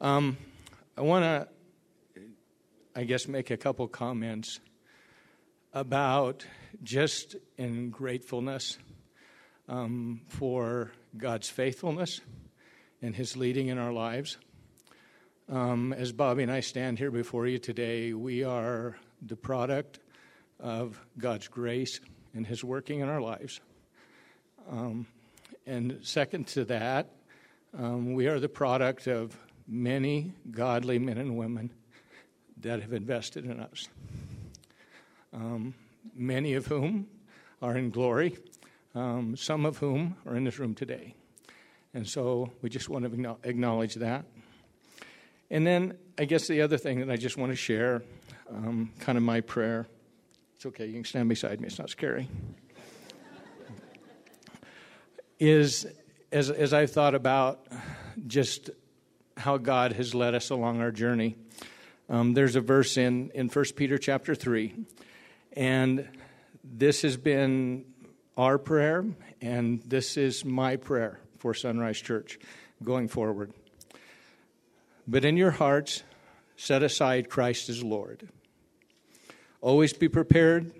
Um, 0.00 0.36
I 0.98 1.02
want 1.02 1.24
to, 1.24 2.22
I 2.96 3.04
guess, 3.04 3.28
make 3.28 3.50
a 3.52 3.56
couple 3.56 3.86
comments 3.86 4.58
about 5.72 6.44
just 6.82 7.36
in 7.56 7.90
gratefulness 7.90 8.78
um, 9.68 10.22
for 10.26 10.90
God's 11.16 11.48
faithfulness 11.48 12.20
and 13.00 13.14
His 13.14 13.36
leading 13.36 13.68
in 13.68 13.78
our 13.78 13.92
lives. 13.92 14.38
Um, 15.48 15.92
as 15.92 16.10
Bobby 16.10 16.42
and 16.42 16.50
I 16.50 16.60
stand 16.60 16.98
here 16.98 17.12
before 17.12 17.46
you 17.46 17.58
today, 17.58 18.12
we 18.12 18.42
are 18.42 18.96
the 19.22 19.36
product 19.36 20.00
of 20.58 21.00
God's 21.16 21.46
grace 21.46 22.00
and 22.34 22.44
His 22.44 22.64
working 22.64 23.00
in 23.00 23.08
our 23.08 23.20
lives. 23.20 23.60
Um, 24.68 25.06
and 25.66 25.98
second 26.02 26.46
to 26.48 26.64
that, 26.66 27.10
um, 27.76 28.14
we 28.14 28.28
are 28.28 28.38
the 28.38 28.48
product 28.48 29.08
of 29.08 29.36
many 29.66 30.32
godly 30.50 30.98
men 30.98 31.18
and 31.18 31.36
women 31.36 31.72
that 32.60 32.80
have 32.80 32.92
invested 32.92 33.44
in 33.44 33.58
us. 33.58 33.88
Um, 35.32 35.74
many 36.14 36.54
of 36.54 36.66
whom 36.66 37.08
are 37.60 37.76
in 37.76 37.90
glory, 37.90 38.38
um, 38.94 39.36
some 39.36 39.66
of 39.66 39.78
whom 39.78 40.16
are 40.24 40.36
in 40.36 40.44
this 40.44 40.58
room 40.58 40.74
today. 40.74 41.14
And 41.92 42.08
so 42.08 42.52
we 42.62 42.70
just 42.70 42.88
want 42.88 43.04
to 43.04 43.36
acknowledge 43.42 43.94
that. 43.96 44.24
And 45.50 45.66
then 45.66 45.96
I 46.18 46.24
guess 46.24 46.46
the 46.46 46.62
other 46.62 46.78
thing 46.78 47.00
that 47.00 47.10
I 47.10 47.16
just 47.16 47.36
want 47.36 47.52
to 47.52 47.56
share, 47.56 48.02
um, 48.50 48.92
kind 49.00 49.18
of 49.18 49.24
my 49.24 49.40
prayer. 49.40 49.86
It's 50.54 50.66
okay, 50.66 50.86
you 50.86 50.94
can 50.94 51.04
stand 51.04 51.28
beside 51.28 51.60
me, 51.60 51.66
it's 51.66 51.78
not 51.78 51.90
scary. 51.90 52.28
Is 55.38 55.86
as, 56.32 56.50
as 56.50 56.72
I've 56.72 56.90
thought 56.90 57.14
about 57.14 57.66
just 58.26 58.70
how 59.36 59.58
God 59.58 59.92
has 59.92 60.14
led 60.14 60.34
us 60.34 60.50
along 60.50 60.80
our 60.80 60.90
journey, 60.90 61.36
um, 62.08 62.34
there's 62.34 62.56
a 62.56 62.60
verse 62.60 62.96
in, 62.96 63.30
in 63.34 63.48
1 63.48 63.64
Peter 63.76 63.98
chapter 63.98 64.34
3, 64.34 64.74
and 65.54 66.08
this 66.62 67.02
has 67.02 67.16
been 67.16 67.84
our 68.36 68.58
prayer, 68.58 69.04
and 69.40 69.82
this 69.82 70.16
is 70.16 70.44
my 70.44 70.76
prayer 70.76 71.20
for 71.38 71.54
Sunrise 71.54 72.00
Church 72.00 72.38
going 72.82 73.08
forward. 73.08 73.52
But 75.08 75.24
in 75.24 75.36
your 75.36 75.52
hearts, 75.52 76.02
set 76.56 76.82
aside 76.82 77.28
Christ 77.28 77.68
as 77.68 77.82
Lord. 77.82 78.28
Always 79.60 79.92
be 79.92 80.08
prepared 80.08 80.72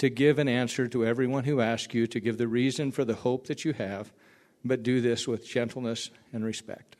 to 0.00 0.08
give 0.08 0.38
an 0.38 0.48
answer 0.48 0.88
to 0.88 1.04
everyone 1.04 1.44
who 1.44 1.60
asks 1.60 1.92
you, 1.92 2.06
to 2.06 2.20
give 2.20 2.38
the 2.38 2.48
reason 2.48 2.90
for 2.90 3.04
the 3.04 3.14
hope 3.14 3.48
that 3.48 3.66
you 3.66 3.74
have, 3.74 4.10
but 4.64 4.82
do 4.82 5.02
this 5.02 5.28
with 5.28 5.46
gentleness 5.46 6.08
and 6.32 6.42
respect. 6.42 6.96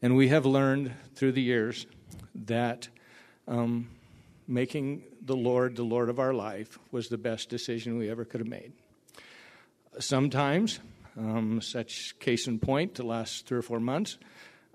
And 0.00 0.14
we 0.14 0.28
have 0.28 0.46
learned 0.46 0.92
through 1.16 1.32
the 1.32 1.42
years 1.42 1.84
that 2.46 2.86
um, 3.48 3.88
making 4.46 5.02
the 5.20 5.34
Lord 5.34 5.74
the 5.74 5.82
Lord 5.82 6.10
of 6.10 6.20
our 6.20 6.32
life 6.32 6.78
was 6.92 7.08
the 7.08 7.18
best 7.18 7.48
decision 7.48 7.98
we 7.98 8.08
ever 8.08 8.24
could 8.24 8.40
have 8.40 8.48
made. 8.48 8.72
Sometimes, 9.98 10.78
um, 11.18 11.60
such 11.60 12.16
case 12.20 12.46
in 12.46 12.60
point, 12.60 12.94
the 12.94 13.02
last 13.02 13.48
three 13.48 13.58
or 13.58 13.62
four 13.62 13.80
months, 13.80 14.16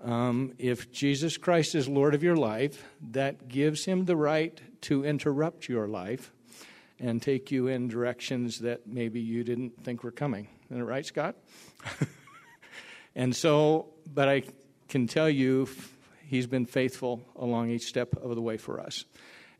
um, 0.04 0.52
if 0.58 0.92
Jesus 0.92 1.38
Christ 1.38 1.74
is 1.74 1.88
Lord 1.88 2.14
of 2.14 2.22
your 2.22 2.36
life, 2.36 2.84
that 3.12 3.48
gives 3.48 3.86
him 3.86 4.04
the 4.04 4.16
right 4.16 4.60
to 4.82 5.02
interrupt 5.02 5.66
your 5.66 5.88
life 5.88 6.30
and 7.00 7.20
take 7.20 7.50
you 7.50 7.66
in 7.66 7.88
directions 7.88 8.60
that 8.60 8.86
maybe 8.86 9.20
you 9.20 9.42
didn't 9.42 9.82
think 9.82 10.04
were 10.04 10.10
coming. 10.10 10.48
Isn't 10.66 10.82
it 10.82 10.84
right, 10.84 11.04
Scott? 11.04 11.34
and 13.16 13.34
so, 13.34 13.88
but 14.12 14.28
I 14.28 14.42
can 14.88 15.06
tell 15.06 15.28
you, 15.28 15.68
he's 16.26 16.46
been 16.46 16.66
faithful 16.66 17.22
along 17.36 17.70
each 17.70 17.84
step 17.84 18.14
of 18.16 18.34
the 18.34 18.42
way 18.42 18.58
for 18.58 18.78
us. 18.78 19.04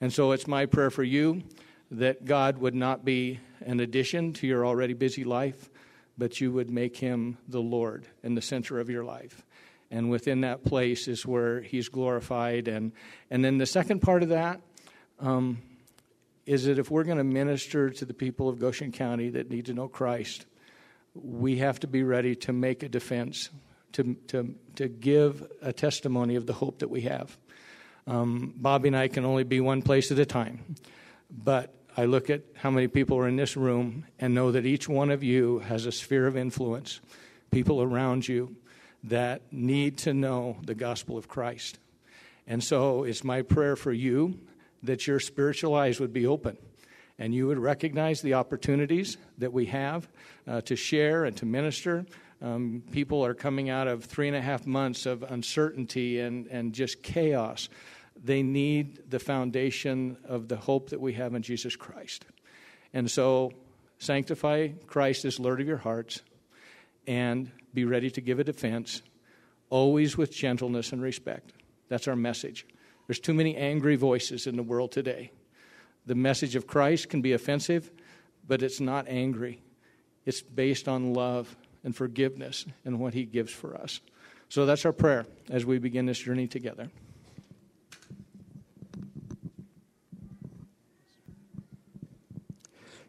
And 0.01 0.13
so 0.13 0.33
it's 0.33 0.47
my 0.47 0.67
prayer 0.67 0.91
for 0.91 1.03
you 1.03 1.43
that 1.91 2.25
God 2.25 2.59
would 2.59 2.75
not 2.75 3.05
be 3.05 3.41
an 3.61 3.81
addition 3.81 4.33
to 4.35 4.47
your 4.47 4.67
already 4.67 4.95
busy 4.95 5.25
life, 5.25 5.71
but 6.17 6.41
you 6.41 6.53
would 6.53 6.71
make 6.71 6.97
him 6.97 7.39
the 7.49 7.61
Lord 7.61 8.07
in 8.23 8.35
the 8.35 8.43
center 8.43 8.79
of 8.79 8.91
your 8.91 9.05
life. 9.05 9.45
And 9.91 10.11
within 10.11 10.43
that 10.43 10.65
place 10.65 11.09
is 11.09 11.27
where 11.27 11.61
he's 11.63 11.89
glorified. 11.89 12.69
And, 12.69 12.93
and 13.31 13.45
then 13.45 13.59
the 13.59 13.67
second 13.67 14.01
part 14.01 14.23
of 14.23 14.29
that 14.29 14.61
um, 15.19 15.59
is 16.47 16.65
that 16.65 16.79
if 16.79 16.91
we're 16.91 17.05
going 17.05 17.19
to 17.19 17.25
minister 17.25 17.91
to 17.91 18.05
the 18.05 18.15
people 18.15 18.49
of 18.49 18.59
Goshen 18.59 18.93
County 18.93 19.31
that 19.31 19.51
need 19.51 19.67
to 19.67 19.75
know 19.75 19.89
Christ, 19.89 20.47
we 21.15 21.59
have 21.59 21.81
to 21.81 21.87
be 21.87 22.03
ready 22.03 22.35
to 22.37 22.53
make 22.53 22.83
a 22.83 22.89
defense, 22.89 23.51
to, 23.93 24.15
to, 24.29 24.55
to 24.77 24.89
give 24.89 25.51
a 25.63 25.73
testimony 25.73 26.37
of 26.37 26.47
the 26.47 26.53
hope 26.53 26.79
that 26.79 26.89
we 26.89 27.03
have. 27.03 27.37
Um, 28.07 28.55
Bobby 28.57 28.89
and 28.89 28.97
I 28.97 29.09
can 29.09 29.25
only 29.25 29.45
be 29.45 29.61
one 29.61 29.83
place 29.83 30.11
at 30.11 30.19
a 30.19 30.27
time. 30.27 30.77
But 31.31 31.75
I 31.97 32.07
look 32.07 32.31
at 32.31 32.43
how 32.57 32.71
many 32.71 32.89
people 32.89 33.19
are 33.19 33.29
in 33.29 33.37
this 33.37 33.57
room 33.57 34.07
and 34.19 34.35
know 34.35 34.53
that 34.53 34.67
each 34.67 34.89
one 34.89 35.11
of 35.11 35.23
you 35.23 35.61
has 35.61 35.87
a 35.87 35.93
sphere 35.93 36.27
of 36.27 36.37
influence, 36.37 37.01
people 37.51 37.83
around 37.83 38.27
you 38.27 38.57
that 39.05 39.43
need 39.53 39.99
to 39.99 40.15
know 40.15 40.57
the 40.65 40.75
gospel 40.75 41.17
of 41.17 41.29
Christ. 41.29 41.79
And 42.47 42.63
so 42.63 43.05
it's 43.05 43.25
my 43.25 43.43
prayer 43.43 43.77
for 43.77 43.93
you 43.93 44.39
that 44.83 45.07
your 45.07 45.21
spiritual 45.21 45.75
eyes 45.75 46.01
would 46.01 46.13
be 46.13 46.27
open 46.27 46.57
and 47.19 47.35
you 47.35 47.47
would 47.47 47.59
recognize 47.59 48.23
the 48.23 48.35
opportunities 48.35 49.19
that 49.39 49.53
we 49.53 49.67
have 49.67 50.09
uh, 50.47 50.61
to 50.63 50.75
share 50.75 51.25
and 51.25 51.37
to 51.37 51.47
minister. 51.47 52.07
Um, 52.41 52.83
people 52.93 53.25
are 53.25 53.35
coming 53.35 53.69
out 53.69 53.89
of 53.89 54.05
three 54.05 54.27
and 54.27 54.37
a 54.37 54.41
half 54.41 54.67
months 54.67 55.05
of 55.05 55.23
uncertainty 55.23 56.21
and, 56.21 56.47
and 56.47 56.73
just 56.73 57.03
chaos 57.03 57.69
they 58.23 58.43
need 58.43 59.11
the 59.11 59.19
foundation 59.19 60.17
of 60.25 60.49
the 60.49 60.57
hope 60.57 60.91
that 60.91 61.01
we 61.01 61.15
have 61.15 61.35
in 61.35 61.43
Jesus 61.43 61.77
Christ. 61.77 62.27
And 62.93 63.11
so, 63.11 63.53
sanctify 63.99 64.69
Christ 64.87 65.25
as 65.25 65.39
Lord 65.39 65.61
of 65.61 65.67
your 65.67 65.79
hearts 65.79 66.23
and 67.07 67.51
be 67.73 67.85
ready 67.85 68.11
to 68.11 68.21
give 68.21 68.39
a 68.39 68.45
defense, 68.45 69.03
always 69.69 70.17
with 70.17 70.33
gentleness 70.33 70.93
and 70.93 71.03
respect. 71.03 71.53
That's 71.89 72.09
our 72.09 72.17
message. 72.17 72.67
There's 73.11 73.19
too 73.19 73.35
many 73.35 73.57
angry 73.57 73.97
voices 73.97 74.47
in 74.47 74.55
the 74.55 74.63
world 74.63 74.93
today. 74.93 75.33
The 76.07 76.15
message 76.15 76.55
of 76.55 76.69
Christ 76.69 77.09
can 77.09 77.21
be 77.21 77.33
offensive, 77.33 77.91
but 78.47 78.63
it's 78.63 78.79
not 78.79 79.09
angry. 79.09 79.65
It's 80.27 80.43
based 80.43 80.87
on 80.87 81.13
love 81.13 81.57
and 81.83 81.97
forgiveness 81.97 82.67
and 82.85 83.01
what 83.01 83.13
He 83.13 83.25
gives 83.25 83.53
for 83.53 83.75
us. 83.75 84.01
So 84.49 84.65
that's 84.65 84.85
our 84.85 84.93
prayer 84.93 85.27
as 85.51 85.67
we 85.67 85.79
begin 85.79 86.07
this 86.07 86.21
journey 86.21 86.47
together. 86.47 86.89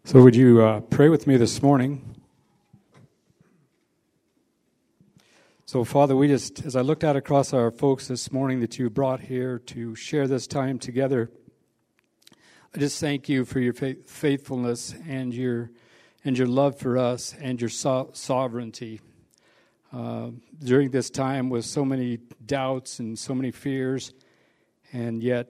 So, 0.03 0.23
would 0.23 0.35
you 0.35 0.63
uh, 0.63 0.79
pray 0.79 1.09
with 1.09 1.27
me 1.27 1.37
this 1.37 1.61
morning? 1.61 2.10
So, 5.71 5.85
Father, 5.85 6.17
we 6.17 6.27
just, 6.27 6.65
as 6.65 6.75
I 6.75 6.81
looked 6.81 7.05
out 7.05 7.15
across 7.15 7.53
our 7.53 7.71
folks 7.71 8.09
this 8.09 8.29
morning 8.29 8.59
that 8.59 8.77
you 8.77 8.89
brought 8.89 9.21
here 9.21 9.57
to 9.67 9.95
share 9.95 10.27
this 10.27 10.45
time 10.45 10.77
together, 10.79 11.31
I 12.75 12.79
just 12.79 12.99
thank 12.99 13.29
you 13.29 13.45
for 13.45 13.61
your 13.61 13.71
faithfulness 13.71 14.93
and 15.07 15.33
your 15.33 15.71
and 16.25 16.37
your 16.37 16.47
love 16.47 16.77
for 16.77 16.97
us 16.97 17.33
and 17.39 17.61
your 17.61 17.69
so- 17.69 18.09
sovereignty. 18.11 18.99
Uh, 19.93 20.31
during 20.61 20.91
this 20.91 21.09
time, 21.09 21.49
with 21.49 21.63
so 21.63 21.85
many 21.85 22.19
doubts 22.45 22.99
and 22.99 23.17
so 23.17 23.33
many 23.33 23.51
fears, 23.51 24.11
and 24.91 25.23
yet 25.23 25.47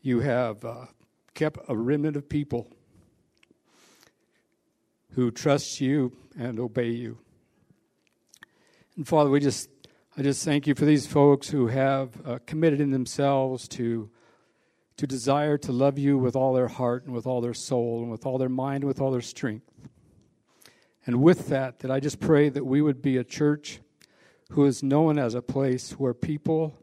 you 0.00 0.20
have 0.20 0.64
uh, 0.64 0.86
kept 1.34 1.58
a 1.68 1.76
remnant 1.76 2.16
of 2.16 2.26
people 2.26 2.66
who 5.10 5.30
trust 5.30 5.78
you 5.78 6.10
and 6.38 6.58
obey 6.58 6.88
you. 6.88 7.18
And 8.98 9.06
Father, 9.06 9.30
we 9.30 9.38
just 9.38 9.70
I 10.16 10.22
just 10.22 10.44
thank 10.44 10.66
you 10.66 10.74
for 10.74 10.84
these 10.84 11.06
folks 11.06 11.48
who 11.48 11.68
have 11.68 12.10
uh, 12.26 12.40
committed 12.46 12.80
in 12.80 12.90
themselves 12.90 13.68
to 13.68 14.10
to 14.96 15.06
desire 15.06 15.56
to 15.58 15.70
love 15.70 16.00
you 16.00 16.18
with 16.18 16.34
all 16.34 16.52
their 16.52 16.66
heart 16.66 17.04
and 17.04 17.14
with 17.14 17.24
all 17.24 17.40
their 17.40 17.54
soul 17.54 18.02
and 18.02 18.10
with 18.10 18.26
all 18.26 18.38
their 18.38 18.48
mind 18.48 18.82
and 18.82 18.88
with 18.88 19.00
all 19.00 19.12
their 19.12 19.20
strength. 19.20 19.70
And 21.06 21.22
with 21.22 21.46
that, 21.46 21.78
that 21.78 21.92
I 21.92 22.00
just 22.00 22.18
pray 22.18 22.48
that 22.48 22.66
we 22.66 22.82
would 22.82 23.00
be 23.00 23.16
a 23.16 23.22
church 23.22 23.78
who 24.50 24.64
is 24.64 24.82
known 24.82 25.16
as 25.16 25.36
a 25.36 25.42
place 25.42 25.92
where 25.92 26.12
people 26.12 26.74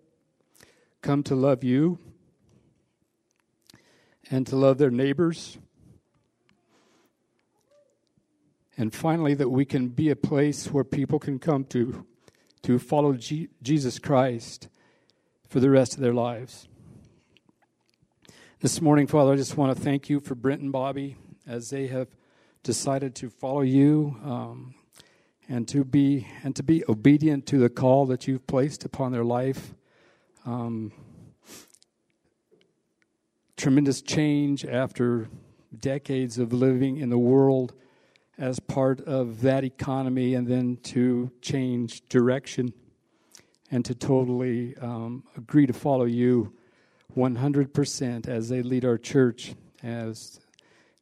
come 1.01 1.21
to 1.23 1.35
love 1.35 1.65
you 1.65 1.99
and 4.31 4.47
to 4.47 4.55
love 4.55 4.77
their 4.77 4.89
neighbors 4.89 5.57
And 8.77 8.93
finally, 8.93 9.33
that 9.35 9.49
we 9.49 9.65
can 9.65 9.87
be 9.87 10.09
a 10.09 10.15
place 10.15 10.71
where 10.71 10.83
people 10.83 11.19
can 11.19 11.39
come 11.39 11.63
to 11.65 12.05
to 12.63 12.79
follow 12.79 13.13
G- 13.13 13.49
Jesus 13.61 13.99
Christ 13.99 14.69
for 15.47 15.59
the 15.59 15.69
rest 15.69 15.93
of 15.93 15.99
their 15.99 16.13
lives. 16.13 16.67
This 18.61 18.81
morning, 18.81 19.05
Father, 19.05 19.33
I 19.33 19.35
just 19.35 19.55
want 19.55 19.77
to 19.77 19.83
thank 19.83 20.09
you 20.09 20.19
for 20.19 20.33
Brent 20.33 20.61
and 20.61 20.71
Bobby 20.71 21.15
as 21.45 21.69
they 21.69 21.85
have 21.87 22.07
decided 22.63 23.13
to 23.15 23.29
follow 23.29 23.61
you 23.61 24.17
um, 24.23 24.73
and 25.47 25.67
to 25.67 25.83
be 25.83 26.27
and 26.43 26.55
to 26.55 26.63
be 26.63 26.83
obedient 26.89 27.45
to 27.45 27.59
the 27.59 27.69
call 27.69 28.07
that 28.07 28.27
you've 28.27 28.47
placed 28.47 28.83
upon 28.83 29.11
their 29.11 29.23
life. 29.23 29.75
Um, 30.45 30.91
tremendous 33.55 34.01
change 34.01 34.65
after 34.65 35.29
decades 35.79 36.39
of 36.39 36.51
living 36.51 36.97
in 36.97 37.09
the 37.09 37.19
world 37.19 37.73
as 38.37 38.59
part 38.59 39.01
of 39.01 39.41
that 39.41 39.63
economy 39.63 40.33
and 40.33 40.47
then 40.47 40.77
to 40.83 41.31
change 41.41 42.07
direction 42.09 42.73
and 43.71 43.83
to 43.85 43.95
totally 43.95 44.75
um, 44.77 45.23
agree 45.37 45.65
to 45.65 45.73
follow 45.73 46.05
you 46.05 46.53
100% 47.15 48.27
as 48.27 48.49
they 48.49 48.61
lead 48.61 48.83
our 48.85 48.97
church 48.97 49.55
as 49.83 50.39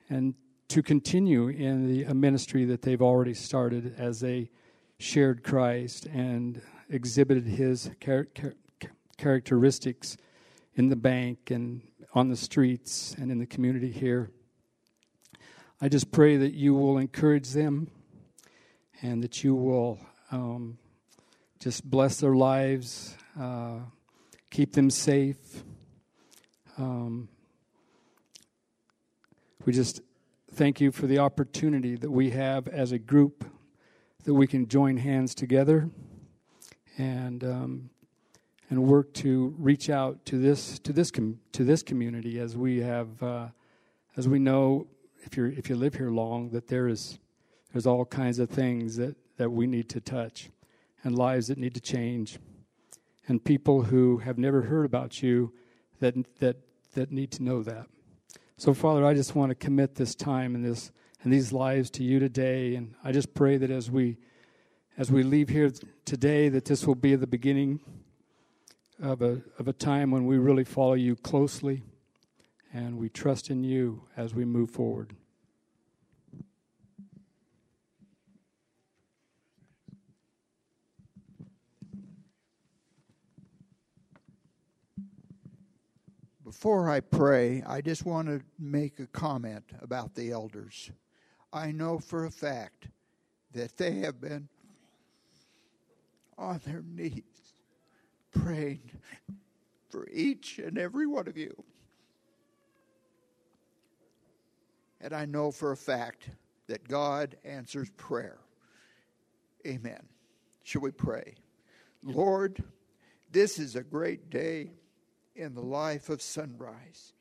and 0.10 0.36
to 0.68 0.82
continue 0.82 1.48
in 1.48 1.88
the 1.88 2.04
a 2.04 2.14
ministry 2.14 2.66
that 2.66 2.82
they've 2.82 3.02
already 3.02 3.34
started 3.34 3.96
as 3.98 4.20
they 4.20 4.50
shared 4.98 5.44
Christ 5.44 6.06
and 6.08 6.62
exhibited 6.90 7.46
His 7.46 7.92
char- 8.00 8.28
char- 8.36 8.56
characteristics 9.18 10.18
in 10.76 10.90
the 10.90 10.96
bank 10.96 11.52
and 11.52 11.82
on 12.14 12.30
the 12.30 12.36
streets 12.36 13.16
and 13.20 13.32
in 13.32 13.40
the 13.40 13.46
community 13.46 13.92
here. 13.92 14.32
I 15.84 15.90
just 15.90 16.14
pray 16.14 16.38
that 16.38 16.54
you 16.54 16.74
will 16.74 16.98
encourage 16.98 17.50
them 17.50 17.92
and 19.02 19.22
that 19.22 19.44
you 19.44 19.54
will 19.54 20.00
um, 20.32 20.78
just 21.60 21.84
bless 21.84 22.22
their 22.22 22.36
lives, 22.36 23.18
uh, 23.38 23.80
keep 24.50 24.72
them 24.72 24.90
safe. 24.90 25.66
Um, 26.78 27.28
we 29.66 29.74
just 29.74 30.00
thank 30.54 30.80
you 30.80 30.94
for 30.94 31.06
the 31.06 31.20
opportunity 31.20 31.98
that 31.98 32.10
we 32.10 32.30
have 32.30 32.70
as 32.70 32.94
a 32.94 32.98
group 32.98 33.44
that 34.24 34.34
we 34.34 34.48
can 34.48 34.70
join 34.70 34.96
hands 34.96 35.36
together 35.36 35.90
and 36.98 37.44
um, 37.44 37.90
and 38.70 38.84
work 38.86 39.14
to 39.16 39.54
reach 39.60 39.90
out 39.90 40.26
to 40.28 40.40
this 40.40 40.80
to 40.80 40.94
this 40.94 41.12
com- 41.12 41.42
to 41.52 41.66
this 41.66 41.84
community 41.84 42.40
as 42.40 42.56
we 42.56 42.80
have 42.80 43.22
uh, 43.22 43.48
as 44.16 44.30
we 44.30 44.40
know 44.40 44.88
if 45.26 45.38
you 45.38 45.45
if 45.57 45.69
you 45.69 45.76
live 45.76 45.95
here 45.95 46.09
long 46.09 46.49
that 46.49 46.67
there 46.67 46.88
is 46.88 47.19
there's 47.71 47.88
all 47.88 48.05
kinds 48.05 48.39
of 48.39 48.49
things 48.49 48.95
that 48.97 49.15
that 49.38 49.49
we 49.49 49.65
need 49.67 49.89
to 49.89 50.01
touch 50.01 50.49
and 51.03 51.17
lives 51.17 51.47
that 51.47 51.57
need 51.57 51.74
to 51.74 51.82
change. 51.82 52.39
And 53.28 53.43
people 53.43 53.84
who 53.84 54.17
have 54.17 54.38
never 54.38 54.63
heard 54.63 54.86
about 54.86 55.24
you 55.24 55.53
that 55.99 56.15
that 56.39 56.57
that 56.93 57.11
need 57.11 57.32
to 57.32 57.43
know 57.43 57.63
that. 57.63 57.88
So 58.57 58.74
father 58.74 59.05
i 59.05 59.13
just 59.13 59.36
want 59.36 59.49
to 59.49 59.55
commit 59.55 59.95
this 59.95 60.15
time 60.15 60.55
and 60.55 60.63
this 60.63 60.91
and 61.24 61.32
these 61.32 61.53
lives 61.53 61.89
to 61.91 62.03
you 62.03 62.19
today. 62.19 62.76
And 62.76 62.93
i 63.03 63.11
just 63.11 63.34
pray 63.34 63.57
that 63.57 63.71
as 63.71 63.89
we 63.89 64.17
as 64.97 65.11
we 65.11 65.24
leave 65.24 65.49
here 65.49 65.71
today 66.05 66.49
that 66.49 66.65
this 66.65 66.86
will 66.86 66.95
be 66.95 67.15
the 67.15 67.28
beginning 67.28 67.80
of 69.01 69.21
a 69.21 69.41
of 69.57 69.67
a 69.67 69.74
time 69.74 70.11
when 70.11 70.26
we 70.26 70.38
really 70.38 70.63
follow 70.63 70.93
you 70.93 71.15
closely 71.15 71.84
and 72.74 72.97
we 72.97 73.07
trust 73.07 73.49
in 73.49 73.63
you 73.63 74.03
as 74.17 74.34
we 74.34 74.43
move 74.43 74.71
forward 74.71 75.15
Before 86.53 86.89
I 86.89 86.99
pray, 86.99 87.63
I 87.65 87.82
just 87.82 88.05
want 88.05 88.28
to 88.28 88.39
make 88.59 88.99
a 88.99 89.07
comment 89.07 89.63
about 89.82 90.13
the 90.13 90.32
elders. 90.32 90.91
I 91.51 91.71
know 91.71 91.97
for 91.97 92.26
a 92.26 92.32
fact 92.32 92.88
that 93.53 93.76
they 93.76 93.95
have 94.01 94.21
been 94.21 94.47
on 96.38 96.61
their 96.63 96.82
knees 96.82 97.55
praying 98.32 98.91
for 99.89 100.07
each 100.09 100.59
and 100.59 100.78
every 100.78 101.07
one 101.07 101.28
of 101.28 101.38
you. 101.38 101.53
And 105.04 105.14
I 105.14 105.26
know 105.26 105.51
for 105.51 105.74
a 105.74 105.78
fact 105.78 106.30
that 106.68 106.88
God 106.88 107.36
answers 107.43 107.89
prayer. 107.97 108.38
Amen. 109.68 110.01
Shall 110.64 110.82
we 110.82 110.91
pray? 110.91 111.36
Lord, 112.04 112.64
this 113.30 113.60
is 113.60 113.76
a 113.76 113.84
great 113.84 114.30
day 114.30 114.72
in 115.36 115.56
the 115.56 115.62
life 115.62 116.08
of 116.08 116.22
Sunrise. 116.22 117.12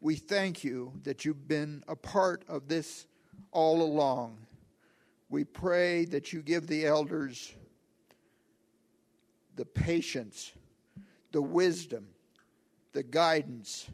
We 0.00 0.16
thank 0.16 0.64
you 0.64 0.94
that 1.04 1.24
you've 1.24 1.46
been 1.46 1.84
a 1.86 1.94
part 1.94 2.44
of 2.48 2.66
this 2.66 3.06
all 3.52 3.82
along. 3.82 4.38
We 5.28 5.44
pray 5.44 6.06
that 6.06 6.32
you 6.32 6.42
give 6.42 6.66
the 6.66 6.84
elders 6.86 7.54
the 9.54 9.64
patience, 9.64 10.50
the 11.30 11.42
wisdom, 11.42 12.08
the 12.92 13.04
guidance, 13.04 13.88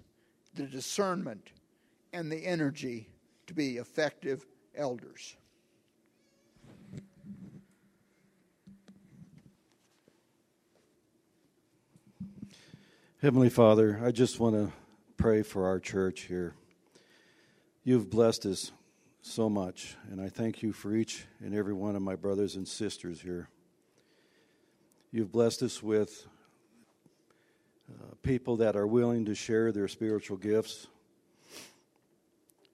the 0.54 0.64
discernment, 0.64 1.50
and 2.14 2.32
the 2.32 2.46
energy 2.46 3.10
to 3.48 3.54
be 3.54 3.78
effective 3.78 4.46
elders. 4.76 5.36
Heavenly 13.20 13.48
Father, 13.48 14.00
I 14.04 14.12
just 14.12 14.38
want 14.38 14.54
to 14.54 14.72
pray 15.16 15.42
for 15.42 15.66
our 15.66 15.80
church 15.80 16.20
here. 16.22 16.54
You've 17.82 18.10
blessed 18.10 18.46
us 18.46 18.70
so 19.22 19.48
much, 19.48 19.96
and 20.10 20.20
I 20.20 20.28
thank 20.28 20.62
you 20.62 20.72
for 20.72 20.94
each 20.94 21.26
and 21.40 21.54
every 21.54 21.72
one 21.72 21.96
of 21.96 22.02
my 22.02 22.14
brothers 22.14 22.54
and 22.54 22.68
sisters 22.68 23.20
here. 23.20 23.48
You've 25.10 25.32
blessed 25.32 25.62
us 25.62 25.82
with 25.82 26.26
uh, 27.90 28.14
people 28.22 28.58
that 28.58 28.76
are 28.76 28.86
willing 28.86 29.24
to 29.24 29.34
share 29.34 29.72
their 29.72 29.88
spiritual 29.88 30.36
gifts. 30.36 30.86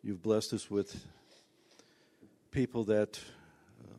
You've 0.06 0.20
blessed 0.20 0.52
us 0.52 0.70
with 0.70 1.02
people 2.50 2.84
that 2.84 3.18
uh, 3.82 3.94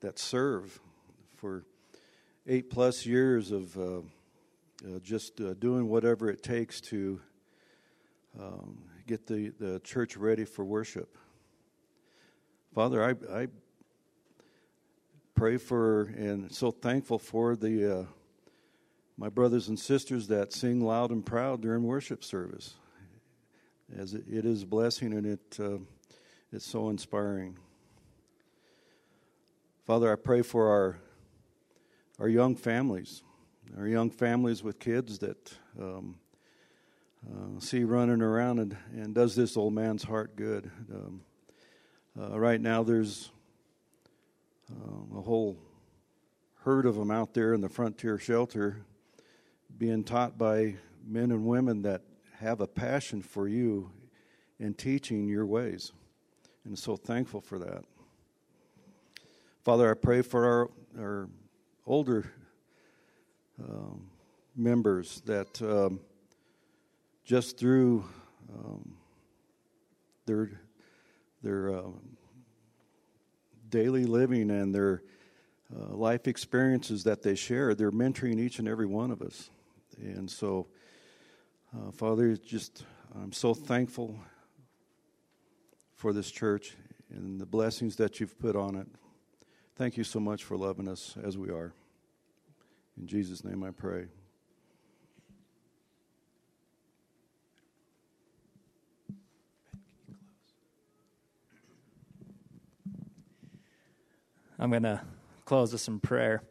that 0.00 0.18
serve 0.18 0.80
for 1.36 1.62
eight 2.48 2.70
plus 2.70 3.06
years 3.06 3.52
of 3.52 3.78
uh, 3.78 3.98
uh, 3.98 4.98
just 5.04 5.40
uh, 5.40 5.54
doing 5.54 5.88
whatever 5.88 6.28
it 6.28 6.42
takes 6.42 6.80
to 6.80 7.20
um, 8.36 8.78
get 9.06 9.28
the, 9.28 9.52
the 9.60 9.78
church 9.84 10.16
ready 10.16 10.44
for 10.44 10.64
worship. 10.64 11.16
Father, 12.74 13.04
I, 13.04 13.42
I 13.42 13.46
pray 15.36 15.56
for 15.56 16.12
and 16.16 16.50
so 16.50 16.72
thankful 16.72 17.20
for 17.20 17.54
the 17.54 18.00
uh, 18.00 18.04
my 19.16 19.28
brothers 19.28 19.68
and 19.68 19.78
sisters 19.78 20.26
that 20.26 20.52
sing 20.52 20.80
loud 20.80 21.12
and 21.12 21.24
proud 21.24 21.62
during 21.62 21.84
worship 21.84 22.24
service, 22.24 22.74
as 23.98 24.14
it, 24.14 24.24
it 24.30 24.44
is 24.44 24.62
a 24.62 24.66
blessing 24.66 25.12
and 25.12 25.26
it 25.26 25.58
uh, 25.60 25.78
it's 26.52 26.66
so 26.66 26.88
inspiring. 26.88 27.58
Father, 29.84 30.12
I 30.12 30.16
pray 30.16 30.42
for 30.42 30.68
our 30.68 30.98
our 32.18 32.28
young 32.28 32.54
families 32.54 33.22
our 33.76 33.88
young 33.88 34.10
families 34.10 34.62
with 34.62 34.78
kids 34.78 35.18
that 35.18 35.52
um, 35.80 36.16
uh, 37.26 37.58
see 37.58 37.82
running 37.82 38.22
around 38.22 38.60
and, 38.60 38.76
and 38.92 39.14
does 39.14 39.34
this 39.34 39.56
old 39.56 39.72
man's 39.72 40.04
heart 40.04 40.36
good. 40.36 40.70
Um, 40.92 41.22
uh, 42.18 42.38
right 42.38 42.60
now, 42.60 42.82
there's 42.82 43.30
uh, 44.70 45.18
a 45.18 45.22
whole 45.22 45.58
herd 46.62 46.86
of 46.86 46.94
them 46.94 47.10
out 47.10 47.34
there 47.34 47.52
in 47.52 47.60
the 47.60 47.68
frontier 47.68 48.18
shelter 48.18 48.84
being 49.76 50.04
taught 50.04 50.38
by 50.38 50.76
men 51.04 51.32
and 51.32 51.44
women 51.44 51.82
that 51.82 52.02
have 52.44 52.60
a 52.60 52.66
passion 52.66 53.22
for 53.22 53.48
you 53.48 53.90
in 54.60 54.74
teaching 54.74 55.26
your 55.26 55.46
ways. 55.46 55.92
And 56.66 56.78
so 56.78 56.94
thankful 56.94 57.40
for 57.40 57.58
that. 57.58 57.84
Father, 59.64 59.90
I 59.90 59.94
pray 59.94 60.20
for 60.20 60.44
our, 60.44 60.70
our 61.02 61.28
older 61.86 62.30
um, 63.58 64.10
members 64.54 65.22
that 65.24 65.60
um, 65.62 66.00
just 67.24 67.58
through 67.58 68.04
um, 68.54 68.94
their 70.26 70.50
their 71.42 71.74
uh, 71.74 71.82
daily 73.70 74.04
living 74.04 74.50
and 74.50 74.74
their 74.74 75.02
uh, 75.74 75.94
life 75.94 76.28
experiences 76.28 77.04
that 77.04 77.22
they 77.22 77.34
share, 77.34 77.74
they're 77.74 77.90
mentoring 77.90 78.38
each 78.38 78.58
and 78.58 78.68
every 78.68 78.86
one 78.86 79.10
of 79.10 79.22
us. 79.22 79.50
And 79.98 80.30
so, 80.30 80.66
uh, 81.74 81.90
Father, 81.90 82.36
just 82.36 82.84
I'm 83.14 83.32
so 83.32 83.54
thankful 83.54 84.18
for 85.94 86.12
this 86.12 86.30
church 86.30 86.76
and 87.10 87.40
the 87.40 87.46
blessings 87.46 87.96
that 87.96 88.20
you've 88.20 88.38
put 88.38 88.56
on 88.56 88.76
it. 88.76 88.86
Thank 89.76 89.96
you 89.96 90.04
so 90.04 90.20
much 90.20 90.44
for 90.44 90.56
loving 90.56 90.88
us 90.88 91.16
as 91.22 91.36
we 91.36 91.50
are. 91.50 91.72
In 92.96 93.06
Jesus' 93.06 93.44
name 93.44 93.64
I 93.64 93.70
pray. 93.70 94.06
I'm 104.58 104.70
going 104.70 104.84
to 104.84 105.00
close 105.44 105.72
with 105.72 105.80
some 105.80 105.98
prayer. 105.98 106.42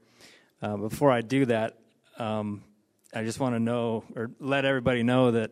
Uh, 0.62 0.76
before 0.76 1.12
I 1.12 1.22
do 1.22 1.46
that, 1.46 1.78
um, 2.18 2.64
I 3.14 3.24
just 3.24 3.40
want 3.40 3.56
to 3.56 3.60
know 3.60 4.04
or 4.16 4.32
let 4.40 4.66
everybody 4.66 5.04
know 5.04 5.32
that 5.32 5.52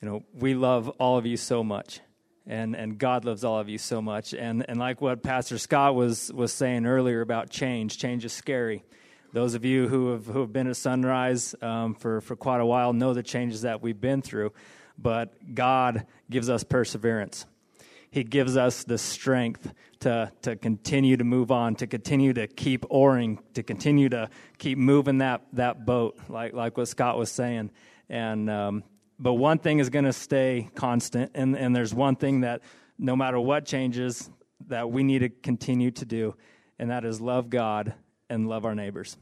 you 0.00 0.08
know 0.08 0.24
we 0.32 0.54
love 0.54 0.88
all 0.98 1.18
of 1.18 1.26
you 1.26 1.36
so 1.36 1.64
much, 1.64 2.00
and 2.46 2.76
and 2.76 2.98
God 2.98 3.24
loves 3.24 3.44
all 3.44 3.58
of 3.58 3.68
you 3.68 3.78
so 3.78 4.02
much. 4.02 4.34
And 4.34 4.64
and 4.68 4.78
like 4.78 5.00
what 5.00 5.22
Pastor 5.22 5.58
Scott 5.58 5.94
was 5.94 6.32
was 6.32 6.52
saying 6.52 6.86
earlier 6.86 7.20
about 7.20 7.50
change, 7.50 7.98
change 7.98 8.24
is 8.24 8.32
scary. 8.32 8.84
Those 9.32 9.54
of 9.54 9.64
you 9.64 9.88
who 9.88 10.12
have, 10.12 10.26
who 10.26 10.40
have 10.40 10.52
been 10.52 10.68
at 10.68 10.76
Sunrise 10.76 11.54
um, 11.60 11.94
for, 11.94 12.22
for 12.22 12.34
quite 12.34 12.60
a 12.60 12.66
while 12.66 12.94
know 12.94 13.12
the 13.12 13.22
changes 13.22 13.62
that 13.62 13.82
we've 13.82 14.00
been 14.00 14.22
through, 14.22 14.52
but 14.96 15.54
God 15.54 16.06
gives 16.30 16.48
us 16.48 16.64
perseverance. 16.64 17.44
He 18.10 18.24
gives 18.24 18.56
us 18.56 18.84
the 18.84 18.98
strength 18.98 19.72
to, 20.00 20.32
to 20.42 20.56
continue 20.56 21.16
to 21.16 21.24
move 21.24 21.50
on, 21.50 21.74
to 21.76 21.86
continue 21.86 22.32
to 22.32 22.46
keep 22.46 22.84
oaring, 22.90 23.38
to 23.54 23.62
continue 23.62 24.08
to 24.08 24.30
keep 24.58 24.78
moving 24.78 25.18
that, 25.18 25.42
that 25.52 25.84
boat, 25.84 26.18
like, 26.28 26.54
like 26.54 26.76
what 26.76 26.88
Scott 26.88 27.18
was 27.18 27.30
saying. 27.30 27.70
And, 28.08 28.48
um, 28.48 28.84
but 29.18 29.34
one 29.34 29.58
thing 29.58 29.80
is 29.80 29.90
going 29.90 30.04
to 30.04 30.12
stay 30.12 30.70
constant, 30.74 31.32
and, 31.34 31.56
and 31.56 31.74
there's 31.74 31.92
one 31.92 32.16
thing 32.16 32.42
that 32.42 32.62
no 32.98 33.16
matter 33.16 33.38
what 33.38 33.64
changes, 33.64 34.30
that 34.68 34.90
we 34.90 35.02
need 35.02 35.20
to 35.20 35.28
continue 35.28 35.90
to 35.92 36.04
do, 36.04 36.34
and 36.78 36.90
that 36.90 37.04
is 37.04 37.20
love 37.20 37.50
God 37.50 37.94
and 38.30 38.48
love 38.48 38.64
our 38.64 38.74
neighbors 38.74 39.16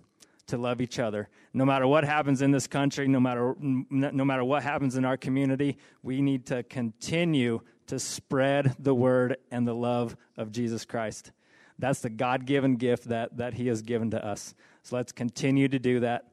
to 0.49 0.57
love 0.57 0.80
each 0.80 0.99
other. 0.99 1.28
No 1.53 1.64
matter 1.64 1.87
what 1.87 2.05
happens 2.05 2.41
in 2.43 2.51
this 2.51 2.66
country, 2.66 3.09
no 3.09 3.20
matter, 3.20 3.55
no 3.61 4.24
matter 4.24 4.45
what 4.45 4.62
happens 4.62 4.97
in 4.97 5.05
our 5.05 5.16
community, 5.16 5.76
we 6.03 6.22
need 6.22 6.47
to 6.47 6.62
continue 6.62 7.61
to 7.89 7.99
spread 7.99 8.74
the 8.78 8.95
word 8.95 9.37
and 9.51 9.66
the 9.66 9.74
love 9.74 10.16
of 10.37 10.53
Jesus 10.53 10.84
Christ. 10.84 11.32
That's 11.78 12.01
the 12.01 12.11
God 12.11 12.47
given 12.47 12.76
gift 12.76 13.05
that, 13.05 13.37
that 13.37 13.55
He 13.55 13.66
has 13.68 13.82
given 13.82 14.11
to 14.12 14.24
us. 14.24 14.55
So 14.82 14.97
let's 14.97 15.12
continue 15.12 15.68
to 15.68 15.78
do 15.78 16.01
that. 16.01 16.24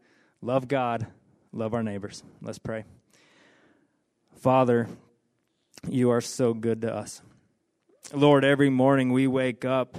Love 0.42 0.68
God, 0.68 1.08
love 1.52 1.74
our 1.74 1.84
neighbors. 1.84 2.24
Let's 2.42 2.60
pray. 2.60 2.86
Father, 4.36 4.88
you 5.88 6.10
are 6.10 6.22
so 6.22 6.54
good 6.54 6.82
to 6.82 6.94
us. 6.94 7.22
Lord, 8.14 8.46
every 8.46 8.70
morning 8.70 9.12
we 9.12 9.28
wake 9.28 9.66
up 9.66 9.98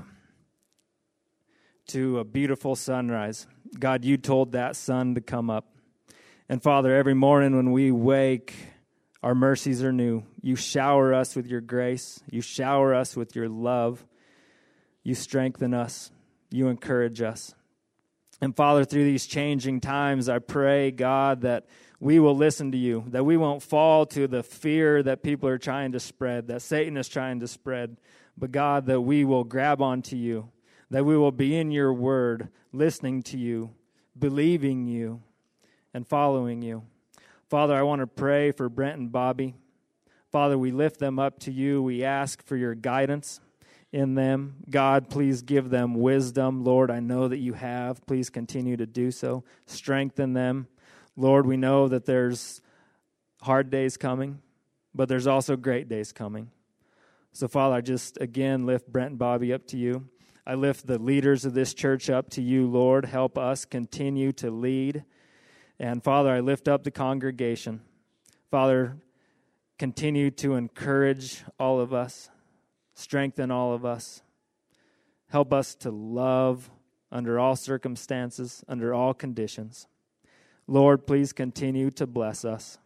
to 1.88 2.18
a 2.18 2.24
beautiful 2.24 2.76
sunrise. 2.76 3.46
God, 3.78 4.04
you 4.04 4.16
told 4.16 4.52
that 4.52 4.76
sun 4.76 5.14
to 5.14 5.20
come 5.20 5.50
up. 5.50 5.66
And 6.48 6.62
Father, 6.62 6.94
every 6.94 7.14
morning 7.14 7.56
when 7.56 7.72
we 7.72 7.90
wake, 7.90 8.54
our 9.24 9.34
mercies 9.34 9.82
are 9.82 9.92
new. 9.92 10.22
You 10.42 10.54
shower 10.54 11.12
us 11.12 11.34
with 11.34 11.46
your 11.46 11.60
grace, 11.60 12.22
you 12.30 12.40
shower 12.40 12.94
us 12.94 13.16
with 13.16 13.34
your 13.34 13.48
love, 13.48 14.04
you 15.02 15.14
strengthen 15.14 15.74
us, 15.74 16.12
you 16.50 16.68
encourage 16.68 17.22
us. 17.22 17.54
And 18.40 18.54
Father, 18.54 18.84
through 18.84 19.04
these 19.04 19.26
changing 19.26 19.80
times, 19.80 20.28
I 20.28 20.38
pray, 20.38 20.90
God, 20.92 21.40
that 21.40 21.66
we 21.98 22.20
will 22.20 22.36
listen 22.36 22.70
to 22.72 22.78
you, 22.78 23.04
that 23.08 23.24
we 23.24 23.36
won't 23.36 23.62
fall 23.62 24.06
to 24.06 24.28
the 24.28 24.42
fear 24.42 25.02
that 25.02 25.22
people 25.22 25.48
are 25.48 25.58
trying 25.58 25.92
to 25.92 26.00
spread, 26.00 26.48
that 26.48 26.62
Satan 26.62 26.96
is 26.96 27.08
trying 27.08 27.40
to 27.40 27.48
spread, 27.48 27.96
but 28.36 28.52
God, 28.52 28.86
that 28.86 29.00
we 29.00 29.24
will 29.24 29.44
grab 29.44 29.80
onto 29.80 30.16
you 30.16 30.50
that 30.94 31.04
we 31.04 31.16
will 31.16 31.32
be 31.32 31.56
in 31.56 31.72
your 31.72 31.92
word, 31.92 32.50
listening 32.72 33.20
to 33.20 33.36
you, 33.36 33.70
believing 34.16 34.86
you, 34.86 35.20
and 35.92 36.06
following 36.06 36.62
you. 36.62 36.84
Father, 37.54 37.76
I 37.76 37.82
want 37.82 38.00
to 38.00 38.08
pray 38.08 38.50
for 38.50 38.68
Brent 38.68 38.98
and 38.98 39.12
Bobby. 39.12 39.54
Father, 40.32 40.58
we 40.58 40.72
lift 40.72 40.98
them 40.98 41.20
up 41.20 41.38
to 41.38 41.52
you. 41.52 41.80
We 41.80 42.02
ask 42.02 42.44
for 42.44 42.56
your 42.56 42.74
guidance 42.74 43.40
in 43.92 44.16
them. 44.16 44.56
God, 44.68 45.08
please 45.08 45.40
give 45.42 45.70
them 45.70 45.94
wisdom. 45.94 46.64
Lord, 46.64 46.90
I 46.90 46.98
know 46.98 47.28
that 47.28 47.38
you 47.38 47.52
have. 47.52 48.04
Please 48.06 48.28
continue 48.28 48.76
to 48.76 48.86
do 48.86 49.12
so. 49.12 49.44
Strengthen 49.66 50.32
them. 50.32 50.66
Lord, 51.16 51.46
we 51.46 51.56
know 51.56 51.86
that 51.86 52.06
there's 52.06 52.60
hard 53.40 53.70
days 53.70 53.96
coming, 53.96 54.40
but 54.92 55.08
there's 55.08 55.28
also 55.28 55.54
great 55.54 55.88
days 55.88 56.10
coming. 56.10 56.50
So, 57.30 57.46
Father, 57.46 57.76
I 57.76 57.82
just 57.82 58.18
again 58.20 58.66
lift 58.66 58.90
Brent 58.90 59.10
and 59.10 59.18
Bobby 59.20 59.52
up 59.52 59.64
to 59.68 59.76
you. 59.76 60.08
I 60.44 60.54
lift 60.54 60.88
the 60.88 60.98
leaders 60.98 61.44
of 61.44 61.54
this 61.54 61.72
church 61.72 62.10
up 62.10 62.30
to 62.30 62.42
you, 62.42 62.66
Lord. 62.66 63.04
Help 63.04 63.38
us 63.38 63.64
continue 63.64 64.32
to 64.32 64.50
lead. 64.50 65.04
And 65.78 66.02
Father, 66.02 66.30
I 66.30 66.40
lift 66.40 66.68
up 66.68 66.84
the 66.84 66.90
congregation. 66.90 67.80
Father, 68.50 68.96
continue 69.78 70.30
to 70.30 70.54
encourage 70.54 71.42
all 71.58 71.80
of 71.80 71.92
us, 71.92 72.30
strengthen 72.94 73.50
all 73.50 73.72
of 73.72 73.84
us. 73.84 74.22
Help 75.28 75.52
us 75.52 75.74
to 75.74 75.90
love 75.90 76.70
under 77.10 77.38
all 77.38 77.56
circumstances, 77.56 78.62
under 78.68 78.94
all 78.94 79.14
conditions. 79.14 79.88
Lord, 80.66 81.06
please 81.06 81.32
continue 81.32 81.90
to 81.92 82.06
bless 82.06 82.44
us. 82.44 82.78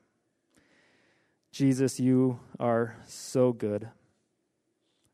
Jesus, 1.52 2.00
you 2.00 2.40
are 2.58 2.96
so 3.06 3.52
good. 3.52 3.88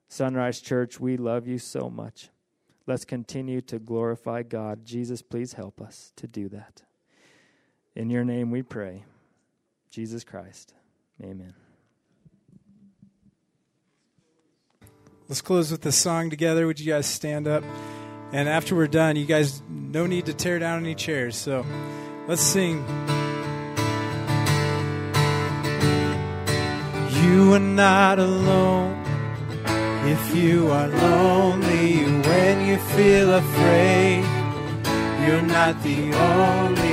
Sunrise 0.08 0.60
Church, 0.60 1.00
we 1.00 1.16
love 1.16 1.48
you 1.48 1.58
so 1.58 1.90
much. 1.90 2.30
Let's 2.86 3.04
continue 3.04 3.60
to 3.62 3.78
glorify 3.78 4.42
God. 4.42 4.84
Jesus, 4.84 5.22
please 5.22 5.54
help 5.54 5.80
us 5.80 6.12
to 6.16 6.26
do 6.26 6.48
that. 6.50 6.82
In 7.96 8.10
your 8.10 8.24
name 8.24 8.50
we 8.50 8.62
pray. 8.62 9.04
Jesus 9.90 10.24
Christ. 10.24 10.74
Amen. 11.22 11.54
Let's 15.28 15.40
close 15.40 15.70
with 15.70 15.82
the 15.82 15.92
song 15.92 16.28
together. 16.28 16.66
Would 16.66 16.80
you 16.80 16.92
guys 16.92 17.06
stand 17.06 17.46
up? 17.46 17.62
And 18.32 18.48
after 18.48 18.74
we're 18.74 18.88
done, 18.88 19.16
you 19.16 19.26
guys, 19.26 19.62
no 19.70 20.06
need 20.06 20.26
to 20.26 20.34
tear 20.34 20.58
down 20.58 20.80
any 20.80 20.94
chairs. 20.94 21.36
So 21.36 21.64
let's 22.26 22.42
sing. 22.42 22.84
You 27.22 27.54
are 27.54 27.60
not 27.60 28.18
alone. 28.18 29.02
If 30.06 30.36
you 30.36 30.68
are 30.70 30.88
lonely 30.88 32.04
when 32.04 32.66
you 32.66 32.76
feel 32.76 33.34
afraid, 33.34 34.24
you're 35.26 35.42
not 35.42 35.82
the 35.82 36.12
only. 36.12 36.83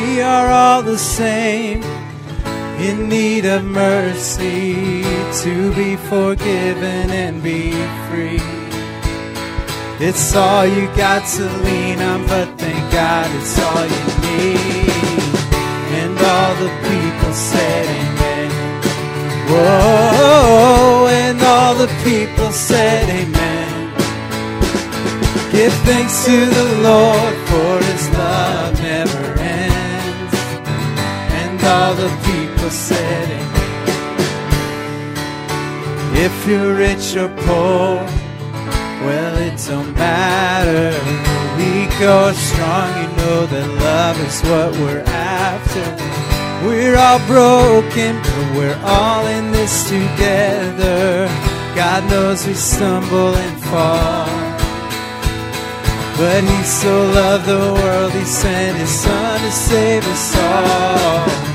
We 0.00 0.20
are 0.20 0.48
all 0.48 0.82
the 0.82 0.96
same, 0.98 1.82
in 2.78 3.08
need 3.08 3.44
of 3.46 3.64
mercy 3.64 5.02
to 5.42 5.74
be 5.74 5.96
forgiven 5.96 7.10
and 7.22 7.42
be 7.42 7.72
free. 8.06 8.42
It's 9.98 10.36
all 10.36 10.66
you 10.66 10.86
got 10.94 11.26
to 11.36 11.44
lean 11.64 11.98
on, 12.00 12.26
but 12.28 12.46
thank 12.60 12.92
God 12.92 13.26
it's 13.38 13.58
all 13.66 13.86
you 13.96 14.06
need. 14.28 15.20
And 16.00 16.14
all 16.32 16.54
the 16.64 16.72
people 16.90 17.32
said, 17.32 17.84
Amen. 18.02 18.50
Whoa, 19.50 21.08
and 21.10 21.40
all 21.42 21.74
the 21.74 21.90
people 22.04 22.52
said, 22.52 23.04
Amen. 23.20 23.68
Give 25.50 25.74
thanks 25.90 26.24
to 26.26 26.36
the 26.46 26.66
Lord, 26.88 27.34
for 27.50 27.72
his 27.90 28.10
love 28.10 28.80
never 28.80 29.40
ends. 29.40 29.47
And 31.58 31.66
all 31.66 31.94
the 31.94 32.08
people 32.22 32.70
said. 32.70 33.28
If 36.14 36.46
you're 36.46 36.74
rich 36.74 37.16
or 37.16 37.28
poor, 37.28 37.98
well, 39.04 39.36
it 39.38 39.58
don't 39.66 39.92
matter. 39.94 40.90
Weak 41.56 41.94
or 42.00 42.32
strong, 42.34 42.88
you 43.00 43.08
know 43.16 43.46
that 43.46 43.68
love 43.82 44.20
is 44.20 44.40
what 44.42 44.72
we're 44.82 45.04
after. 45.06 45.86
We're 46.66 46.96
all 46.96 47.18
broken, 47.26 48.16
but 48.22 48.56
we're 48.56 48.80
all 48.84 49.26
in 49.26 49.50
this 49.50 49.88
together. 49.88 51.26
God 51.74 52.08
knows 52.10 52.46
we 52.46 52.54
stumble 52.54 53.34
and 53.34 53.62
fall. 53.64 54.26
But 56.18 56.44
He 56.44 56.62
so 56.62 57.10
loved 57.10 57.46
the 57.46 57.72
world, 57.82 58.12
He 58.12 58.24
sent 58.24 58.76
His 58.76 58.90
Son 58.90 59.40
to 59.40 59.50
save 59.50 60.06
us 60.06 60.36
all. 60.36 61.47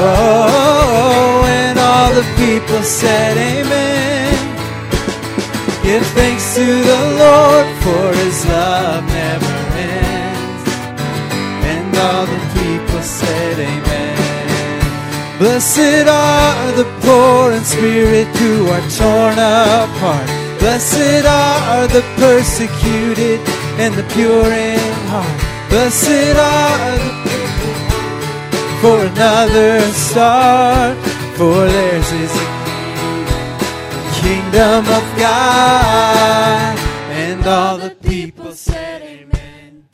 Oh, 0.00 1.42
and 1.46 1.76
all 1.78 2.10
the 2.14 2.26
people 2.36 2.82
said, 2.82 3.36
Amen. 3.36 4.34
Give 5.82 6.06
thanks 6.18 6.54
to 6.54 6.64
the 6.64 7.00
Lord, 7.22 7.66
for 7.82 8.06
His 8.22 8.46
love 8.46 9.04
never 9.06 9.56
ends. 9.74 10.64
And 11.72 11.96
all 11.96 12.26
the 12.26 12.42
people 12.60 13.02
said, 13.02 13.58
Amen. 13.58 13.88
Blessed 15.38 16.06
are 16.06 16.72
the 16.72 16.86
poor 17.02 17.52
in 17.52 17.64
spirit 17.64 18.28
who 18.38 18.66
are 18.68 18.86
torn 18.98 19.38
apart. 19.38 20.28
Blessed 20.58 21.24
are 21.26 21.86
the 21.88 22.02
persecuted 22.16 23.40
and 23.78 23.94
the 23.94 24.02
pure 24.14 24.52
in 24.52 24.78
heart. 25.10 25.40
Blessed 25.70 26.36
are 26.36 26.98
the 26.98 27.27
for 28.80 29.04
another 29.04 29.80
start, 29.92 30.96
for 31.36 31.66
theirs 31.66 32.12
is 32.12 32.32
the 32.32 32.46
kingdom 34.22 34.86
of 34.86 35.04
God, 35.18 36.78
and 37.10 37.44
all 37.46 37.76
the 37.78 37.90
people 37.90 38.52
said 38.52 39.02
amen. 39.02 39.88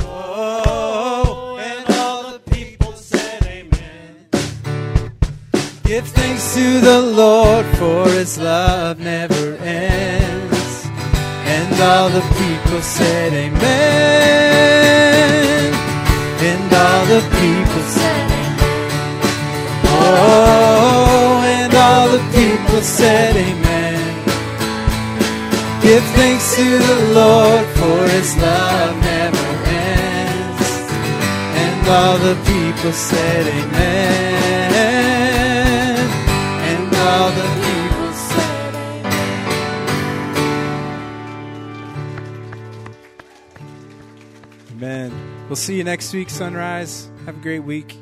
Whoa, 0.00 1.58
and 1.60 1.88
all 1.94 2.32
the 2.32 2.40
people 2.50 2.92
said 2.92 3.42
amen. 3.46 4.26
Give 5.84 6.06
thanks 6.08 6.54
to 6.54 6.80
the 6.80 7.00
Lord, 7.00 7.66
for 7.76 8.08
his 8.08 8.36
love 8.38 8.98
never 8.98 9.56
ends. 9.58 10.86
And 11.46 11.80
all 11.80 12.08
the 12.10 12.22
people 12.36 12.82
said 12.82 13.32
amen. 13.32 13.78
And 16.40 16.72
all 16.72 17.04
the 17.06 17.22
people 17.40 17.82
said 17.82 18.28
Oh, 19.90 21.42
and 21.44 21.74
all 21.74 22.08
the 22.16 22.22
people 22.32 22.80
said, 22.80 23.34
Amen. 23.36 24.24
Give 25.82 26.04
thanks 26.14 26.54
to 26.56 26.78
the 26.78 27.12
Lord, 27.14 27.66
for 27.78 28.08
his 28.14 28.36
love 28.36 28.94
never 29.02 29.48
ends. 29.66 30.70
And 31.62 31.88
all 31.88 32.18
the 32.18 32.36
people 32.46 32.92
said, 32.92 33.46
Amen. 33.46 34.67
We'll 45.48 45.56
see 45.56 45.76
you 45.76 45.84
next 45.84 46.12
week, 46.12 46.28
Sunrise. 46.28 47.10
Have 47.24 47.38
a 47.38 47.40
great 47.40 47.60
week. 47.60 47.96